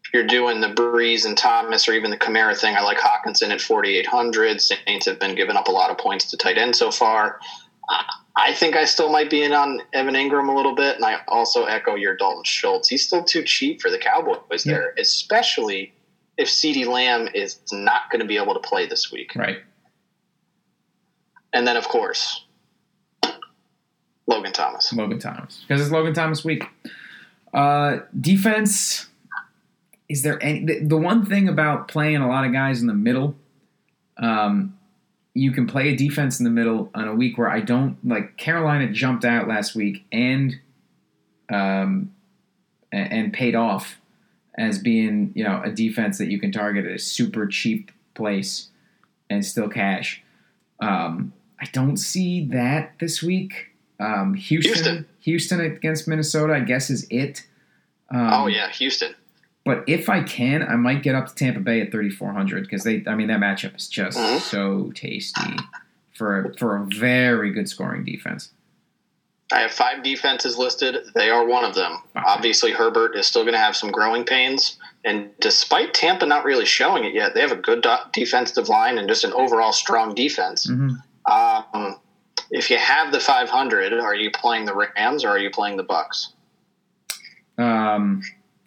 if 0.06 0.14
you're 0.14 0.28
doing 0.28 0.62
the 0.62 0.68
Brees 0.68 1.26
and 1.26 1.38
Thomas 1.38 1.88
or 1.88 1.94
even 1.94 2.10
the 2.12 2.18
Kamara 2.18 2.58
thing, 2.58 2.76
I 2.76 2.82
like 2.82 2.98
Hockenson 2.98 3.50
at 3.52 3.62
4,800. 3.62 4.62
Saints 4.62 5.06
have 5.06 5.20
been 5.20 5.36
giving 5.36 5.56
up 5.56 5.68
a 5.68 5.72
lot 5.72 5.90
of 5.90 5.98
points 5.98 6.30
to 6.32 6.38
tight 6.38 6.58
end 6.58 6.76
so 6.76 6.92
far. 6.92 7.40
Uh, 7.90 8.04
I 8.36 8.54
think 8.54 8.76
I 8.76 8.86
still 8.86 9.10
might 9.12 9.30
be 9.30 9.44
in 9.44 9.52
on 9.52 9.82
Evan 9.94 10.14
Engram 10.16 10.48
a 10.50 10.56
little 10.56 10.74
bit, 10.76 10.96
and 10.96 11.04
I 11.06 11.20
also 11.28 11.66
echo 11.66 11.96
your 11.96 12.16
Dalton 12.16 12.44
Schultz. 12.46 12.88
He's 12.88 13.06
still 13.06 13.24
too 13.24 13.44
cheap 13.44 13.82
for 13.82 13.90
the 13.92 13.98
Cowboys 13.98 14.66
Yeah. 14.66 14.74
there, 14.74 14.94
especially 14.98 15.94
if 16.38 16.48
CeeDee 16.48 16.88
Lamb 16.88 17.28
is 17.34 17.60
not 17.72 18.10
going 18.10 18.22
to 18.22 18.26
be 18.26 18.38
able 18.38 18.54
to 18.54 18.60
play 18.62 18.86
this 18.86 19.12
week. 19.12 19.34
Right. 19.36 19.58
And 21.54 21.68
then, 21.68 21.76
of 21.76 21.88
course, 21.90 22.46
Logan 24.32 24.54
Thomas. 24.54 24.94
Logan 24.94 25.20
Thomas 25.20 25.64
because 25.68 25.82
it's 25.82 25.92
Logan 25.92 26.14
Thomas 26.14 26.44
week. 26.44 26.64
Uh, 27.54 28.00
defense. 28.20 29.08
Is 30.08 30.24
there 30.24 30.42
any 30.44 30.66
the, 30.66 30.80
the 30.86 30.98
one 30.98 31.26
thing 31.26 31.48
about 31.48 31.88
playing 31.88 32.18
a 32.18 32.28
lot 32.28 32.46
of 32.46 32.54
guys 32.54 32.82
in 32.82 32.88
the 32.88 32.94
middle? 32.94 33.36
Um, 34.18 34.78
you 35.34 35.52
can 35.52 35.68
play 35.68 35.90
a 35.90 35.96
defense 35.96 36.40
in 36.40 36.44
the 36.44 36.52
middle 36.52 36.90
on 36.94 37.08
a 37.08 37.16
week 37.16 37.38
where 37.38 37.50
I 37.50 37.62
don't 37.62 37.98
like 38.06 38.38
Carolina 38.38 38.92
jumped 38.92 39.24
out 39.24 39.48
last 39.48 39.76
week 39.76 40.06
and 40.12 40.60
um, 41.50 42.14
and 42.92 43.32
paid 43.34 43.56
off 43.56 43.98
as 44.58 44.80
being 44.80 45.32
you 45.36 45.44
know 45.44 45.62
a 45.64 45.72
defense 45.72 46.18
that 46.18 46.30
you 46.30 46.40
can 46.40 46.52
target 46.52 46.86
at 46.86 46.92
a 46.92 47.00
super 47.00 47.48
cheap 47.48 47.92
place 48.14 48.70
and 49.30 49.46
still 49.46 49.70
cash. 49.70 50.22
Um, 50.80 51.34
I 51.60 51.66
don't 51.72 51.98
see 51.98 52.46
that 52.48 53.00
this 53.00 53.22
week. 53.22 53.71
Um, 54.02 54.34
Houston, 54.34 54.74
Houston. 54.74 55.06
Houston 55.20 55.62
against 55.62 56.08
Minnesota, 56.08 56.54
I 56.54 56.62
guess 56.62 56.90
is 56.90 57.06
it. 57.10 57.46
Um, 58.10 58.30
oh, 58.34 58.48
yeah, 58.48 58.70
Houston. 58.72 59.14
But 59.64 59.84
if 59.88 60.10
I 60.10 60.24
can, 60.24 60.64
I 60.64 60.76
might 60.76 61.04
get 61.04 61.14
up 61.14 61.28
to 61.28 61.36
Tampa 61.36 61.60
Bay 61.60 61.82
at 61.82 61.92
3,400 61.92 62.64
because 62.64 62.84
they, 62.84 63.04
I 63.08 63.14
mean, 63.16 63.28
that 63.28 63.40
matchup 63.40 63.76
is 63.78 63.88
just 63.88 64.18
Mhm. 64.18 64.40
so 64.40 64.92
tasty 64.96 65.56
for 66.14 66.46
a, 66.46 66.58
for 66.58 66.78
a 66.78 66.86
very 66.98 67.52
good 67.52 67.70
scoring 67.70 68.04
defense. 68.04 68.50
I 69.54 69.60
have 69.60 69.72
five 69.72 70.02
defenses 70.02 70.58
listed. 70.58 70.96
They 71.14 71.30
are 71.30 71.46
one 71.46 71.64
of 71.66 71.76
them. 71.76 71.92
Wow. 72.16 72.24
Obviously, 72.26 72.72
Herbert 72.72 73.16
is 73.16 73.28
still 73.28 73.44
going 73.44 73.54
to 73.54 73.60
have 73.60 73.76
some 73.76 73.92
growing 73.92 74.24
pains. 74.24 74.78
And 75.04 75.30
despite 75.42 75.94
Tampa 75.94 76.26
not 76.26 76.44
really 76.46 76.66
showing 76.66 77.04
it 77.04 77.14
yet, 77.14 77.34
they 77.36 77.42
have 77.42 77.52
a 77.52 77.56
good 77.58 77.86
defensive 78.14 78.70
line 78.70 78.98
and 78.98 79.08
just 79.08 79.24
an 79.26 79.34
overall 79.34 79.74
strong 79.74 80.16
defense. 80.16 80.68
hmm 80.68 80.92
Um, 81.32 81.98
if 82.52 82.70
you 82.70 82.78
have 82.78 83.12
the 83.12 83.20
500, 83.20 83.94
are 83.94 84.16
you 84.16 84.30
playing 84.30 84.66
the 84.66 84.76
Rams 84.76 85.24
or 85.24 85.30
are 85.30 85.40
you 85.40 85.50
playing 85.50 85.78
the 85.78 85.84
Bucs? 85.86 86.28
Um, 87.58 88.22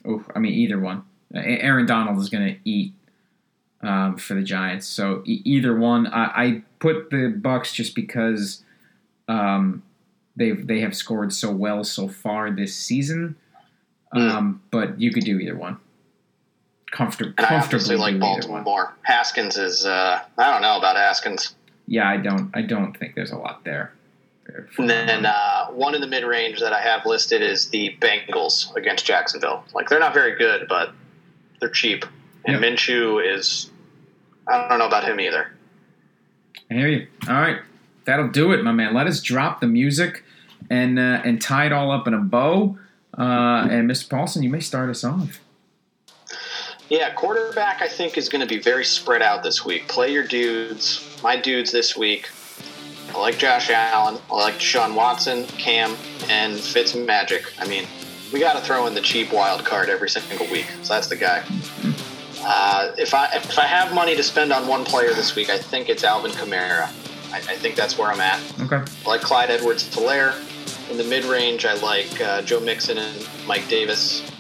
oh, 0.07 0.25
I 0.35 0.39
mean, 0.39 0.55
either 0.55 0.79
one. 0.81 1.05
Aaron 1.35 1.87
Donald 1.87 2.19
is 2.19 2.29
going 2.29 2.55
to 2.55 2.61
eat 2.65 2.93
um, 3.83 4.17
for 4.17 4.35
the 4.35 4.43
Giants, 4.43 4.87
so 4.87 5.23
e- 5.27 5.43
either 5.45 5.77
one. 5.77 6.07
I, 6.07 6.25
I 6.25 6.63
put 6.79 7.11
the 7.11 7.35
Bucs 7.39 7.73
just 7.75 7.95
because 7.95 8.63
um, 9.29 9.83
they 10.37 10.53
they 10.53 10.81
have 10.81 10.95
scored 10.95 11.33
so 11.33 11.51
well 11.51 11.83
so 11.85 12.09
far 12.09 12.51
this 12.51 12.75
season. 12.75 13.37
Um, 14.13 14.63
But 14.71 15.01
you 15.01 15.13
could 15.13 15.25
do 15.25 15.39
either 15.41 15.57
one. 15.57 15.79
Comfort- 16.93 17.35
I 17.37 17.43
comfortably 17.47 17.97
obviously 17.97 17.97
like. 17.97 18.21
Baltimore. 18.21 18.95
Haskins 19.03 19.57
is, 19.59 19.85
uh, 19.85 20.21
I 20.39 20.51
don't 20.53 20.63
know 20.63 20.79
about 20.79 20.97
Haskins. 20.97 21.57
Yeah, 21.87 22.09
I 22.09 22.17
don't. 22.17 22.51
I 22.55 22.63
don't 22.63 22.97
think 22.97 23.15
there's 23.15 23.31
a 23.33 23.37
lot 23.37 23.65
there. 23.65 23.93
And 24.79 24.91
then 24.91 25.25
uh, 25.25 25.67
one 25.69 25.95
in 25.95 26.01
the 26.03 26.07
mid 26.07 26.23
range 26.25 26.61
that 26.61 26.73
I 26.73 26.81
have 26.81 27.07
listed 27.07 27.41
is 27.43 27.71
the 27.71 27.97
Bengals 28.01 28.75
against 28.77 29.07
Jacksonville. 29.07 29.65
Like 29.75 29.89
they're 29.89 30.01
not 30.01 30.13
very 30.13 30.37
good, 30.37 30.67
but 30.69 30.93
they're 31.61 31.71
cheap. 31.71 32.05
And 32.45 32.61
Yep. 32.61 32.73
Minshew 32.75 33.35
is, 33.35 33.71
I 34.47 34.69
don't 34.69 34.79
know 34.79 34.87
about 34.87 35.05
him 35.05 35.19
either. 35.19 35.51
I 36.71 36.75
hear 36.75 36.89
you. 36.89 37.07
All 37.27 37.35
right, 37.35 37.61
that'll 38.05 38.29
do 38.29 38.53
it, 38.53 38.63
my 38.63 38.73
man. 38.73 38.93
Let 38.93 39.07
us 39.07 39.23
drop 39.23 39.61
the 39.61 39.67
music 39.67 40.25
and 40.69 40.99
uh, 40.99 41.23
and 41.25 41.41
tie 41.41 41.67
it 41.67 41.73
all 41.73 41.91
up 41.91 42.07
in 42.07 42.13
a 42.15 42.19
bow. 42.19 42.79
Uh, 43.17 43.69
and 43.71 43.89
Mr. 43.91 44.11
Paulson, 44.11 44.43
you 44.43 44.51
may 44.51 44.61
start 44.61 44.91
us 44.91 45.05
off. 45.05 45.41
Yeah, 46.91 47.11
quarterback 47.15 47.81
I 47.81 47.89
think 47.89 48.19
is 48.19 48.29
going 48.29 48.47
to 48.47 48.47
be 48.47 48.61
very 48.61 48.85
spread 48.85 49.23
out 49.23 49.43
this 49.43 49.65
week. 49.65 49.89
Play 49.89 50.13
your 50.13 50.27
dudes. 50.27 51.19
My 51.23 51.37
dudes 51.37 51.73
this 51.73 51.97
week. 51.97 52.29
I 53.15 53.19
like 53.19 53.39
Josh 53.39 53.71
Allen. 53.71 54.21
I 54.31 54.35
like 54.35 54.61
Sean 54.61 54.95
Watson, 54.95 55.47
Cam, 55.47 55.97
and 56.29 56.59
Fitz 56.59 56.95
Magic. 56.95 57.53
I 57.59 57.67
mean, 57.67 57.87
we 58.33 58.41
got 58.41 58.55
to 58.55 58.61
throw 58.61 58.87
in 58.87 58.95
the 58.95 59.01
cheap 59.01 59.33
wild 59.33 59.65
card 59.65 59.89
every 59.89 60.11
single 60.11 60.47
week. 60.51 60.67
So 60.83 60.95
that's 60.95 61.07
the 61.07 61.17
guy. 61.17 61.45
Uh, 62.41 62.93
if 62.99 63.15
I 63.15 63.29
if 63.35 63.59
I 63.59 63.65
have 63.65 63.95
money 63.95 64.15
to 64.17 64.23
spend 64.23 64.53
on 64.53 64.67
one 64.67 64.85
player 64.85 65.15
this 65.15 65.35
week, 65.35 65.49
I 65.49 65.57
think 65.57 65.89
it's 65.89 66.05
Alvin 66.05 66.33
Kamara. 66.33 66.89
I, 67.33 67.39
I 67.39 67.57
think 67.57 67.77
that's 67.77 67.97
where 67.97 68.11
I'm 68.11 68.21
at. 68.21 68.41
Okay. 68.61 68.77
I 68.77 69.09
like 69.09 69.23
Clyde 69.23 69.51
Edwards 69.51 69.89
Helaire. 69.95 70.35
In 70.91 70.99
the 70.99 71.05
mid 71.05 71.25
range, 71.25 71.65
I 71.65 71.75
like 71.75 72.21
uh, 72.21 72.43
Joe 72.43 72.61
Mixon 72.61 72.99
and 72.99 73.29
Mike 73.47 73.67
Davis. 73.69 74.31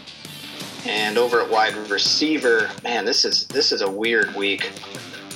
And 0.87 1.17
over 1.17 1.41
at 1.41 1.51
wide 1.51 1.75
receiver, 1.89 2.71
man, 2.83 3.05
this 3.05 3.25
is 3.25 3.47
this 3.49 3.73
is 3.73 3.81
a 3.81 3.91
weird 3.91 4.35
week. 4.35 4.71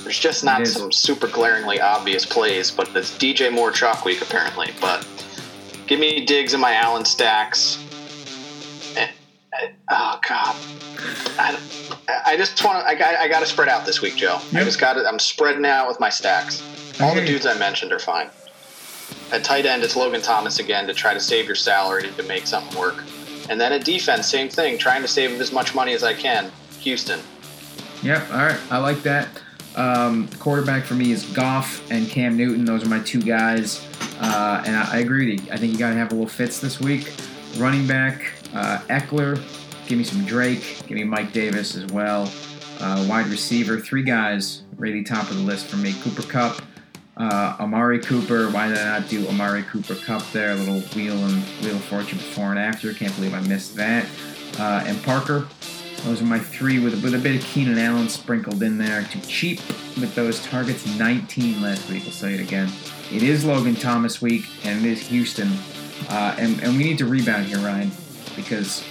There's 0.03 0.19
just 0.19 0.43
not 0.43 0.65
some 0.67 0.91
super 0.91 1.27
glaringly 1.27 1.81
obvious 1.81 2.25
plays, 2.25 2.71
but 2.71 2.95
it's 2.95 3.17
DJ 3.17 3.51
Moore 3.51 3.71
chalk 3.71 4.05
week 4.05 4.21
apparently. 4.21 4.71
But 4.79 5.05
give 5.87 5.99
me 5.99 6.25
Diggs 6.25 6.53
in 6.53 6.59
my 6.59 6.73
Allen 6.75 7.05
stacks. 7.05 7.83
Eh, 8.95 9.07
eh, 9.53 9.71
Oh 9.91 10.19
God, 10.27 10.55
I, 11.39 11.59
I 12.25 12.37
just 12.37 12.63
want 12.63 12.83
to. 12.83 12.87
I 12.87 12.93
got. 12.93 13.15
I 13.15 13.27
got 13.27 13.39
to 13.39 13.45
spread 13.47 13.69
out 13.69 13.85
this 13.85 14.01
week, 14.01 14.15
Joe. 14.15 14.39
I 14.53 14.63
just 14.63 14.79
got 14.79 14.97
it. 14.97 15.05
I'm 15.07 15.19
spreading 15.19 15.65
out 15.65 15.87
with 15.87 15.99
my 15.99 16.09
stacks. 16.09 16.61
All 17.01 17.15
the 17.15 17.25
dudes 17.25 17.45
I 17.45 17.57
mentioned 17.57 17.91
are 17.91 17.99
fine. 17.99 18.29
At 19.31 19.43
tight 19.43 19.65
end, 19.65 19.83
it's 19.83 19.95
Logan 19.95 20.21
Thomas 20.21 20.59
again 20.59 20.85
to 20.87 20.93
try 20.93 21.13
to 21.13 21.19
save 21.19 21.45
your 21.45 21.55
salary 21.55 22.09
to 22.11 22.23
make 22.23 22.45
something 22.45 22.77
work. 22.79 23.03
And 23.49 23.59
then 23.59 23.73
at 23.73 23.83
defense, 23.83 24.27
same 24.27 24.47
thing, 24.47 24.77
trying 24.77 25.01
to 25.01 25.07
save 25.07 25.39
as 25.41 25.51
much 25.51 25.75
money 25.75 25.93
as 25.93 26.03
I 26.03 26.13
can. 26.13 26.51
Houston. 26.79 27.19
Yep. 28.03 28.31
All 28.31 28.37
right. 28.37 28.59
I 28.71 28.77
like 28.77 29.01
that. 29.03 29.27
Um, 29.75 30.27
quarterback 30.39 30.85
for 30.85 30.93
me 30.93 31.11
is 31.11 31.25
Goff 31.25 31.89
and 31.91 32.07
Cam 32.07 32.37
Newton. 32.37 32.63
Those 32.63 32.85
are 32.85 32.89
my 32.89 32.99
two 32.99 33.21
guys. 33.21 33.85
Uh, 34.19 34.63
and 34.65 34.75
I, 34.75 34.95
I 34.95 34.97
agree 34.99 35.35
with 35.35 35.45
you. 35.45 35.51
I 35.51 35.57
think 35.57 35.73
you 35.73 35.79
got 35.79 35.89
to 35.89 35.95
have 35.95 36.11
a 36.11 36.15
little 36.15 36.29
Fitz 36.29 36.59
this 36.59 36.79
week. 36.79 37.13
Running 37.57 37.87
back, 37.87 38.31
uh, 38.53 38.79
Ekeler. 38.89 39.41
Give 39.87 39.97
me 39.97 40.03
some 40.03 40.23
Drake. 40.25 40.83
Give 40.87 40.97
me 40.97 41.03
Mike 41.03 41.33
Davis 41.33 41.75
as 41.75 41.85
well. 41.87 42.31
Uh, 42.79 43.05
wide 43.09 43.27
receiver, 43.27 43.79
three 43.79 44.03
guys 44.03 44.63
really 44.79 45.03
top 45.03 45.29
of 45.29 45.37
the 45.37 45.43
list 45.43 45.67
for 45.67 45.77
me. 45.77 45.93
Cooper 46.01 46.23
Kupp, 46.23 46.61
uh, 47.19 47.57
Amari 47.59 47.99
Cooper. 47.99 48.49
Why 48.49 48.69
did 48.69 48.77
I 48.77 48.99
not 48.99 49.09
do 49.09 49.27
Amari 49.27 49.63
Cooper 49.63 49.95
Kupp 49.95 50.23
there? 50.31 50.51
A 50.51 50.55
little 50.55 50.79
wheel 50.95 51.17
and 51.17 51.43
wheel 51.63 51.75
of 51.75 51.83
fortune 51.83 52.17
before 52.17 52.49
and 52.49 52.59
after. 52.59 52.93
Can't 52.93 53.13
believe 53.15 53.33
I 53.33 53.41
missed 53.41 53.75
that. 53.75 54.05
Uh, 54.57 54.83
and 54.85 55.01
Parker. 55.03 55.45
Those 56.05 56.21
are 56.21 56.25
my 56.25 56.39
three 56.39 56.79
with 56.79 56.93
a, 56.93 56.97
with 57.03 57.13
a 57.13 57.17
bit 57.17 57.35
of 57.35 57.41
Keenan 57.41 57.77
Allen 57.77 58.07
sprinkled 58.07 58.63
in 58.63 58.77
there. 58.77 59.03
Too 59.03 59.19
cheap 59.19 59.59
with 59.99 60.15
those 60.15 60.41
targets. 60.45 60.97
19 60.97 61.61
last 61.61 61.89
week. 61.89 62.03
I'll 62.05 62.11
say 62.11 62.33
it 62.33 62.39
again. 62.39 62.71
It 63.11 63.21
is 63.21 63.43
Logan 63.43 63.75
Thomas 63.75 64.21
week, 64.21 64.45
and 64.63 64.85
it 64.85 64.89
is 64.89 65.01
Houston. 65.07 65.51
Uh, 66.07 66.35
and, 66.37 66.61
and 66.63 66.77
we 66.77 66.85
need 66.85 66.97
to 66.99 67.05
rebound 67.05 67.47
here, 67.47 67.57
Ryan, 67.57 67.91
because 68.37 68.81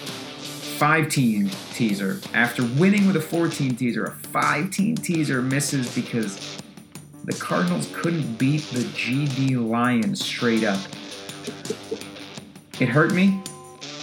five 0.79 1.09
team 1.09 1.51
teaser 1.73 2.21
after 2.35 2.63
winning 2.79 3.07
with 3.07 3.17
a 3.17 3.21
14 3.21 3.75
teaser, 3.75 4.05
a 4.05 4.11
five 4.11 4.71
team 4.71 4.95
teaser 4.95 5.41
misses 5.41 5.93
because 5.95 6.58
the 7.29 7.39
Cardinals 7.39 7.91
couldn't 7.93 8.39
beat 8.39 8.63
the 8.71 8.81
GD 8.81 9.69
Lions 9.69 10.25
straight 10.25 10.65
up. 10.65 10.81
It 12.81 12.89
hurt 12.89 13.13
me, 13.13 13.43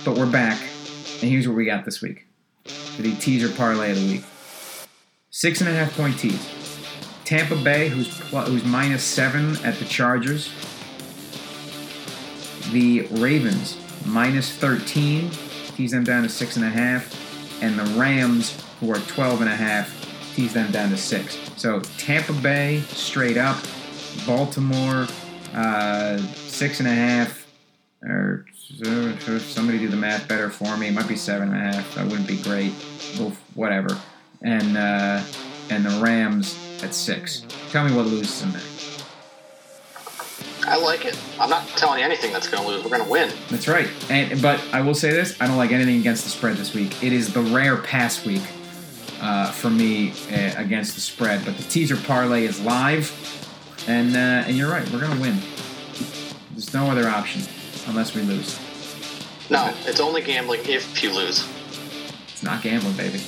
but 0.04 0.16
we're 0.16 0.32
back, 0.32 0.60
and 0.60 1.32
here's 1.32 1.48
what 1.48 1.58
we 1.58 1.66
got 1.66 1.86
this 1.86 2.04
week 2.04 2.28
for 2.66 3.02
the 3.02 3.16
teaser 3.16 3.50
parlay 3.50 3.92
of 3.92 4.00
the 4.00 4.06
week. 4.06 4.24
Six 5.32 5.60
and 5.62 5.70
a 5.72 5.74
half 5.74 5.98
point 5.98 6.20
tease. 6.20 6.48
Tampa 7.24 7.56
Bay, 7.56 7.90
who's 7.90 8.16
who's 8.30 8.64
minus 8.64 9.04
seven 9.04 9.58
at 9.66 9.76
the 9.80 9.86
Chargers. 9.86 10.52
The 12.72 13.08
Ravens 13.10 13.80
minus 14.06 14.56
13, 14.56 15.32
tease 15.76 15.92
them 15.92 16.04
down 16.04 16.22
to 16.22 16.30
six 16.30 16.58
and 16.58 16.66
a 16.66 16.70
half, 16.70 17.64
and 17.64 17.80
the 17.80 18.00
Rams, 18.00 18.62
who 18.80 18.92
are 18.92 19.00
12 19.00 19.42
and 19.42 19.50
a 19.50 19.56
half, 19.56 20.05
tease 20.36 20.54
them 20.54 20.70
down 20.72 20.90
to 20.90 20.98
six. 20.98 21.40
So 21.56 21.80
Tampa 21.98 22.34
Bay 22.34 22.82
straight 22.90 23.38
up, 23.38 23.58
Baltimore 24.28 25.08
uh, 25.54 26.18
six 26.18 26.80
and 26.80 26.90
a 26.90 26.94
half, 26.94 27.48
or 28.04 28.46
somebody 29.40 29.80
do 29.80 29.88
the 29.88 29.96
math 29.96 30.28
better 30.28 30.50
for 30.50 30.76
me. 30.76 30.90
It 30.90 30.94
might 30.94 31.08
be 31.08 31.16
seven 31.16 31.54
and 31.54 31.58
a 31.58 31.72
half. 31.72 31.96
That 31.96 32.06
wouldn't 32.06 32.28
be 32.28 32.38
great. 32.38 32.72
Whatever. 33.54 33.98
And 34.42 34.78
uh, 34.78 35.24
and 35.70 35.86
the 35.86 36.02
Rams 36.04 36.60
at 36.84 36.94
six. 36.94 37.46
Tell 37.72 37.88
me 37.88 37.96
what 37.96 38.06
loses 38.06 38.44
in 38.44 38.52
there. 38.52 38.62
I 40.68 40.78
like 40.78 41.06
it. 41.06 41.18
I'm 41.40 41.50
not 41.50 41.68
telling 41.70 42.00
you 42.00 42.06
anything 42.06 42.34
that's 42.34 42.50
going 42.50 42.64
to 42.64 42.68
lose. 42.68 42.84
We're 42.84 42.90
going 42.90 43.04
to 43.04 43.10
win. 43.10 43.32
That's 43.50 43.68
right. 43.68 43.88
And 44.10 44.42
but 44.42 44.62
I 44.74 44.82
will 44.82 44.96
say 44.96 45.12
this: 45.12 45.40
I 45.40 45.48
don't 45.48 45.58
like 45.58 45.72
anything 45.72 46.00
against 46.00 46.26
the 46.26 46.30
spread 46.30 46.58
this 46.58 46.74
week. 46.74 47.02
It 47.02 47.14
is 47.14 47.34
the 47.34 47.42
rare 47.42 47.78
pass 47.78 48.26
week 48.26 48.42
uh, 49.22 49.52
for 49.52 49.70
me 49.70 50.12
uh, 50.32 50.54
against 50.58 50.96
the 50.96 51.02
spread. 51.02 51.44
But 51.46 51.58
the 51.58 51.64
teaser 51.64 51.96
parlay 51.96 52.46
is 52.46 52.60
live, 52.62 53.12
and 53.88 54.16
uh, 54.16 54.48
and 54.48 54.58
you're 54.58 54.70
right. 54.70 54.90
We're 54.92 55.02
to 55.02 55.22
win. 55.22 55.40
There's 56.52 56.74
no 56.74 56.90
other 56.90 57.08
option 57.08 57.42
unless 57.88 58.16
we 58.16 58.22
lose. 58.22 58.60
No, 59.50 59.74
it's 59.86 60.00
only 60.00 60.22
gambling 60.22 60.62
if 60.66 61.04
you 61.04 61.14
lose. 61.14 61.48
It's 62.30 62.44
not 62.44 62.64
gambling, 62.64 62.96
baby. 62.98 63.22